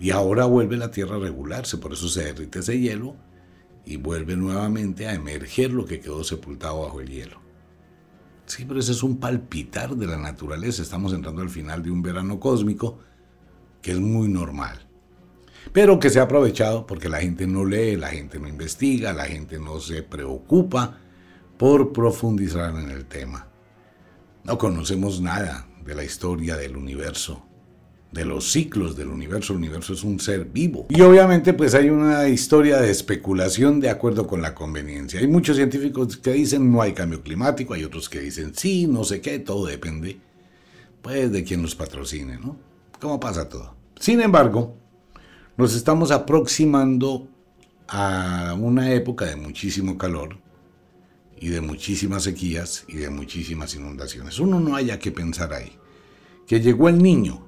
Y 0.00 0.10
ahora 0.10 0.46
vuelve 0.46 0.78
la 0.78 0.90
Tierra 0.90 1.16
a 1.16 1.20
regularse, 1.20 1.76
por 1.76 1.92
eso 1.92 2.08
se 2.08 2.24
derrite 2.24 2.60
ese 2.60 2.80
hielo 2.80 3.25
y 3.86 3.96
vuelve 3.96 4.36
nuevamente 4.36 5.06
a 5.06 5.14
emerger 5.14 5.72
lo 5.72 5.86
que 5.86 6.00
quedó 6.00 6.24
sepultado 6.24 6.82
bajo 6.82 7.00
el 7.00 7.08
hielo. 7.08 7.40
Sí, 8.44 8.64
pero 8.66 8.80
ese 8.80 8.92
es 8.92 9.02
un 9.02 9.18
palpitar 9.18 9.96
de 9.96 10.06
la 10.06 10.18
naturaleza. 10.18 10.82
Estamos 10.82 11.12
entrando 11.12 11.40
al 11.40 11.50
final 11.50 11.82
de 11.82 11.90
un 11.90 12.02
verano 12.02 12.38
cósmico 12.38 12.98
que 13.80 13.92
es 13.92 14.00
muy 14.00 14.28
normal. 14.28 14.86
Pero 15.72 15.98
que 15.98 16.10
se 16.10 16.20
ha 16.20 16.24
aprovechado 16.24 16.86
porque 16.86 17.08
la 17.08 17.20
gente 17.20 17.46
no 17.46 17.64
lee, 17.64 17.96
la 17.96 18.08
gente 18.08 18.38
no 18.38 18.48
investiga, 18.48 19.12
la 19.12 19.24
gente 19.24 19.58
no 19.58 19.80
se 19.80 20.02
preocupa 20.02 20.98
por 21.56 21.92
profundizar 21.92 22.74
en 22.76 22.90
el 22.90 23.06
tema. 23.06 23.48
No 24.44 24.58
conocemos 24.58 25.20
nada 25.20 25.66
de 25.84 25.94
la 25.94 26.04
historia 26.04 26.56
del 26.56 26.76
universo, 26.76 27.45
de 28.12 28.24
los 28.24 28.50
ciclos 28.50 28.96
del 28.96 29.08
universo. 29.08 29.52
El 29.52 29.58
universo 29.58 29.92
es 29.92 30.02
un 30.02 30.20
ser 30.20 30.44
vivo. 30.44 30.86
Y 30.88 31.00
obviamente 31.00 31.52
pues 31.52 31.74
hay 31.74 31.90
una 31.90 32.28
historia 32.28 32.78
de 32.80 32.90
especulación 32.90 33.80
de 33.80 33.90
acuerdo 33.90 34.26
con 34.26 34.42
la 34.42 34.54
conveniencia. 34.54 35.20
Hay 35.20 35.26
muchos 35.26 35.56
científicos 35.56 36.16
que 36.16 36.32
dicen 36.32 36.70
no 36.70 36.82
hay 36.82 36.92
cambio 36.92 37.22
climático, 37.22 37.74
hay 37.74 37.84
otros 37.84 38.08
que 38.08 38.20
dicen 38.20 38.52
sí, 38.54 38.86
no 38.86 39.04
sé 39.04 39.20
qué, 39.20 39.38
todo 39.38 39.66
depende 39.66 40.18
pues 41.06 41.30
de 41.30 41.44
quien 41.44 41.62
los 41.62 41.76
patrocine, 41.76 42.36
¿no? 42.36 42.56
¿Cómo 43.00 43.20
pasa 43.20 43.48
todo? 43.48 43.76
Sin 44.00 44.20
embargo, 44.20 44.76
nos 45.56 45.74
estamos 45.76 46.10
aproximando 46.10 47.28
a 47.86 48.56
una 48.58 48.92
época 48.92 49.26
de 49.26 49.36
muchísimo 49.36 49.96
calor 49.96 50.38
y 51.38 51.48
de 51.48 51.60
muchísimas 51.60 52.24
sequías 52.24 52.84
y 52.88 52.96
de 52.96 53.10
muchísimas 53.10 53.74
inundaciones. 53.74 54.40
Uno 54.40 54.58
no 54.58 54.74
haya 54.74 54.98
que 54.98 55.12
pensar 55.12 55.52
ahí. 55.52 55.78
Que 56.46 56.60
llegó 56.60 56.88
el 56.88 57.00
niño. 57.00 57.45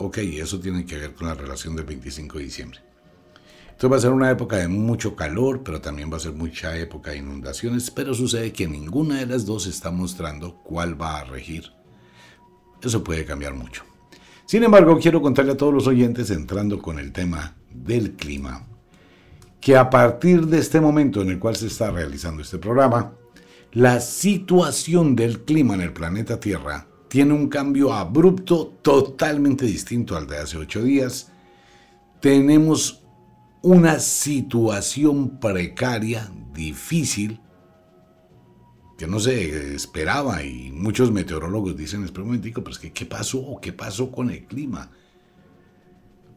Ok, 0.00 0.18
eso 0.18 0.60
tiene 0.60 0.86
que 0.86 0.96
ver 0.96 1.14
con 1.14 1.26
la 1.26 1.34
relación 1.34 1.74
del 1.74 1.84
25 1.84 2.38
de 2.38 2.44
diciembre. 2.44 2.80
Esto 3.70 3.88
va 3.88 3.96
a 3.96 4.00
ser 4.00 4.12
una 4.12 4.30
época 4.30 4.56
de 4.56 4.68
mucho 4.68 5.16
calor, 5.16 5.62
pero 5.64 5.80
también 5.80 6.12
va 6.12 6.18
a 6.18 6.20
ser 6.20 6.32
mucha 6.32 6.76
época 6.76 7.10
de 7.10 7.18
inundaciones, 7.18 7.90
pero 7.90 8.14
sucede 8.14 8.52
que 8.52 8.68
ninguna 8.68 9.18
de 9.18 9.26
las 9.26 9.44
dos 9.44 9.66
está 9.66 9.90
mostrando 9.90 10.62
cuál 10.62 11.00
va 11.00 11.18
a 11.18 11.24
regir. 11.24 11.72
Eso 12.80 13.02
puede 13.02 13.24
cambiar 13.24 13.54
mucho. 13.54 13.82
Sin 14.46 14.62
embargo, 14.62 14.98
quiero 15.00 15.20
contarle 15.20 15.52
a 15.52 15.56
todos 15.56 15.74
los 15.74 15.88
oyentes, 15.88 16.30
entrando 16.30 16.80
con 16.80 17.00
el 17.00 17.12
tema 17.12 17.56
del 17.70 18.12
clima, 18.12 18.66
que 19.60 19.76
a 19.76 19.90
partir 19.90 20.46
de 20.46 20.58
este 20.58 20.80
momento 20.80 21.22
en 21.22 21.30
el 21.30 21.40
cual 21.40 21.56
se 21.56 21.66
está 21.66 21.90
realizando 21.90 22.42
este 22.42 22.58
programa, 22.58 23.14
la 23.72 24.00
situación 24.00 25.16
del 25.16 25.40
clima 25.40 25.74
en 25.74 25.80
el 25.80 25.92
planeta 25.92 26.38
Tierra 26.38 26.86
tiene 27.08 27.32
un 27.32 27.48
cambio 27.48 27.92
abrupto 27.92 28.74
totalmente 28.82 29.64
distinto 29.64 30.16
al 30.16 30.26
de 30.26 30.38
hace 30.38 30.58
ocho 30.58 30.82
días. 30.82 31.32
Tenemos 32.20 33.02
una 33.62 33.98
situación 33.98 35.40
precaria, 35.40 36.30
difícil, 36.52 37.40
que 38.98 39.06
no 39.06 39.20
se 39.20 39.74
esperaba 39.74 40.42
y 40.42 40.72
muchos 40.72 41.12
meteorólogos 41.12 41.76
dicen, 41.76 42.04
espera 42.04 42.22
un 42.22 42.28
momentico, 42.28 42.62
pero 42.62 42.72
es 42.72 42.80
que 42.80 42.92
¿qué 42.92 43.06
pasó? 43.06 43.58
¿Qué 43.62 43.72
pasó 43.72 44.10
con 44.10 44.30
el 44.30 44.44
clima? 44.44 44.90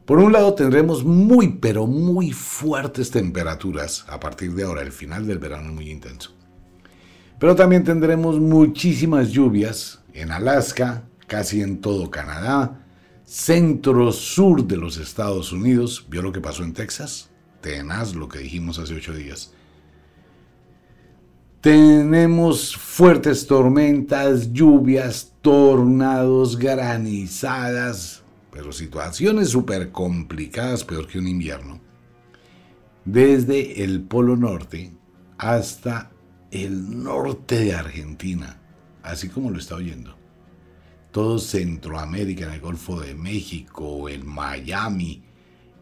Por 0.06 0.18
un 0.18 0.32
lado 0.32 0.54
tendremos 0.54 1.04
muy 1.04 1.48
pero 1.60 1.86
muy 1.86 2.32
fuertes 2.32 3.10
temperaturas 3.10 4.04
a 4.08 4.18
partir 4.18 4.54
de 4.54 4.64
ahora, 4.64 4.82
el 4.82 4.92
final 4.92 5.26
del 5.26 5.38
verano 5.38 5.72
muy 5.72 5.90
intenso. 5.90 6.32
Pero 7.38 7.56
también 7.56 7.82
tendremos 7.82 8.38
muchísimas 8.38 9.30
lluvias 9.30 10.01
en 10.12 10.30
Alaska, 10.30 11.04
casi 11.26 11.62
en 11.62 11.80
todo 11.80 12.10
Canadá, 12.10 12.84
centro-sur 13.24 14.66
de 14.66 14.76
los 14.76 14.98
Estados 14.98 15.52
Unidos. 15.52 16.06
¿Vio 16.08 16.22
lo 16.22 16.32
que 16.32 16.40
pasó 16.40 16.64
en 16.64 16.72
Texas? 16.72 17.30
Tenaz 17.60 18.14
lo 18.14 18.28
que 18.28 18.40
dijimos 18.40 18.78
hace 18.78 18.94
ocho 18.94 19.14
días. 19.14 19.52
Tenemos 21.60 22.76
fuertes 22.76 23.46
tormentas, 23.46 24.52
lluvias, 24.52 25.32
tornados, 25.40 26.58
granizadas, 26.58 28.24
pero 28.50 28.72
situaciones 28.72 29.50
súper 29.50 29.92
complicadas, 29.92 30.84
peor 30.84 31.06
que 31.06 31.18
un 31.20 31.28
invierno. 31.28 31.80
Desde 33.04 33.84
el 33.84 34.02
Polo 34.02 34.36
Norte 34.36 34.92
hasta 35.38 36.10
el 36.50 37.02
norte 37.02 37.60
de 37.60 37.74
Argentina, 37.74 38.60
así 39.02 39.28
como 39.28 39.50
lo 39.50 39.58
está 39.58 39.76
oyendo. 39.76 40.16
Todo 41.10 41.38
Centroamérica, 41.38 42.46
en 42.46 42.52
el 42.52 42.60
Golfo 42.60 43.00
de 43.00 43.14
México, 43.14 44.08
en 44.08 44.26
Miami, 44.26 45.22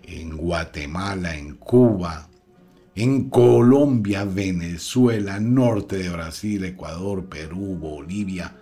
en 0.03 0.37
Guatemala, 0.37 1.37
en 1.37 1.55
Cuba, 1.55 2.29
en 2.95 3.31
Colombia, 3.31 4.25
Venezuela, 4.25 5.39
norte 5.39 5.99
de 5.99 6.09
Brasil, 6.11 6.65
Ecuador, 6.65 7.27
Perú, 7.27 7.77
Bolivia, 7.79 8.57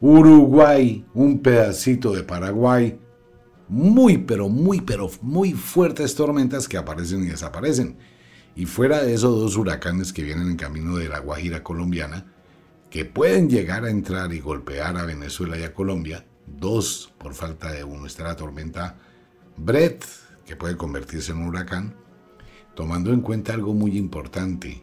Uruguay, 0.00 1.04
un 1.14 1.38
pedacito 1.38 2.12
de 2.12 2.22
Paraguay, 2.22 2.98
muy 3.68 4.18
pero 4.18 4.48
muy 4.48 4.80
pero 4.80 5.08
muy 5.22 5.52
fuertes 5.52 6.14
tormentas 6.14 6.66
que 6.66 6.78
aparecen 6.78 7.22
y 7.22 7.28
desaparecen. 7.28 7.96
Y 8.56 8.66
fuera 8.66 9.02
de 9.02 9.14
esos 9.14 9.38
dos 9.38 9.56
huracanes 9.56 10.12
que 10.12 10.24
vienen 10.24 10.48
en 10.48 10.56
camino 10.56 10.96
de 10.96 11.08
la 11.08 11.20
Guajira 11.20 11.62
colombiana, 11.62 12.26
que 12.90 13.04
pueden 13.04 13.48
llegar 13.48 13.84
a 13.84 13.90
entrar 13.90 14.32
y 14.32 14.40
golpear 14.40 14.96
a 14.96 15.04
Venezuela 15.04 15.56
y 15.58 15.62
a 15.62 15.72
Colombia, 15.72 16.26
dos 16.46 17.12
por 17.18 17.34
falta 17.34 17.70
de 17.72 17.84
uno, 17.84 18.06
está 18.06 18.24
la 18.24 18.36
tormenta 18.36 18.98
Brett, 19.56 20.04
que 20.44 20.56
puede 20.56 20.76
convertirse 20.76 21.32
en 21.32 21.38
un 21.38 21.48
huracán, 21.48 21.94
tomando 22.74 23.12
en 23.12 23.20
cuenta 23.20 23.54
algo 23.54 23.74
muy 23.74 23.96
importante, 23.96 24.82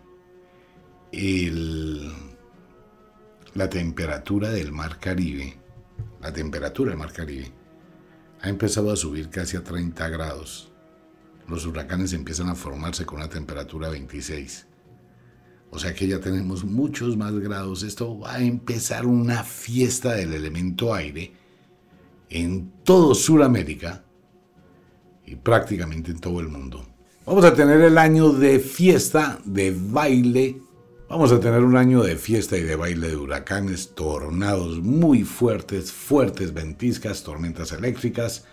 la 3.54 3.70
temperatura 3.70 4.50
del 4.50 4.72
mar 4.72 5.00
Caribe, 5.00 5.58
la 6.22 6.32
temperatura 6.32 6.92
del 6.92 7.00
mar 7.00 7.12
Caribe, 7.12 7.52
ha 8.42 8.50
empezado 8.50 8.92
a 8.92 8.96
subir 8.96 9.30
casi 9.30 9.58
a 9.58 9.64
30 9.64 10.08
grados 10.10 10.72
los 11.48 11.66
huracanes 11.66 12.12
empiezan 12.12 12.50
a 12.50 12.56
formarse 12.56 13.06
con 13.06 13.20
una 13.20 13.30
temperatura 13.30 13.90
26. 13.90 14.67
O 15.70 15.80
sea 15.80 15.94
que 15.94 16.08
ya 16.08 16.20
tenemos 16.20 16.64
muchos 16.64 17.18
más 17.18 17.34
grados. 17.40 17.84
Esto 17.84 18.20
va 18.20 18.36
a 18.36 18.44
empezar 18.44 19.06
una 19.06 19.44
fiesta 19.44 20.14
del 20.14 20.34
elemento 20.34 20.94
aire 20.94 21.34
en 22.30 22.72
todo 22.84 23.14
Sudamérica 23.14 24.04
y 25.26 25.36
prácticamente 25.36 26.12
en 26.12 26.20
todo 26.20 26.40
el 26.40 26.48
mundo. 26.48 26.86
Vamos 27.26 27.44
a 27.44 27.54
tener 27.54 27.82
el 27.82 27.98
año 27.98 28.32
de 28.32 28.60
fiesta, 28.60 29.40
de 29.44 29.76
baile. 29.78 30.62
Vamos 31.10 31.32
a 31.32 31.40
tener 31.40 31.64
un 31.64 31.76
año 31.76 32.02
de 32.02 32.16
fiesta 32.16 32.58
y 32.58 32.64
de 32.64 32.76
baile 32.76 33.10
de 33.10 33.18
huracanes, 33.18 33.94
tornados 33.96 34.80
muy 34.80 35.24
fuertes, 35.24 35.92
fuertes 35.92 36.54
ventiscas, 36.54 37.24
tormentas 37.24 37.72
eléctricas 37.72 38.46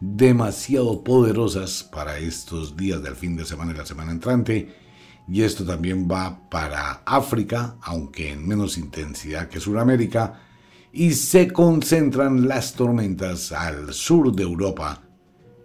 demasiado 0.00 1.02
poderosas 1.02 1.82
para 1.82 2.18
estos 2.18 2.76
días 2.76 3.02
del 3.02 3.16
fin 3.16 3.36
de 3.36 3.44
semana 3.44 3.72
y 3.72 3.76
la 3.76 3.86
semana 3.86 4.12
entrante. 4.12 4.83
Y 5.26 5.42
esto 5.42 5.64
también 5.64 6.08
va 6.10 6.48
para 6.50 7.02
África, 7.04 7.76
aunque 7.82 8.32
en 8.32 8.46
menos 8.46 8.76
intensidad 8.76 9.48
que 9.48 9.60
Sudamérica. 9.60 10.40
Y 10.92 11.12
se 11.12 11.52
concentran 11.52 12.46
las 12.46 12.74
tormentas 12.74 13.52
al 13.52 13.92
sur 13.92 14.34
de 14.34 14.42
Europa, 14.42 15.02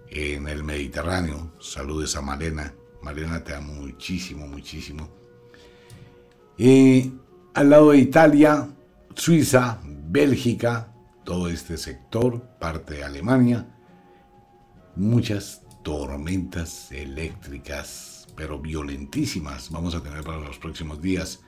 en 0.10 0.48
el 0.48 0.64
Mediterráneo. 0.64 1.54
Saludes 1.60 2.16
a 2.16 2.22
Malena. 2.22 2.74
Malena 3.04 3.44
te 3.44 3.54
amo 3.54 3.74
muchísimo, 3.74 4.48
muchísimo. 4.48 5.10
Y 6.58 7.14
al 7.54 7.70
lado 7.70 7.92
de 7.92 8.00
Italia, 8.00 8.70
Suiza, 9.14 9.80
Bélgica, 9.84 10.94
todo 11.24 11.48
este 11.48 11.78
sector, 11.78 12.42
parte 12.60 12.96
de 12.96 13.04
Alemania 13.04 13.68
muchas 15.00 15.62
tormentas 15.84 16.92
eléctricas, 16.92 18.28
pero 18.36 18.60
violentísimas 18.60 19.70
vamos 19.72 19.96
a 19.96 20.04
tener 20.04 20.24
para 20.24 20.40
los 20.40 20.58
próximos 20.58 21.02
días. 21.02 21.42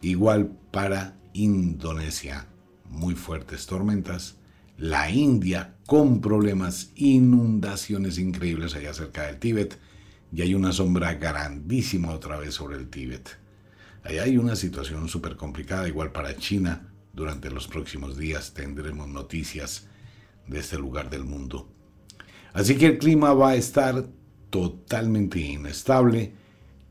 Igual 0.00 0.56
para 0.70 1.16
Indonesia, 1.32 2.46
muy 2.88 3.14
fuertes 3.14 3.66
tormentas. 3.66 4.36
La 4.76 5.10
India 5.10 5.76
con 5.86 6.20
problemas, 6.20 6.90
inundaciones 6.96 8.18
increíbles 8.18 8.74
allá 8.74 8.94
cerca 8.94 9.26
del 9.26 9.38
Tíbet. 9.38 9.78
Y 10.32 10.42
hay 10.42 10.54
una 10.54 10.72
sombra 10.72 11.14
grandísima 11.14 12.10
otra 12.12 12.38
vez 12.38 12.54
sobre 12.54 12.76
el 12.76 12.88
Tíbet. 12.88 13.38
Allá 14.02 14.24
hay 14.24 14.38
una 14.38 14.56
situación 14.56 15.08
súper 15.08 15.36
complicada, 15.36 15.86
igual 15.86 16.10
para 16.10 16.36
China. 16.36 16.92
Durante 17.12 17.50
los 17.50 17.68
próximos 17.68 18.16
días 18.16 18.54
tendremos 18.54 19.06
noticias 19.08 19.86
de 20.46 20.58
este 20.58 20.78
lugar 20.78 21.10
del 21.10 21.24
mundo. 21.24 21.68
Así 22.52 22.76
que 22.76 22.86
el 22.86 22.98
clima 22.98 23.32
va 23.32 23.50
a 23.50 23.56
estar 23.56 24.06
totalmente 24.50 25.40
inestable. 25.40 26.34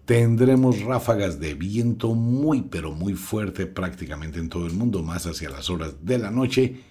Tendremos 0.06 0.82
ráfagas 0.82 1.39
de 1.39 1.54
viento 1.54 2.15
muy 2.15 2.63
pero 2.63 2.91
muy 2.91 3.13
fuerte 3.13 3.67
prácticamente 3.67 4.39
en 4.39 4.50
todo 4.50 4.65
el 4.65 4.74
mundo, 4.74 5.04
más 5.04 5.26
hacia 5.28 5.50
las 5.50 5.69
horas 5.69 6.04
de 6.04 6.17
la 6.17 6.32
noche. 6.32 6.82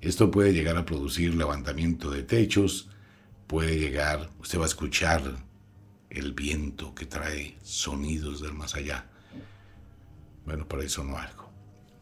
Esto 0.00 0.30
puede 0.30 0.52
llegar 0.52 0.76
a 0.76 0.84
producir 0.84 1.34
levantamiento 1.34 2.10
de 2.10 2.22
techos, 2.22 2.90
puede 3.46 3.78
llegar, 3.78 4.30
usted 4.40 4.58
va 4.58 4.64
a 4.64 4.66
escuchar 4.66 5.22
el 6.10 6.32
viento 6.32 6.94
que 6.94 7.06
trae 7.06 7.56
sonidos 7.62 8.42
del 8.42 8.52
más 8.52 8.74
allá. 8.74 9.06
Bueno, 10.44 10.66
por 10.68 10.82
eso 10.82 11.02
no 11.04 11.16
algo. 11.16 11.50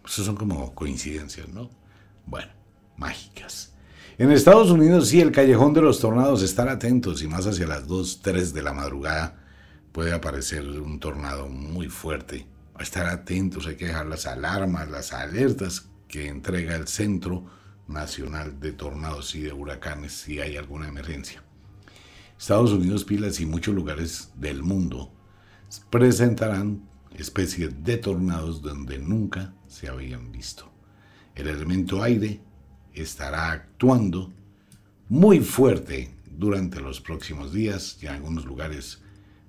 Eso 0.04 0.24
son 0.24 0.36
como 0.36 0.74
coincidencias, 0.74 1.48
¿no? 1.48 1.70
Bueno, 2.26 2.52
mágicas. 2.96 3.73
En 4.16 4.30
Estados 4.30 4.70
Unidos 4.70 5.08
sí, 5.08 5.20
el 5.20 5.32
callejón 5.32 5.74
de 5.74 5.82
los 5.82 5.98
tornados, 5.98 6.40
estar 6.42 6.68
atentos 6.68 7.20
y 7.20 7.26
más 7.26 7.48
hacia 7.48 7.66
las 7.66 7.88
2, 7.88 8.20
3 8.22 8.54
de 8.54 8.62
la 8.62 8.72
madrugada 8.72 9.42
puede 9.90 10.12
aparecer 10.12 10.64
un 10.64 11.00
tornado 11.00 11.48
muy 11.48 11.88
fuerte. 11.88 12.46
Estar 12.78 13.06
atentos, 13.06 13.66
hay 13.66 13.74
que 13.74 13.86
dejar 13.86 14.06
las 14.06 14.26
alarmas, 14.26 14.88
las 14.88 15.12
alertas 15.12 15.88
que 16.06 16.28
entrega 16.28 16.76
el 16.76 16.86
Centro 16.86 17.44
nacional 17.88 18.60
de 18.60 18.70
tornados 18.70 19.34
y 19.34 19.40
de 19.40 19.52
huracanes 19.52 20.12
si 20.12 20.38
hay 20.38 20.56
alguna 20.56 20.86
emergencia. 20.86 21.42
Estados 22.38 22.70
Unidos, 22.70 23.04
pilas 23.04 23.40
y 23.40 23.46
muchos 23.46 23.74
lugares 23.74 24.30
del 24.36 24.62
mundo 24.62 25.10
presentarán 25.90 26.88
especies 27.18 27.82
de 27.82 27.96
tornados 27.96 28.62
donde 28.62 28.96
nunca 28.96 29.54
se 29.66 29.88
habían 29.88 30.30
visto. 30.30 30.70
El 31.34 31.48
elemento 31.48 32.00
aire 32.00 32.40
estará 32.94 33.52
actuando 33.52 34.32
muy 35.08 35.40
fuerte 35.40 36.14
durante 36.30 36.80
los 36.80 37.00
próximos 37.00 37.52
días 37.52 37.98
y 38.00 38.06
en 38.06 38.12
algunos 38.14 38.44
lugares 38.44 39.02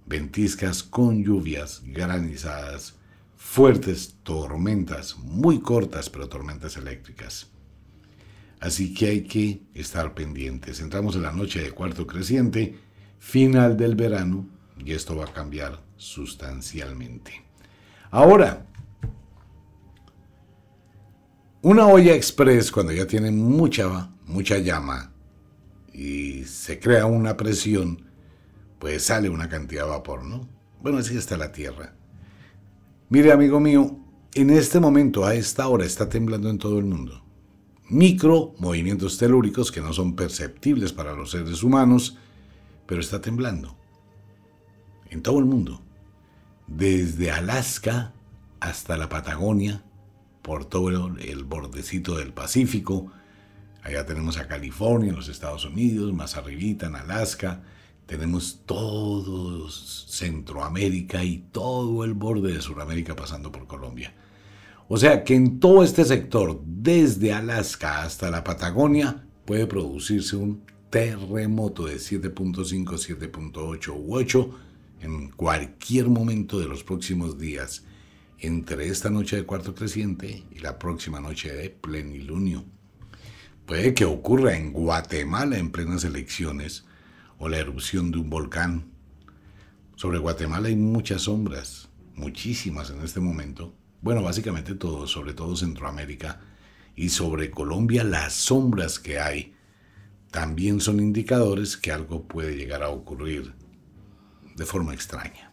ventiscas 0.06 0.84
con 0.84 1.24
lluvias, 1.24 1.82
granizadas, 1.86 2.96
fuertes 3.36 4.18
tormentas, 4.24 5.18
muy 5.18 5.60
cortas 5.60 6.10
pero 6.10 6.30
tormentas 6.30 6.78
eléctricas. 6.78 7.50
Así 8.60 8.94
que 8.94 9.08
hay 9.08 9.22
que 9.24 9.62
estar 9.74 10.14
pendientes. 10.14 10.80
Entramos 10.80 11.16
en 11.16 11.24
la 11.24 11.32
noche 11.32 11.62
de 11.62 11.72
cuarto 11.72 12.08
creciente, 12.08 12.78
final 13.20 13.78
del 13.78 13.96
verano, 13.96 14.48
y 14.84 14.94
esto 14.94 15.16
va 15.16 15.26
a 15.26 15.34
cambiar 15.34 15.82
sustancialmente. 15.98 17.44
Ahora, 18.12 18.66
una 21.66 21.88
olla 21.88 22.14
express 22.14 22.72
cuando 22.72 22.94
ya 22.94 23.08
tiene 23.08 23.32
mucha, 23.32 24.12
mucha 24.28 24.60
llama 24.60 25.12
y 25.92 26.44
se 26.44 26.80
crea 26.80 27.08
una 27.08 27.36
presión, 27.36 28.04
pues 28.78 29.06
sale 29.06 29.30
una 29.30 29.50
cantidad 29.50 29.86
de 29.86 29.90
vapor, 29.90 30.24
¿no? 30.26 30.48
Bueno, 30.84 31.00
así 31.00 31.18
está 31.18 31.38
la 31.38 31.52
Tierra. 31.52 31.96
Mire, 33.10 33.32
amigo 33.32 33.60
mío, 33.60 33.98
en 34.36 34.52
este 34.52 34.80
momento, 34.80 35.26
a 35.26 35.34
esta 35.34 35.68
hora, 35.68 35.86
está 35.86 36.08
temblando 36.08 36.52
en 36.52 36.60
todo 36.60 36.78
el 36.78 36.86
mundo. 36.86 37.24
Micro 37.90 38.54
movimientos 38.60 39.18
telúricos 39.18 39.72
que 39.72 39.82
no 39.82 39.92
son 39.92 40.16
perceptibles 40.16 40.94
para 40.94 41.14
los 41.14 41.32
seres 41.32 41.64
humanos, 41.64 42.16
pero 42.86 43.02
está 43.02 43.22
temblando. 43.22 43.76
En 45.10 45.24
todo 45.24 45.40
el 45.40 45.46
mundo. 45.46 45.82
Desde 46.68 47.32
Alaska 47.32 48.14
hasta 48.60 48.98
la 48.98 49.10
Patagonia, 49.10 49.84
por 50.46 50.66
todo 50.66 50.90
el, 51.18 51.44
bordecito 51.44 52.18
del 52.18 52.32
Pacífico. 52.32 53.12
Allá 53.82 54.06
tenemos 54.06 54.38
a 54.38 54.48
California, 54.48 55.10
en 55.10 55.16
los 55.16 55.28
Estados 55.28 55.66
Unidos, 55.66 56.14
más 56.14 56.38
arribita 56.38 56.86
en 56.86 56.96
Alaska, 56.96 57.64
tenemos 58.06 58.62
todo 58.68 59.68
Centroamérica 59.72 61.24
y 61.24 61.40
todo 61.52 62.04
el 62.04 62.14
borde 62.14 62.54
de 62.54 62.62
Sudamérica 62.62 63.16
pasando 63.16 63.52
por 63.52 63.66
Colombia. 63.66 64.14
O 64.88 64.98
sea 64.98 65.24
que 65.24 65.34
en 65.34 65.60
todo 65.60 65.84
este 65.84 66.06
sector, 66.06 66.62
desde 66.64 67.34
Alaska 67.34 68.04
hasta 68.04 68.30
la 68.30 68.44
Patagonia, 68.44 69.26
puede 69.46 69.66
producirse 69.66 70.36
un 70.36 70.62
terremoto 70.92 71.88
de 71.88 71.96
7.5, 71.96 72.86
7.8 72.86 73.94
u 73.98 74.16
8 74.16 74.60
en 75.02 75.30
cualquier 75.32 76.08
momento 76.08 76.60
de 76.60 76.68
los 76.68 76.84
próximos 76.84 77.40
días, 77.40 77.84
entre 78.40 78.88
esta 78.88 79.10
noche 79.10 79.38
de 79.38 79.46
cuarto 79.46 79.74
creciente 79.74 80.44
y 80.52 80.60
la 80.60 80.78
próxima 80.78 81.20
noche 81.20 81.54
de 81.54 81.70
plenilunio. 81.70 82.66
Puede 83.66 83.94
que 83.94 84.06
ocurra 84.06 84.56
en 84.56 84.72
Guatemala 84.72 85.58
en 85.58 85.72
plenas 85.72 86.04
elecciones, 86.04 86.86
o 87.38 87.50
la 87.50 87.58
erupción 87.58 88.12
de 88.12 88.20
un 88.20 88.30
volcán. 88.30 88.86
Sobre 89.96 90.20
Guatemala 90.20 90.68
hay 90.68 90.76
muchas 90.76 91.24
sombras, 91.24 91.90
muchísimas 92.16 92.90
en 92.90 93.02
este 93.02 93.20
momento. 93.20 93.74
Bueno, 94.02 94.22
básicamente 94.22 94.76
todo, 94.76 95.08
sobre 95.08 95.34
todo 95.34 95.56
Centroamérica. 95.56 96.42
Y 96.96 97.10
sobre 97.10 97.52
Colombia 97.52 98.04
las 98.04 98.34
sombras 98.34 99.00
que 99.00 99.20
hay 99.20 99.54
también 100.32 100.80
son 100.80 101.00
indicadores 101.00 101.76
que 101.76 101.92
algo 101.92 102.24
puede 102.28 102.56
llegar 102.56 102.84
a 102.84 102.90
ocurrir 102.90 103.54
de 104.56 104.66
forma 104.66 104.94
extraña. 104.94 105.52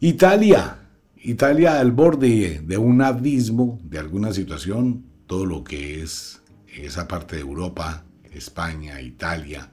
Italia. 0.00 0.76
Italia 1.22 1.78
al 1.78 1.92
borde 1.92 2.62
de 2.64 2.78
un 2.78 3.02
abismo, 3.02 3.78
de 3.84 3.98
alguna 3.98 4.32
situación, 4.32 5.04
todo 5.26 5.44
lo 5.44 5.62
que 5.62 6.00
es 6.00 6.40
esa 6.66 7.06
parte 7.06 7.36
de 7.36 7.42
Europa, 7.42 8.06
España, 8.32 9.02
Italia, 9.02 9.70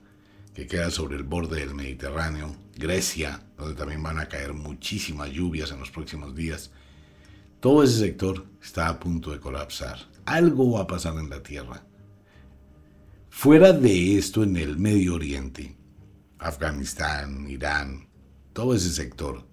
que 0.54 0.68
queda 0.68 0.92
sobre 0.92 1.16
el 1.16 1.24
borde 1.24 1.62
del 1.62 1.74
Mediterráneo, 1.74 2.54
Grecia, 2.76 3.44
donde 3.58 3.76
también 3.76 4.04
van 4.04 4.20
a 4.20 4.28
caer 4.28 4.54
muchísimas 4.54 5.32
lluvias 5.32 5.72
en 5.72 5.80
los 5.80 5.90
próximos 5.90 6.36
días. 6.36 6.72
Todo 7.62 7.82
ese 7.82 8.00
sector 8.00 8.46
está 8.62 8.90
a 8.90 9.00
punto 9.00 9.32
de 9.32 9.40
colapsar. 9.40 10.00
Algo 10.26 10.74
va 10.74 10.82
a 10.82 10.88
pasar 10.88 11.18
en 11.18 11.30
la 11.30 11.42
Tierra. 11.42 11.82
Fuera 13.30 13.72
de 13.72 14.18
esto, 14.18 14.44
en 14.44 14.58
el 14.58 14.78
Medio 14.78 15.16
Oriente, 15.16 15.78
Afganistán, 16.40 17.50
Irán, 17.50 18.10
todo 18.52 18.76
ese 18.76 18.90
sector, 18.90 19.48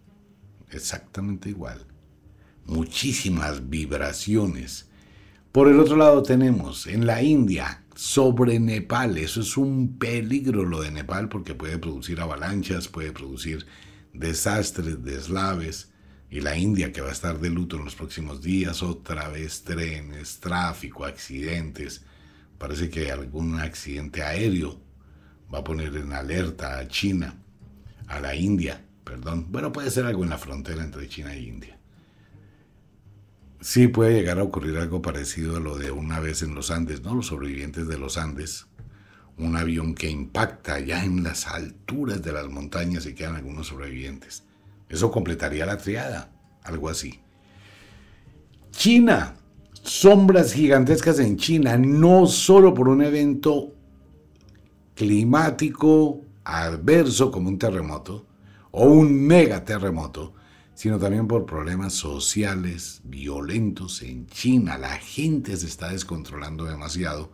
exactamente 0.75 1.49
igual. 1.49 1.87
Muchísimas 2.67 3.69
vibraciones. 3.69 4.89
Por 5.53 5.69
el 5.69 5.79
otro 5.79 5.97
lado 5.97 6.23
tenemos 6.23 6.87
en 6.87 7.07
la 7.07 7.23
India 7.23 7.85
sobre 7.95 8.59
Nepal. 8.59 9.19
Eso 9.19 9.41
es 9.41 9.57
un 9.57 9.99
peligro 9.99 10.65
lo 10.65 10.81
de 10.81 10.91
Nepal 10.91 11.29
porque 11.29 11.55
puede 11.55 11.79
producir 11.79 12.21
avalanchas, 12.21 12.89
puede 12.89 13.13
producir 13.13 13.67
desastres, 14.13 15.05
deslaves. 15.05 15.93
Y 16.31 16.41
la 16.41 16.59
India 16.59 16.93
que 16.93 17.01
va 17.01 17.11
a 17.11 17.13
estar 17.13 17.39
de 17.39 17.51
luto 17.51 17.77
en 17.77 17.85
los 17.85 17.95
próximos 17.95 18.43
días, 18.43 18.83
otra 18.83 19.29
vez 19.29 19.63
trenes, 19.63 20.41
tráfico, 20.41 21.05
accidentes. 21.05 22.05
Parece 22.59 22.91
que 22.91 23.13
algún 23.13 23.61
accidente 23.61 24.23
aéreo 24.23 24.81
va 25.53 25.59
a 25.59 25.65
poner 25.65 25.95
en 25.97 26.13
alerta 26.13 26.79
a 26.79 26.89
China, 26.89 27.41
a 28.09 28.19
la 28.19 28.35
India, 28.35 28.85
perdón. 29.05 29.47
Bueno, 29.51 29.73
puede 29.73 29.91
ser 29.91 30.07
algo 30.07 30.25
en 30.25 30.31
la 30.31 30.39
frontera 30.39 30.83
entre 30.83 31.09
China 31.09 31.35
e 31.35 31.41
India. 31.41 31.79
Sí 33.61 33.89
puede 33.89 34.15
llegar 34.15 34.39
a 34.39 34.43
ocurrir 34.43 34.77
algo 34.77 35.01
parecido 35.01 35.57
a 35.57 35.61
lo 35.61 35.79
de 35.79 35.91
una 35.91 36.21
vez 36.21 36.43
en 36.43 36.55
los 36.55 36.71
Andes, 36.71 37.03
¿no? 37.03 37.15
Los 37.15 37.29
sobrevivientes 37.29 37.89
de 37.89 37.99
los 37.99 38.19
Andes. 38.19 38.67
Un 39.39 39.57
avión 39.57 39.95
que 39.95 40.11
impacta 40.11 40.81
ya 40.81 41.05
en 41.05 41.23
las 41.23 41.47
alturas 41.47 42.23
de 42.23 42.33
las 42.33 42.49
montañas 42.49 43.07
y 43.07 43.15
quedan 43.15 43.37
algunos 43.37 43.69
sobrevivientes. 43.69 44.45
Eso 44.89 45.11
completaría 45.11 45.67
la 45.67 45.79
triada, 45.79 46.31
algo 46.63 46.89
así. 46.89 47.21
China, 48.71 49.35
sombras 49.73 50.53
gigantescas 50.53 51.19
en 51.19 51.37
China, 51.37 51.79
no 51.79 52.27
solo 52.27 52.75
por 52.75 52.89
un 52.89 53.03
evento 53.03 53.75
climático 54.95 56.21
adverso 56.45 57.31
como 57.31 57.49
un 57.49 57.59
terremoto 57.59 58.27
o 58.77 58.87
un 58.87 59.25
megaterremoto, 59.25 60.35
sino 60.75 60.99
también 60.99 61.29
por 61.29 61.47
problemas 61.47 61.93
sociales 61.93 63.01
violentos 63.05 64.03
en 64.03 64.27
China. 64.27 64.77
La 64.77 64.97
gente 64.97 65.57
se 65.57 65.67
está 65.67 65.91
descontrolando 65.91 66.65
demasiado 66.65 67.31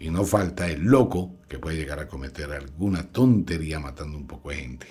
y 0.00 0.10
no 0.10 0.24
falta 0.24 0.68
el 0.68 0.82
loco 0.82 1.36
que 1.48 1.60
puede 1.60 1.76
llegar 1.76 2.00
a 2.00 2.08
cometer 2.08 2.50
alguna 2.50 3.04
tontería 3.04 3.78
matando 3.78 4.18
un 4.18 4.26
poco 4.26 4.50
de 4.50 4.56
gente. 4.56 4.86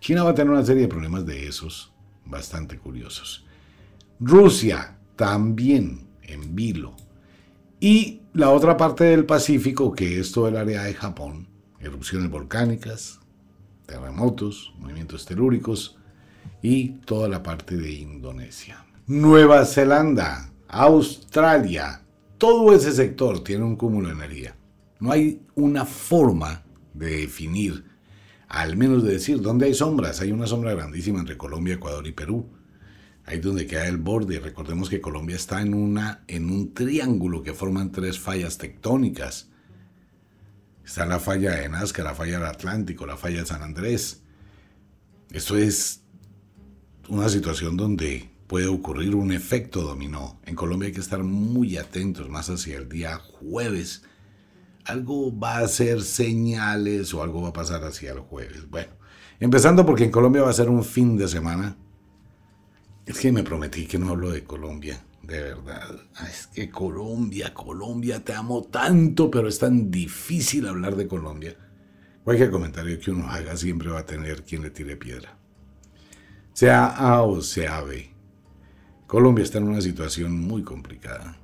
China 0.00 0.24
va 0.24 0.30
a 0.30 0.34
tener 0.34 0.52
una 0.52 0.64
serie 0.64 0.82
de 0.82 0.88
problemas 0.88 1.24
de 1.24 1.46
esos 1.46 1.92
bastante 2.24 2.76
curiosos. 2.76 3.46
Rusia 4.18 4.98
también 5.14 6.08
en 6.22 6.56
vilo. 6.56 6.96
Y 7.78 8.22
la 8.32 8.50
otra 8.50 8.76
parte 8.76 9.04
del 9.04 9.24
Pacífico, 9.24 9.92
que 9.92 10.18
es 10.18 10.32
todo 10.32 10.48
el 10.48 10.56
área 10.56 10.82
de 10.82 10.94
Japón, 10.94 11.46
erupciones 11.78 12.28
volcánicas, 12.28 13.19
terremotos, 13.90 14.72
movimientos 14.78 15.26
telúricos, 15.26 15.98
y 16.62 16.90
toda 17.04 17.28
la 17.28 17.42
parte 17.42 17.76
de 17.76 17.92
Indonesia. 17.92 18.84
Nueva 19.06 19.64
Zelanda, 19.64 20.52
Australia, 20.68 22.02
todo 22.38 22.72
ese 22.72 22.92
sector 22.92 23.42
tiene 23.42 23.64
un 23.64 23.76
cúmulo 23.76 24.08
de 24.08 24.14
energía. 24.14 24.56
No 25.00 25.10
hay 25.10 25.42
una 25.54 25.84
forma 25.84 26.62
de 26.94 27.22
definir, 27.22 27.84
al 28.48 28.76
menos 28.76 29.02
de 29.02 29.12
decir 29.12 29.40
dónde 29.40 29.66
hay 29.66 29.74
sombras. 29.74 30.20
Hay 30.20 30.30
una 30.30 30.46
sombra 30.46 30.72
grandísima 30.72 31.20
entre 31.20 31.36
Colombia, 31.36 31.74
Ecuador 31.74 32.06
y 32.06 32.12
Perú. 32.12 32.46
Ahí 33.24 33.38
donde 33.38 33.66
queda 33.66 33.86
el 33.88 33.98
borde. 33.98 34.38
Recordemos 34.40 34.88
que 34.88 35.00
Colombia 35.00 35.36
está 35.36 35.62
en, 35.62 35.74
una, 35.74 36.24
en 36.28 36.50
un 36.50 36.72
triángulo 36.72 37.42
que 37.42 37.54
forman 37.54 37.92
tres 37.92 38.18
fallas 38.18 38.58
tectónicas. 38.58 39.49
Está 40.90 41.06
la 41.06 41.20
falla 41.20 41.54
de 41.54 41.68
Nazca, 41.68 42.02
la 42.02 42.16
falla 42.16 42.40
del 42.40 42.48
Atlántico, 42.48 43.06
la 43.06 43.16
falla 43.16 43.38
de 43.38 43.46
San 43.46 43.62
Andrés. 43.62 44.24
Esto 45.30 45.56
es 45.56 46.02
una 47.08 47.28
situación 47.28 47.76
donde 47.76 48.28
puede 48.48 48.66
ocurrir 48.66 49.14
un 49.14 49.30
efecto 49.30 49.82
dominó. 49.82 50.40
En 50.46 50.56
Colombia 50.56 50.88
hay 50.88 50.92
que 50.92 51.00
estar 51.00 51.22
muy 51.22 51.76
atentos, 51.76 52.28
más 52.28 52.50
hacia 52.50 52.76
el 52.76 52.88
día 52.88 53.18
jueves. 53.18 54.02
Algo 54.84 55.38
va 55.38 55.58
a 55.58 55.68
ser 55.68 56.02
señales 56.02 57.14
o 57.14 57.22
algo 57.22 57.42
va 57.42 57.50
a 57.50 57.52
pasar 57.52 57.84
hacia 57.84 58.10
el 58.10 58.18
jueves. 58.18 58.68
Bueno, 58.68 58.90
empezando 59.38 59.86
porque 59.86 60.02
en 60.02 60.10
Colombia 60.10 60.42
va 60.42 60.50
a 60.50 60.54
ser 60.54 60.68
un 60.68 60.82
fin 60.82 61.16
de 61.16 61.28
semana. 61.28 61.76
Es 63.06 63.20
que 63.20 63.30
me 63.30 63.44
prometí 63.44 63.86
que 63.86 64.00
no 64.00 64.08
hablo 64.08 64.32
de 64.32 64.42
Colombia 64.42 65.00
de 65.30 65.42
verdad. 65.42 65.96
Es 66.28 66.48
que 66.48 66.70
Colombia, 66.70 67.54
Colombia, 67.54 68.24
te 68.24 68.34
amo 68.34 68.64
tanto, 68.64 69.30
pero 69.30 69.48
es 69.48 69.58
tan 69.60 69.90
difícil 69.90 70.66
hablar 70.66 70.96
de 70.96 71.06
Colombia. 71.06 71.56
Cualquier 72.24 72.50
comentario 72.50 72.98
que 72.98 73.12
uno 73.12 73.30
haga 73.30 73.56
siempre 73.56 73.90
va 73.90 74.00
a 74.00 74.06
tener 74.06 74.42
quien 74.42 74.62
le 74.62 74.70
tire 74.70 74.96
piedra. 74.96 75.38
Sea 76.52 76.86
A 76.86 77.22
o 77.22 77.40
sea 77.42 77.80
B. 77.82 78.10
Colombia 79.06 79.44
está 79.44 79.58
en 79.58 79.68
una 79.68 79.80
situación 79.80 80.36
muy 80.36 80.64
complicada. 80.64 81.38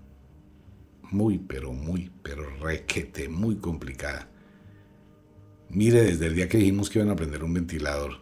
Muy, 1.03 1.39
pero 1.39 1.72
muy, 1.72 2.11
pero 2.22 2.45
requete, 2.59 3.28
muy 3.28 3.57
complicada. 3.57 4.28
Mire, 5.68 6.03
desde 6.03 6.26
el 6.26 6.34
día 6.34 6.49
que 6.49 6.59
dijimos 6.59 6.91
que 6.91 6.99
iban 6.99 7.11
a 7.11 7.16
prender 7.16 7.45
un 7.45 7.55
ventilador, 7.55 8.20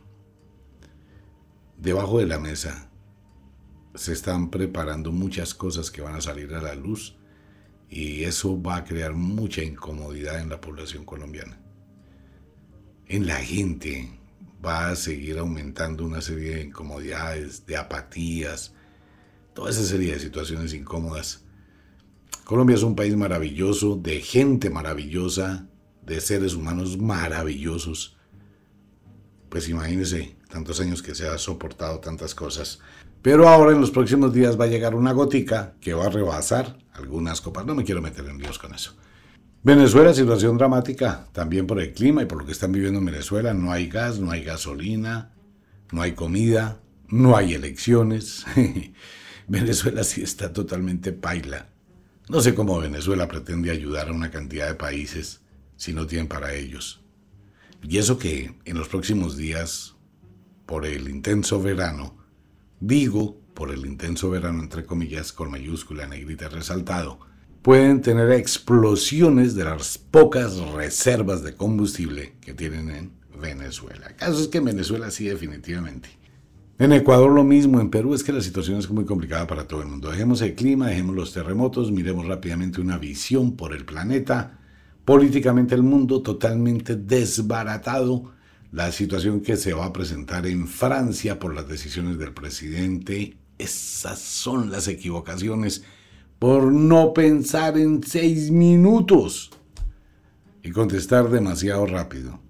debajo 1.78 2.18
de 2.18 2.26
la 2.26 2.38
mesa 2.38 2.90
se 3.94 4.12
están 4.12 4.50
preparando 4.50 5.12
muchas 5.12 5.54
cosas 5.54 5.90
que 5.90 6.02
van 6.02 6.16
a 6.16 6.20
salir 6.20 6.54
a 6.54 6.62
la 6.62 6.74
luz 6.74 7.16
y 7.88 8.24
eso 8.24 8.60
va 8.60 8.76
a 8.76 8.84
crear 8.84 9.14
mucha 9.14 9.62
incomodidad 9.62 10.40
en 10.40 10.48
la 10.48 10.60
población 10.60 11.04
colombiana. 11.04 11.60
En 13.06 13.26
la 13.26 13.36
gente 13.36 14.18
va 14.64 14.88
a 14.88 14.96
seguir 14.96 15.38
aumentando 15.38 16.04
una 16.04 16.20
serie 16.20 16.56
de 16.56 16.62
incomodidades, 16.62 17.66
de 17.66 17.76
apatías, 17.76 18.74
toda 19.52 19.70
esa 19.70 19.84
serie 19.84 20.14
de 20.14 20.20
situaciones 20.20 20.72
incómodas. 20.72 21.44
Colombia 22.44 22.74
es 22.74 22.82
un 22.82 22.96
país 22.96 23.14
maravilloso, 23.16 23.96
de 23.96 24.20
gente 24.20 24.70
maravillosa, 24.70 25.68
de 26.04 26.20
seres 26.20 26.54
humanos 26.54 26.98
maravillosos. 26.98 28.16
Pues 29.48 29.68
imagínense 29.68 30.36
tantos 30.50 30.80
años 30.80 31.02
que 31.02 31.14
se 31.14 31.28
ha 31.28 31.38
soportado 31.38 32.00
tantas 32.00 32.34
cosas. 32.34 32.80
Pero 33.24 33.48
ahora 33.48 33.72
en 33.72 33.80
los 33.80 33.90
próximos 33.90 34.34
días 34.34 34.60
va 34.60 34.64
a 34.64 34.68
llegar 34.68 34.94
una 34.94 35.12
gotica 35.12 35.76
que 35.80 35.94
va 35.94 36.04
a 36.04 36.10
rebasar 36.10 36.76
algunas 36.92 37.40
copas. 37.40 37.64
No 37.64 37.74
me 37.74 37.82
quiero 37.82 38.02
meter 38.02 38.26
en 38.26 38.36
Dios 38.36 38.58
con 38.58 38.74
eso. 38.74 38.94
Venezuela, 39.62 40.12
situación 40.12 40.58
dramática, 40.58 41.26
también 41.32 41.66
por 41.66 41.80
el 41.80 41.94
clima 41.94 42.22
y 42.22 42.26
por 42.26 42.36
lo 42.36 42.44
que 42.44 42.52
están 42.52 42.72
viviendo 42.72 42.98
en 42.98 43.06
Venezuela. 43.06 43.54
No 43.54 43.72
hay 43.72 43.88
gas, 43.88 44.18
no 44.18 44.30
hay 44.30 44.44
gasolina, 44.44 45.32
no 45.90 46.02
hay 46.02 46.12
comida, 46.12 46.82
no 47.08 47.34
hay 47.34 47.54
elecciones. 47.54 48.44
Venezuela 49.48 50.04
sí 50.04 50.22
está 50.22 50.52
totalmente 50.52 51.14
paila. 51.14 51.70
No 52.28 52.42
sé 52.42 52.54
cómo 52.54 52.78
Venezuela 52.78 53.26
pretende 53.26 53.70
ayudar 53.70 54.10
a 54.10 54.12
una 54.12 54.30
cantidad 54.30 54.68
de 54.68 54.74
países 54.74 55.40
si 55.76 55.94
no 55.94 56.06
tienen 56.06 56.28
para 56.28 56.52
ellos. 56.52 57.00
Y 57.82 57.96
eso 57.96 58.18
que 58.18 58.54
en 58.66 58.76
los 58.76 58.88
próximos 58.88 59.38
días, 59.38 59.94
por 60.66 60.84
el 60.84 61.08
intenso 61.08 61.62
verano, 61.62 62.22
digo 62.86 63.40
por 63.54 63.70
el 63.70 63.86
intenso 63.86 64.28
verano 64.30 64.62
entre 64.62 64.84
comillas 64.84 65.32
con 65.32 65.50
mayúscula 65.50 66.06
negrita 66.06 66.48
resaltado, 66.48 67.18
pueden 67.62 68.02
tener 68.02 68.30
explosiones 68.32 69.54
de 69.54 69.64
las 69.64 69.96
pocas 69.96 70.58
reservas 70.58 71.42
de 71.42 71.54
combustible 71.54 72.34
que 72.42 72.52
tienen 72.52 72.90
en 72.90 73.12
Venezuela. 73.40 74.08
El 74.08 74.16
caso 74.16 74.40
es 74.40 74.48
que 74.48 74.58
en 74.58 74.66
Venezuela 74.66 75.10
sí 75.10 75.26
definitivamente. 75.26 76.10
En 76.78 76.92
Ecuador 76.92 77.30
lo 77.30 77.44
mismo, 77.44 77.80
en 77.80 77.88
Perú 77.88 78.14
es 78.14 78.22
que 78.24 78.32
la 78.32 78.40
situación 78.40 78.78
es 78.78 78.90
muy 78.90 79.04
complicada 79.04 79.46
para 79.46 79.66
todo 79.66 79.80
el 79.80 79.88
mundo. 79.88 80.10
Dejemos 80.10 80.42
el 80.42 80.54
clima, 80.54 80.88
dejemos 80.88 81.14
los 81.14 81.32
terremotos, 81.32 81.90
miremos 81.90 82.26
rápidamente 82.26 82.80
una 82.80 82.98
visión 82.98 83.56
por 83.56 83.72
el 83.74 83.84
planeta. 83.84 84.58
Políticamente 85.04 85.74
el 85.74 85.84
mundo 85.84 86.20
totalmente 86.20 86.96
desbaratado 86.96 88.32
la 88.74 88.90
situación 88.90 89.40
que 89.40 89.56
se 89.56 89.72
va 89.72 89.84
a 89.84 89.92
presentar 89.92 90.48
en 90.48 90.66
Francia 90.66 91.38
por 91.38 91.54
las 91.54 91.68
decisiones 91.68 92.18
del 92.18 92.34
presidente. 92.34 93.36
Esas 93.56 94.18
son 94.18 94.72
las 94.72 94.88
equivocaciones 94.88 95.84
por 96.40 96.72
no 96.72 97.14
pensar 97.14 97.78
en 97.78 98.02
seis 98.02 98.50
minutos 98.50 99.52
y 100.64 100.72
contestar 100.72 101.30
demasiado 101.30 101.86
rápido. 101.86 102.40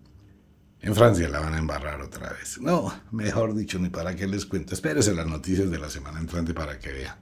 En 0.81 0.95
Francia 0.95 1.29
la 1.29 1.41
van 1.41 1.55
a 1.55 1.59
embarrar 1.59 2.01
otra 2.01 2.33
vez. 2.33 2.59
No, 2.59 2.91
mejor 3.11 3.55
dicho, 3.55 3.79
ni 3.79 3.91
para 3.91 4.17
qué 4.17 4.27
les 4.27 4.47
cuento. 4.47 4.73
Espérese 4.73 5.13
las 5.13 5.27
noticias 5.27 5.71
de 5.71 5.79
la 5.79 5.91
semana 5.91 6.21
entrante 6.21 6.55
para 6.55 6.79
que 6.79 6.91
vea. 6.91 7.21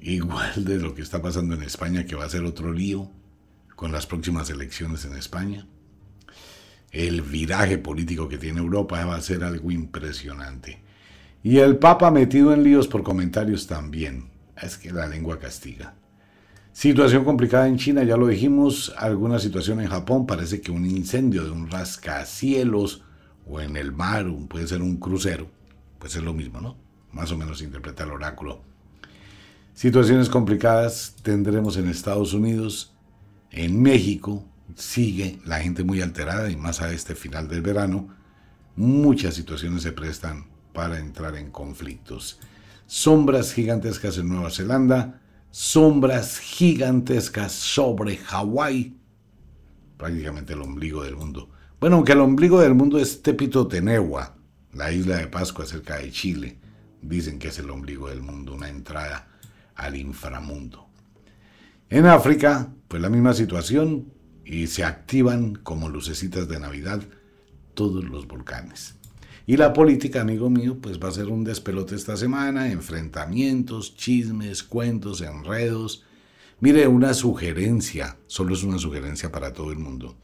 Igual 0.00 0.64
de 0.64 0.78
lo 0.78 0.96
que 0.96 1.02
está 1.02 1.22
pasando 1.22 1.54
en 1.54 1.62
España, 1.62 2.06
que 2.06 2.16
va 2.16 2.24
a 2.24 2.28
ser 2.28 2.42
otro 2.42 2.72
lío 2.72 3.08
con 3.76 3.92
las 3.92 4.06
próximas 4.06 4.50
elecciones 4.50 5.04
en 5.04 5.14
España 5.14 5.68
el 6.92 7.22
viraje 7.22 7.78
político 7.78 8.28
que 8.28 8.38
tiene 8.38 8.60
Europa 8.60 9.04
va 9.04 9.16
a 9.16 9.22
ser 9.22 9.42
algo 9.42 9.70
impresionante. 9.70 10.82
Y 11.42 11.58
el 11.58 11.78
Papa 11.78 12.10
metido 12.10 12.52
en 12.52 12.62
líos 12.62 12.86
por 12.86 13.02
comentarios 13.02 13.66
también. 13.66 14.30
Es 14.60 14.76
que 14.76 14.92
la 14.92 15.08
lengua 15.08 15.38
castiga. 15.38 15.94
Situación 16.72 17.24
complicada 17.24 17.66
en 17.66 17.78
China, 17.78 18.04
ya 18.04 18.16
lo 18.16 18.28
dijimos. 18.28 18.94
Alguna 18.96 19.38
situación 19.38 19.80
en 19.80 19.88
Japón. 19.88 20.26
Parece 20.26 20.60
que 20.60 20.70
un 20.70 20.86
incendio 20.86 21.44
de 21.44 21.50
un 21.50 21.70
rascacielos 21.70 23.02
o 23.46 23.60
en 23.60 23.76
el 23.76 23.92
mar, 23.92 24.26
puede 24.48 24.68
ser 24.68 24.82
un 24.82 24.98
crucero. 24.98 25.48
Pues 25.98 26.14
es 26.14 26.22
lo 26.22 26.32
mismo, 26.32 26.60
¿no? 26.60 26.76
Más 27.10 27.32
o 27.32 27.36
menos 27.36 27.62
interpreta 27.62 28.04
el 28.04 28.10
oráculo. 28.10 28.62
Situaciones 29.74 30.28
complicadas 30.28 31.16
tendremos 31.22 31.76
en 31.76 31.88
Estados 31.88 32.34
Unidos, 32.34 32.94
en 33.50 33.82
México, 33.82 34.44
sigue 34.76 35.38
la 35.44 35.60
gente 35.60 35.84
muy 35.84 36.00
alterada 36.00 36.50
y 36.50 36.56
más 36.56 36.80
a 36.80 36.92
este 36.92 37.14
final 37.14 37.48
del 37.48 37.62
verano, 37.62 38.08
muchas 38.76 39.34
situaciones 39.34 39.82
se 39.82 39.92
prestan 39.92 40.46
para 40.72 40.98
entrar 40.98 41.36
en 41.36 41.50
conflictos. 41.50 42.40
Sombras 42.86 43.52
gigantescas 43.52 44.18
en 44.18 44.28
Nueva 44.28 44.50
Zelanda, 44.50 45.20
sombras 45.50 46.38
gigantescas 46.38 47.52
sobre 47.52 48.16
Hawái, 48.16 48.96
prácticamente 49.96 50.54
el 50.54 50.62
ombligo 50.62 51.02
del 51.02 51.16
mundo. 51.16 51.50
Bueno, 51.78 51.96
aunque 51.96 52.12
el 52.12 52.20
ombligo 52.20 52.60
del 52.60 52.74
mundo 52.74 52.98
es 52.98 53.22
Tepito-Tenehua, 53.22 54.36
la 54.72 54.92
isla 54.92 55.16
de 55.16 55.26
Pascua 55.26 55.66
cerca 55.66 55.98
de 55.98 56.10
Chile. 56.10 56.58
Dicen 57.00 57.38
que 57.38 57.48
es 57.48 57.58
el 57.58 57.70
ombligo 57.70 58.08
del 58.08 58.22
mundo, 58.22 58.54
una 58.54 58.68
entrada 58.68 59.28
al 59.74 59.96
inframundo. 59.96 60.88
En 61.90 62.06
África, 62.06 62.72
pues 62.88 63.02
la 63.02 63.10
misma 63.10 63.34
situación, 63.34 64.12
y 64.44 64.66
se 64.66 64.84
activan 64.84 65.54
como 65.54 65.88
lucecitas 65.88 66.48
de 66.48 66.60
Navidad 66.60 67.02
todos 67.74 68.04
los 68.04 68.26
volcanes. 68.26 68.94
Y 69.46 69.56
la 69.56 69.72
política, 69.72 70.20
amigo 70.20 70.50
mío, 70.50 70.78
pues 70.80 71.00
va 71.02 71.08
a 71.08 71.12
ser 71.12 71.28
un 71.28 71.42
despelote 71.42 71.96
esta 71.96 72.16
semana, 72.16 72.70
enfrentamientos, 72.70 73.96
chismes, 73.96 74.62
cuentos, 74.62 75.20
enredos. 75.20 76.04
Mire, 76.60 76.86
una 76.86 77.12
sugerencia, 77.12 78.16
solo 78.26 78.54
es 78.54 78.62
una 78.62 78.78
sugerencia 78.78 79.32
para 79.32 79.52
todo 79.52 79.72
el 79.72 79.78
mundo. 79.78 80.16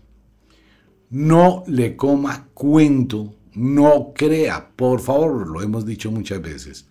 No 1.10 1.64
le 1.66 1.96
coma 1.96 2.48
cuento, 2.54 3.34
no 3.54 4.12
crea, 4.14 4.70
por 4.76 5.00
favor, 5.00 5.48
lo 5.48 5.62
hemos 5.62 5.84
dicho 5.84 6.12
muchas 6.12 6.40
veces. 6.40 6.86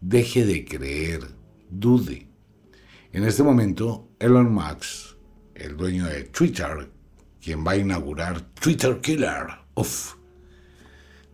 Deje 0.00 0.44
de 0.44 0.64
creer, 0.64 1.26
dude. 1.70 2.28
En 3.12 3.24
este 3.24 3.42
momento, 3.42 4.08
Elon 4.20 4.52
Musk 4.52 5.11
el 5.54 5.76
dueño 5.76 6.06
de 6.06 6.24
Twitter, 6.24 6.90
quien 7.40 7.66
va 7.66 7.72
a 7.72 7.76
inaugurar 7.76 8.40
Twitter 8.54 9.00
Killer. 9.00 9.46
Uf. 9.74 10.14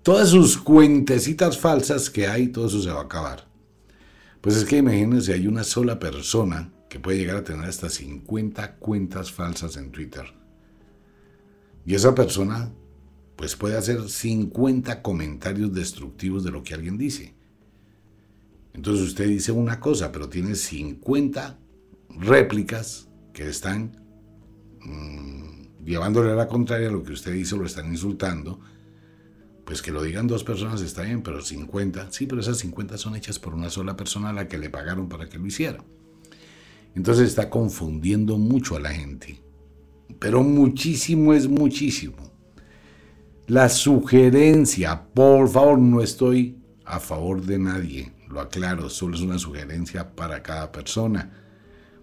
Todas 0.03 0.31
sus 0.31 0.57
cuentecitas 0.57 1.59
falsas 1.59 2.09
que 2.09 2.27
hay, 2.27 2.49
todo 2.49 2.67
eso 2.67 2.81
se 2.81 2.91
va 2.91 3.01
a 3.01 3.05
acabar. 3.05 3.49
Pues 4.41 4.57
es 4.57 4.65
que 4.65 4.79
imagínense, 4.79 5.33
hay 5.33 5.47
una 5.47 5.65
sola 5.65 5.99
persona 5.99 6.73
que 6.89 7.01
puede 7.01 7.19
llegar 7.19 7.37
a 7.37 7.45
tener 7.45 7.67
hasta 7.67 7.91
50 7.91 8.77
cuentas 8.77 9.31
falsas 9.31 9.77
en 9.77 9.91
Twitter. 9.91 10.25
Y 11.85 11.95
esa 11.95 12.15
persona, 12.15 12.73
pues 13.37 13.57
puede 13.57 13.77
hacer 13.77 14.09
50 14.09 15.03
comentarios 15.03 15.73
destructivos 15.73 16.45
de 16.45 16.51
lo 16.51 16.63
que 16.63 16.75
alguien 16.75 16.97
dice. 16.97 17.35
Entonces 18.73 19.09
usted 19.09 19.27
dice 19.27 19.53
una 19.53 19.81
cosa, 19.81 20.13
pero 20.13 20.29
tiene 20.29 20.55
50 20.55 21.59
réplicas 22.11 23.09
que 23.33 23.49
están 23.49 24.08
Mm, 24.85 25.85
llevándole 25.85 26.33
a 26.33 26.35
la 26.35 26.49
contraria 26.49 26.91
lo 26.91 27.03
que 27.03 27.13
usted 27.13 27.35
hizo, 27.35 27.57
lo 27.57 27.67
están 27.67 27.87
insultando, 27.87 28.61
pues 29.65 29.83
que 29.83 29.93
lo 29.93 30.03
digan 30.03 30.27
dos 30.27 30.45
personas 30.45 30.81
está 30.81 31.03
bien, 31.03 31.23
pero 31.23 31.43
50, 31.43 32.11
sí, 32.11 32.27
pero 32.27 32.41
esas 32.41 32.59
50 32.59 32.97
son 32.99 33.17
hechas 33.17 33.39
por 33.39 33.55
una 33.55 33.71
sola 33.71 33.97
persona 33.97 34.31
a 34.31 34.33
la 34.33 34.49
que 34.49 34.59
le 34.59 34.71
pagaron 34.71 35.09
para 35.09 35.29
que 35.29 35.39
lo 35.39 35.47
hiciera. 35.47 35.85
Entonces 36.95 37.29
está 37.29 37.51
confundiendo 37.51 38.39
mucho 38.39 38.77
a 38.77 38.81
la 38.81 38.91
gente, 38.91 39.41
pero 40.19 40.43
muchísimo 40.43 41.35
es 41.35 41.49
muchísimo. 41.49 42.17
La 43.47 43.69
sugerencia, 43.69 45.05
por 45.15 45.49
favor, 45.49 45.79
no 45.79 46.03
estoy 46.03 46.59
a 46.85 47.01
favor 47.01 47.43
de 47.43 47.59
nadie, 47.59 48.13
lo 48.29 48.41
aclaro, 48.41 48.91
solo 48.91 49.17
es 49.17 49.23
una 49.23 49.39
sugerencia 49.39 50.15
para 50.15 50.43
cada 50.43 50.73
persona 50.73 51.48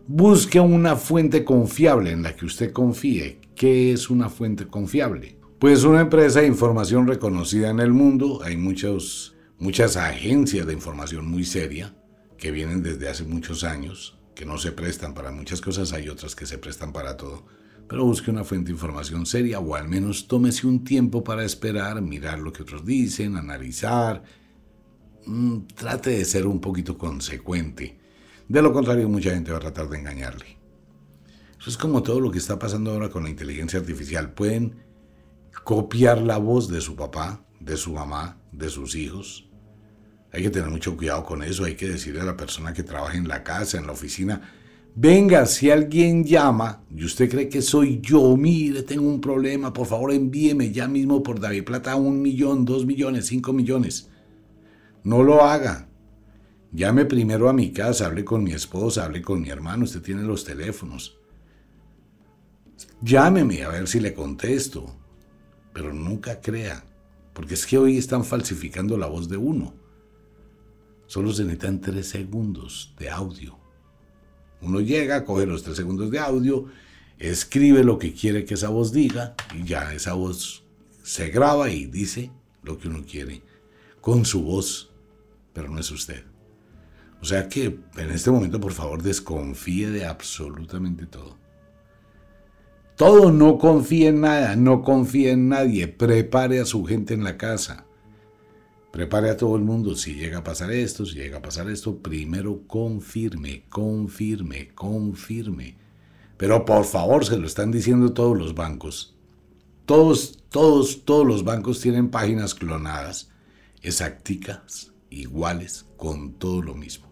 Busque 0.08 0.60
una 0.60 0.98
fuente 0.98 1.44
confiable 1.44 2.12
en 2.12 2.22
la 2.22 2.36
que 2.36 2.46
usted 2.46 2.72
confíe. 2.72 3.40
¿Qué 3.56 3.92
es 3.92 4.12
una 4.12 4.30
fuente 4.30 4.68
confiable? 4.68 5.40
Pues 5.58 5.84
una 5.84 6.02
empresa 6.02 6.42
de 6.42 6.48
información 6.48 7.08
reconocida 7.08 7.72
en 7.72 7.80
el 7.80 7.92
mundo. 7.92 8.40
Hay 8.44 8.56
muchos, 8.56 9.36
muchas 9.58 9.98
agencias 9.98 10.68
de 10.68 10.74
información 10.74 11.28
muy 11.28 11.44
seria 11.44 11.96
que 12.38 12.52
vienen 12.52 12.84
desde 12.84 13.10
hace 13.10 13.24
muchos 13.24 13.64
años, 13.64 14.20
que 14.36 14.46
no 14.46 14.60
se 14.60 14.72
prestan 14.72 15.16
para 15.16 15.32
muchas 15.32 15.60
cosas, 15.60 15.92
hay 15.92 16.08
otras 16.08 16.36
que 16.36 16.46
se 16.46 16.60
prestan 16.60 16.94
para 16.94 17.18
todo. 17.18 17.44
Pero 17.88 18.06
busque 18.06 18.30
una 18.30 18.44
fuente 18.44 18.68
de 18.68 18.74
información 18.74 19.26
seria 19.26 19.60
o 19.60 19.74
al 19.74 19.90
menos 19.90 20.28
tómese 20.28 20.68
un 20.68 20.84
tiempo 20.84 21.24
para 21.24 21.44
esperar, 21.44 22.00
mirar 22.04 22.38
lo 22.38 22.54
que 22.54 22.62
otros 22.62 22.86
dicen, 22.86 23.38
analizar. 23.38 24.22
Mm, 25.26 25.62
trate 25.74 26.12
de 26.12 26.26
ser 26.26 26.46
un 26.46 26.62
poquito 26.62 26.96
consecuente. 26.96 28.05
De 28.48 28.62
lo 28.62 28.72
contrario, 28.72 29.10
mucha 29.10 29.32
gente 29.32 29.52
va 29.52 29.58
a 29.58 29.62
tratar 29.62 29.90
de 29.90 29.98
engañarle. 29.98 30.58
Eso 31.60 31.70
es 31.70 31.78
como 31.78 32.04
todo 32.04 32.20
lo 32.20 32.30
que 32.30 32.38
está 32.38 32.60
pasando 32.60 32.92
ahora 32.92 33.10
con 33.10 33.24
la 33.24 33.30
inteligencia 33.30 33.80
artificial. 33.80 34.34
Pueden 34.34 34.76
copiar 35.64 36.22
la 36.22 36.38
voz 36.38 36.68
de 36.70 36.80
su 36.80 36.96
papá, 36.96 37.44
de 37.60 37.76
su 37.76 37.94
mamá, 37.94 38.38
de 38.52 38.70
sus 38.70 38.96
hijos. 38.96 39.50
Hay 40.32 40.44
que 40.44 40.50
tener 40.50 40.70
mucho 40.70 40.96
cuidado 40.96 41.24
con 41.24 41.42
eso. 41.42 41.64
Hay 41.64 41.76
que 41.76 41.88
decirle 41.88 42.22
a 42.22 42.26
la 42.26 42.38
persona 42.38 42.74
que 42.74 42.84
trabaja 42.84 43.18
en 43.18 43.28
la 43.28 43.44
casa, 43.44 43.78
en 43.78 43.88
la 43.88 43.94
oficina, 43.94 44.42
venga, 44.96 45.46
si 45.46 45.70
alguien 45.70 46.24
llama 46.24 46.84
y 46.96 47.04
usted 47.04 47.30
cree 47.30 47.50
que 47.50 47.62
soy 47.62 48.00
yo, 48.02 48.36
mire, 48.38 48.84
tengo 48.84 49.08
un 49.08 49.20
problema, 49.20 49.74
por 49.74 49.88
favor 49.88 50.14
envíeme 50.14 50.72
ya 50.72 50.88
mismo 50.88 51.22
por 51.22 51.40
David 51.40 51.66
Plata 51.66 51.96
un 51.96 52.22
millón, 52.22 52.66
dos 52.66 52.86
millones, 52.86 53.28
cinco 53.28 53.54
millones. 53.54 54.10
No 55.04 55.22
lo 55.22 55.44
haga. 55.44 55.88
Llame 56.76 57.06
primero 57.06 57.48
a 57.48 57.54
mi 57.54 57.72
casa, 57.72 58.08
hable 58.08 58.26
con 58.26 58.44
mi 58.44 58.52
esposa, 58.52 59.06
hable 59.06 59.22
con 59.22 59.42
mi 59.42 59.50
hermano, 59.50 59.86
usted 59.86 60.02
tiene 60.02 60.24
los 60.24 60.44
teléfonos. 60.44 61.18
Llámeme 63.02 63.64
a 63.64 63.70
ver 63.70 63.88
si 63.88 64.02
le 64.02 64.14
contesto, 64.14 64.94
pero 65.72 65.94
nunca 65.94 66.42
crea, 66.42 66.84
porque 67.32 67.54
es 67.54 67.66
que 67.66 67.78
hoy 67.78 67.98
están 67.98 68.26
falsificando 68.26 68.98
la 68.98 69.08
voz 69.08 69.30
de 69.30 69.38
uno. 69.38 69.74
Solo 71.08 71.32
se 71.32 71.44
necesitan 71.44 71.80
tres 71.80 72.10
segundos 72.10 72.94
de 73.00 73.10
audio. 73.10 73.58
Uno 74.60 74.82
llega, 74.82 75.24
coge 75.24 75.46
los 75.46 75.64
tres 75.64 75.78
segundos 75.78 76.12
de 76.12 76.20
audio, 76.20 76.66
escribe 77.18 77.86
lo 77.86 77.98
que 77.98 78.14
quiere 78.14 78.44
que 78.44 78.56
esa 78.56 78.68
voz 78.68 78.92
diga 78.92 79.34
y 79.58 79.64
ya 79.64 79.94
esa 79.94 80.12
voz 80.12 80.66
se 81.04 81.30
graba 81.30 81.70
y 81.70 81.86
dice 81.86 82.32
lo 82.64 82.78
que 82.78 82.90
uno 82.90 83.06
quiere 83.10 83.44
con 84.02 84.26
su 84.26 84.44
voz, 84.44 84.92
pero 85.54 85.70
no 85.70 85.80
es 85.80 85.90
usted. 85.90 86.35
O 87.22 87.26
sea 87.26 87.50
que 87.50 87.80
en 87.98 88.12
este 88.12 88.32
momento, 88.32 88.60
por 88.60 88.74
favor, 88.74 89.02
desconfíe 89.02 89.90
de 89.90 90.06
absolutamente 90.06 91.06
todo. 91.06 91.38
Todo, 92.96 93.32
no 93.32 93.58
confíe 93.58 94.08
en 94.08 94.22
nada, 94.22 94.56
no 94.56 94.82
confíe 94.82 95.32
en 95.32 95.50
nadie. 95.50 95.88
Prepare 95.88 96.60
a 96.60 96.66
su 96.66 96.86
gente 96.86 97.14
en 97.14 97.24
la 97.24 97.38
casa. 97.38 97.86
Prepare 98.92 99.30
a 99.30 99.38
todo 99.38 99.58
el 99.58 99.64
mundo. 99.64 99.96
Si 99.96 100.14
llega 100.14 100.38
a 100.38 100.44
pasar 100.44 100.72
esto, 100.72 101.06
si 101.06 101.16
llega 101.16 101.40
a 101.40 101.42
pasar 101.42 101.70
esto, 101.70 101.98
primero 101.98 102.62
confirme, 102.68 103.66
confirme, 103.68 104.70
confirme. 104.74 105.76
Pero 106.38 106.64
por 106.64 106.86
favor, 106.86 107.26
se 107.26 107.38
lo 107.38 107.48
están 107.48 107.72
diciendo 107.72 108.14
todos 108.14 108.38
los 108.38 108.56
bancos. 108.56 109.16
Todos, 109.86 110.44
todos, 110.50 111.04
todos 111.04 111.28
los 111.28 111.44
bancos 111.44 111.82
tienen 111.82 112.10
páginas 112.10 112.56
clonadas, 112.56 113.30
exacticas, 113.82 114.94
iguales, 115.10 115.85
con 115.98 116.34
todo 116.34 116.62
lo 116.62 116.76
mismo. 116.76 117.08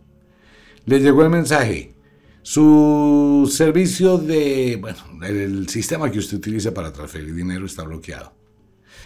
Les 0.85 1.01
llegó 1.01 1.23
el 1.23 1.29
mensaje. 1.29 1.93
Su 2.41 3.49
servicio 3.51 4.17
de, 4.17 4.77
bueno, 4.81 4.99
el 5.23 5.69
sistema 5.69 6.11
que 6.11 6.19
usted 6.19 6.37
utiliza 6.37 6.73
para 6.73 6.91
transferir 6.91 7.33
dinero 7.33 7.65
está 7.65 7.83
bloqueado. 7.83 8.33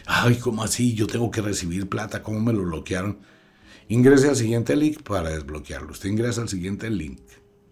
Ay, 0.07 0.37
¿cómo 0.37 0.63
así? 0.63 0.95
Yo 0.95 1.05
tengo 1.05 1.29
que 1.29 1.41
recibir 1.41 1.87
plata, 1.87 2.23
¿cómo 2.23 2.39
me 2.39 2.53
lo 2.53 2.63
bloquearon? 2.63 3.19
Ingrese 3.89 4.29
al 4.29 4.35
siguiente 4.35 4.75
link 4.75 5.01
para 5.03 5.29
desbloquearlo. 5.29 5.91
Usted 5.91 6.09
ingresa 6.09 6.41
al 6.41 6.49
siguiente 6.49 6.89
link. 6.89 7.21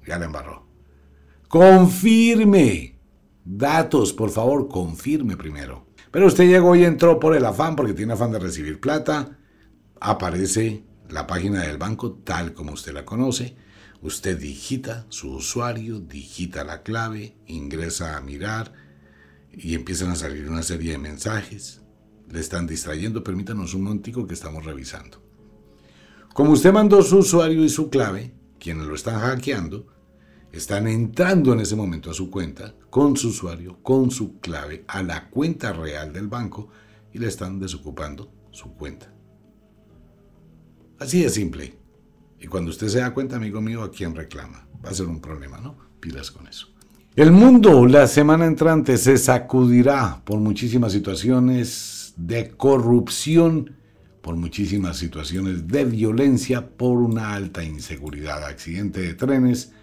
Ya 0.06 0.20
le 0.20 0.26
embarró. 0.26 0.68
Confirme. 1.48 3.00
Datos, 3.44 4.14
por 4.14 4.30
favor, 4.32 4.68
confirme 4.68 5.38
primero. 5.38 5.86
Pero 6.12 6.28
usted 6.28 6.46
llegó 6.46 6.76
y 6.76 6.84
entró 6.84 7.20
por 7.20 7.36
el 7.36 7.46
afán, 7.46 7.76
porque 7.76 7.94
tiene 7.94 8.14
afán 8.14 8.32
de 8.32 8.40
recibir 8.40 8.80
plata. 8.80 9.38
Aparece 10.00 10.84
la 11.10 11.28
página 11.28 11.62
del 11.62 11.78
banco 11.78 12.14
tal 12.24 12.54
como 12.54 12.74
usted 12.74 12.94
la 12.94 13.06
conoce 13.06 13.56
Usted 14.06 14.38
digita 14.38 15.08
su 15.10 15.32
usuario, 15.32 16.00
digita 16.00 16.64
la 16.64 16.84
clave, 16.84 17.36
ingresa 17.48 18.16
a 18.16 18.22
mirar 18.22 18.72
y 19.52 19.74
empiezan 19.74 20.12
a 20.12 20.16
salir 20.16 20.48
una 20.48 20.62
serie 20.62 20.92
de 20.92 21.00
mensajes. 21.00 21.82
Le 22.30 22.40
están 22.40 22.68
distrayendo, 22.68 23.24
permítanos 23.24 23.74
un 23.74 23.82
momentico 23.82 24.28
que 24.28 24.36
estamos 24.36 24.64
revisando. 24.64 25.24
Como 26.36 26.52
usted 26.52 26.72
mandó 26.72 27.02
su 27.02 27.18
usuario 27.18 27.64
y 27.64 27.70
su 27.70 27.90
clave, 27.90 28.32
quienes 28.60 28.86
lo 28.86 28.94
están 28.94 29.20
hackeando, 29.22 29.88
están 30.52 30.88
entrando 30.88 31.54
en 31.54 31.62
ese 31.62 31.76
momento 31.76 32.12
a 32.12 32.14
su 32.14 32.30
cuenta 32.30 32.76
con 32.92 33.18
su 33.18 33.30
usuario, 33.30 33.82
con 33.82 34.12
su 34.12 34.40
clave, 34.40 34.86
a 34.88 35.02
la 35.02 35.32
cuenta 35.32 35.74
real 35.74 36.14
del 36.14 36.28
banco 36.28 36.70
y 37.12 37.18
le 37.18 37.28
están 37.28 37.60
desocupando 37.60 38.32
su 38.52 38.76
cuenta. 38.76 39.15
Así 41.06 41.22
de 41.22 41.30
simple. 41.30 41.72
Y 42.40 42.48
cuando 42.48 42.72
usted 42.72 42.88
se 42.88 42.98
da 42.98 43.14
cuenta, 43.14 43.36
amigo 43.36 43.62
mío, 43.62 43.84
¿a 43.84 43.92
quién 43.92 44.16
reclama? 44.16 44.68
Va 44.84 44.90
a 44.90 44.94
ser 44.96 45.06
un 45.06 45.22
problema, 45.22 45.60
¿no? 45.60 45.78
Pilas 46.00 46.32
con 46.32 46.48
eso. 46.48 46.70
El 47.16 47.32
mundo 47.32 47.86
la 47.86 48.08
semana 48.08 48.48
entrante 48.48 48.98
se 48.98 49.20
sacudirá 49.20 50.24
por 50.26 50.40
muchísimas 50.40 50.94
situaciones 50.94 52.16
de 52.18 52.50
corrupción, 52.58 53.76
por 54.24 54.36
muchísimas 54.36 54.98
situaciones 54.98 55.68
de 55.68 55.86
violencia, 55.86 56.70
por 56.76 56.98
una 56.98 57.36
alta 57.36 57.64
inseguridad, 57.64 58.44
accidente 58.44 59.02
de 59.02 59.14
trenes, 59.14 59.74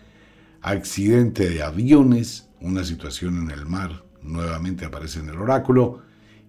accidente 0.60 1.48
de 1.48 1.62
aviones, 1.62 2.48
una 2.60 2.82
situación 2.82 3.38
en 3.44 3.52
el 3.52 3.64
mar, 3.64 4.04
nuevamente 4.22 4.86
aparece 4.86 5.20
en 5.20 5.28
el 5.28 5.36
oráculo, 5.36 6.02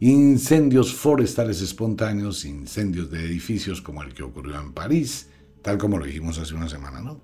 incendios 0.09 0.93
forestales 0.93 1.61
espontáneos, 1.61 2.43
incendios 2.43 3.09
de 3.09 3.23
edificios 3.23 3.81
como 3.81 4.03
el 4.03 4.13
que 4.13 4.23
ocurrió 4.23 4.59
en 4.59 4.73
París, 4.73 5.29
tal 5.61 5.77
como 5.77 5.97
lo 5.97 6.05
dijimos 6.05 6.37
hace 6.37 6.53
una 6.53 6.67
semana, 6.67 6.99
¿no? 6.99 7.21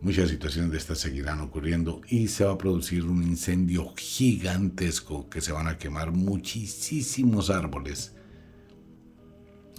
Muchas 0.00 0.28
situaciones 0.28 0.70
de 0.70 0.78
estas 0.78 0.98
seguirán 0.98 1.40
ocurriendo 1.40 2.02
y 2.08 2.28
se 2.28 2.44
va 2.44 2.52
a 2.52 2.58
producir 2.58 3.04
un 3.04 3.24
incendio 3.24 3.92
gigantesco 3.96 5.28
que 5.28 5.40
se 5.40 5.50
van 5.50 5.66
a 5.66 5.76
quemar 5.76 6.12
muchísimos 6.12 7.50
árboles. 7.50 8.14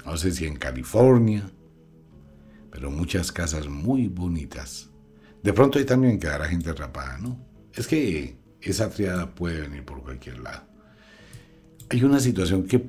No 0.05 0.17
sé 0.17 0.33
si 0.33 0.45
en 0.45 0.57
California, 0.57 1.49
pero 2.69 2.91
muchas 2.91 3.31
casas 3.31 3.69
muy 3.69 4.09
bonitas. 4.09 4.89
De 5.41 5.53
pronto 5.53 5.79
ahí 5.79 5.85
también 5.85 6.19
quedará 6.19 6.49
gente 6.49 6.69
atrapada, 6.69 7.17
¿no? 7.17 7.39
Es 7.73 7.87
que 7.87 8.37
esa 8.59 8.89
triada 8.89 9.33
puede 9.33 9.61
venir 9.61 9.85
por 9.85 10.03
cualquier 10.03 10.39
lado. 10.39 10.68
Hay 11.91 12.03
una 12.03 12.19
situación 12.19 12.67
que, 12.67 12.87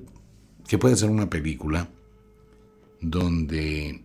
que 0.69 0.77
puede 0.77 0.95
ser 0.95 1.09
una 1.09 1.31
película 1.31 1.89
donde 3.01 4.05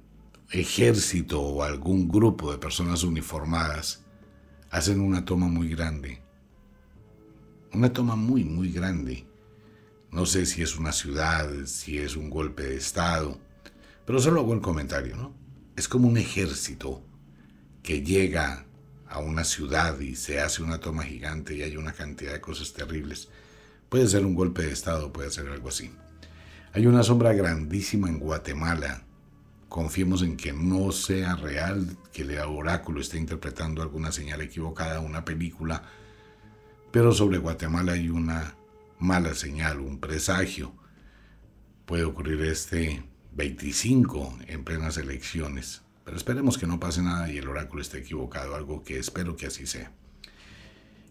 ejército 0.52 1.42
o 1.42 1.64
algún 1.64 2.08
grupo 2.08 2.50
de 2.52 2.58
personas 2.58 3.04
uniformadas 3.04 4.06
hacen 4.70 5.02
una 5.02 5.26
toma 5.26 5.48
muy 5.48 5.68
grande. 5.68 6.22
Una 7.74 7.92
toma 7.92 8.16
muy, 8.16 8.46
muy 8.46 8.72
grande. 8.72 9.28
No 10.12 10.26
sé 10.26 10.46
si 10.46 10.62
es 10.62 10.78
una 10.78 10.94
ciudad, 10.94 11.50
si 11.66 11.98
es 11.98 12.16
un 12.16 12.30
golpe 12.30 12.64
de 12.64 12.78
Estado, 12.78 13.38
pero 14.06 14.20
solo 14.20 14.40
hago 14.40 14.54
el 14.54 14.62
comentario, 14.62 15.18
¿no? 15.18 15.36
Es 15.76 15.90
como 15.90 16.08
un 16.08 16.16
ejército 16.16 17.04
que 17.84 18.02
llega 18.02 18.66
a 19.10 19.20
una 19.20 19.44
ciudad 19.44 20.00
y 20.00 20.16
se 20.16 20.40
hace 20.40 20.64
una 20.64 20.80
toma 20.80 21.04
gigante 21.04 21.54
y 21.54 21.64
hay 21.64 21.76
una 21.76 21.92
cantidad 21.92 22.32
de 22.32 22.40
cosas 22.40 22.72
terribles. 22.72 23.28
Puede 23.96 24.10
ser 24.10 24.26
un 24.26 24.36
golpe 24.36 24.64
de 24.64 24.74
Estado, 24.74 25.14
puede 25.14 25.32
ser 25.32 25.48
algo 25.48 25.70
así. 25.70 25.90
Hay 26.74 26.86
una 26.86 27.02
sombra 27.02 27.32
grandísima 27.32 28.10
en 28.10 28.20
Guatemala. 28.20 29.06
Confiemos 29.70 30.22
en 30.22 30.36
que 30.36 30.52
no 30.52 30.92
sea 30.92 31.38
real, 31.38 31.96
que 32.12 32.24
el 32.24 32.38
oráculo 32.40 33.00
esté 33.00 33.18
interpretando 33.18 33.82
alguna 33.82 34.12
señal 34.12 34.42
equivocada, 34.42 35.00
una 35.00 35.24
película, 35.24 35.84
pero 36.92 37.14
sobre 37.14 37.38
Guatemala 37.38 37.94
hay 37.94 38.10
una 38.10 38.58
mala 39.00 39.34
señal, 39.34 39.80
un 39.80 40.02
presagio. 40.02 40.74
Puede 41.86 42.04
ocurrir 42.04 42.42
este 42.42 43.02
25 43.32 44.40
en 44.50 44.66
plenas 44.66 44.98
elecciones, 44.98 45.84
pero 46.04 46.18
esperemos 46.18 46.58
que 46.58 46.68
no 46.68 46.82
pase 46.82 47.02
nada 47.02 47.32
y 47.32 47.38
el 47.38 47.48
oráculo 47.48 47.82
esté 47.82 48.00
equivocado, 48.00 48.56
algo 48.56 48.84
que 48.84 49.00
espero 49.00 49.38
que 49.38 49.48
así 49.48 49.66
sea. 49.66 49.94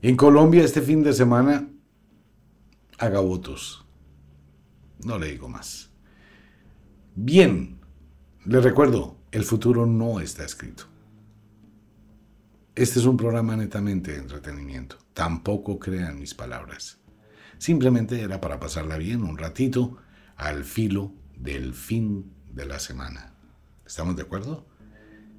En 0.03 0.17
Colombia 0.17 0.63
este 0.63 0.83
fin 0.83 1.03
de 1.03 1.15
semana 1.15 1.67
haga 2.99 3.21
votos 3.21 3.85
no 5.05 5.19
le 5.19 5.31
digo 5.31 5.49
más. 5.49 5.91
Bien, 7.15 7.79
le 8.45 8.61
recuerdo, 8.61 9.19
el 9.31 9.45
futuro 9.45 9.87
no 9.87 10.21
está 10.21 10.45
escrito. 10.45 10.85
Este 12.75 12.99
es 12.99 13.05
un 13.05 13.17
programa 13.17 13.57
netamente 13.57 14.13
de 14.13 14.19
entretenimiento. 14.19 14.99
Tampoco 15.13 15.79
crean 15.79 16.19
mis 16.19 16.35
palabras. 16.35 16.99
Simplemente 17.59 18.21
era 18.21 18.41
para 18.41 18.59
pasarla 18.59 18.97
bien 18.97 19.23
un 19.23 19.39
ratito 19.39 19.99
al 20.37 20.65
filo 20.65 21.13
del 21.37 21.73
fin 21.73 22.33
de 22.51 22.67
la 22.67 22.81
semana. 22.81 23.35
¿Estamos 23.87 24.17
de 24.17 24.23
acuerdo? 24.23 24.67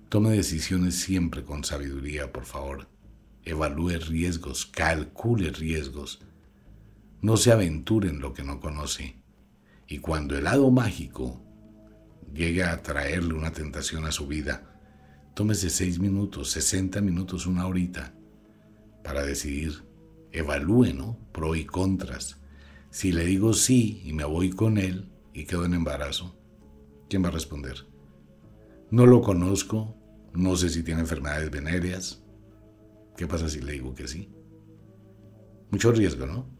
Tome 0.07 0.29
decisiones 0.29 0.95
siempre 0.95 1.43
con 1.43 1.63
sabiduría, 1.63 2.31
por 2.31 2.45
favor. 2.45 2.87
Evalúe 3.43 3.99
riesgos, 3.99 4.65
calcule 4.65 5.49
riesgos. 5.49 6.21
No 7.25 7.37
se 7.37 7.51
aventure 7.51 8.09
en 8.09 8.19
lo 8.19 8.35
que 8.35 8.43
no 8.43 8.59
conoce. 8.59 9.15
Y 9.87 9.97
cuando 9.97 10.37
el 10.37 10.45
hado 10.45 10.69
mágico 10.69 11.41
llegue 12.31 12.63
a 12.63 12.83
traerle 12.83 13.33
una 13.33 13.51
tentación 13.51 14.05
a 14.05 14.11
su 14.11 14.27
vida, 14.27 14.79
tómese 15.33 15.71
seis 15.71 15.97
minutos, 15.97 16.51
60 16.51 17.01
minutos, 17.01 17.47
una 17.47 17.65
horita 17.65 18.13
para 19.03 19.23
decidir. 19.23 19.87
Evalúe, 20.31 20.93
¿no? 20.93 21.17
Pro 21.31 21.55
y 21.55 21.65
contras. 21.65 22.37
Si 22.91 23.11
le 23.11 23.25
digo 23.25 23.53
sí 23.53 24.03
y 24.05 24.13
me 24.13 24.25
voy 24.25 24.51
con 24.51 24.77
él 24.77 25.09
y 25.33 25.45
quedo 25.45 25.65
en 25.65 25.73
embarazo, 25.73 26.37
¿quién 27.09 27.23
va 27.23 27.29
a 27.29 27.31
responder? 27.31 27.87
No 28.91 29.07
lo 29.07 29.21
conozco, 29.21 29.97
no 30.35 30.55
sé 30.57 30.69
si 30.69 30.83
tiene 30.83 31.01
enfermedades 31.01 31.49
venéreas. 31.49 32.23
¿Qué 33.17 33.25
pasa 33.25 33.49
si 33.49 33.61
le 33.61 33.71
digo 33.71 33.95
que 33.95 34.07
sí? 34.07 34.29
Mucho 35.71 35.91
riesgo, 35.91 36.27
¿no? 36.27 36.54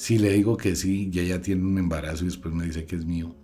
Si 0.00 0.16
le 0.16 0.30
digo 0.30 0.56
que 0.56 0.76
sí, 0.76 1.10
ya 1.10 1.22
ya 1.22 1.42
tiene 1.42 1.62
un 1.62 1.76
embarazo 1.76 2.24
y 2.24 2.28
después 2.28 2.54
me 2.54 2.64
dice 2.64 2.86
que 2.86 2.96
es 2.96 3.04
mío. 3.04 3.36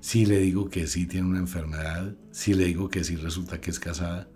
Si 0.00 0.26
le 0.26 0.38
digo 0.38 0.68
que 0.68 0.86
sí, 0.86 1.06
tiene 1.06 1.26
una 1.26 1.38
enfermedad. 1.38 2.14
Si 2.30 2.52
le 2.52 2.66
digo 2.66 2.90
que 2.90 3.04
sí, 3.04 3.16
resulta 3.16 3.58
que 3.58 3.70
es 3.70 3.80
casada. 3.80 4.28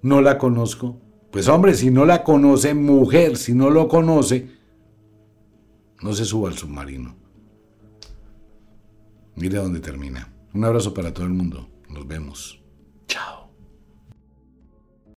No 0.00 0.20
la 0.20 0.38
conozco. 0.38 1.00
Pues 1.32 1.48
hombre, 1.48 1.74
si 1.74 1.90
no 1.90 2.04
la 2.04 2.22
conoce, 2.22 2.74
mujer, 2.74 3.36
si 3.36 3.52
no 3.52 3.68
lo 3.68 3.88
conoce, 3.88 4.48
no 6.02 6.12
se 6.12 6.24
suba 6.24 6.50
al 6.50 6.56
submarino. 6.56 7.16
Mire 9.34 9.58
dónde 9.58 9.80
termina. 9.80 10.32
Un 10.54 10.64
abrazo 10.64 10.94
para 10.94 11.12
todo 11.12 11.26
el 11.26 11.32
mundo. 11.32 11.68
Nos 11.88 12.06
vemos. 12.06 12.62
Chao. 13.08 13.41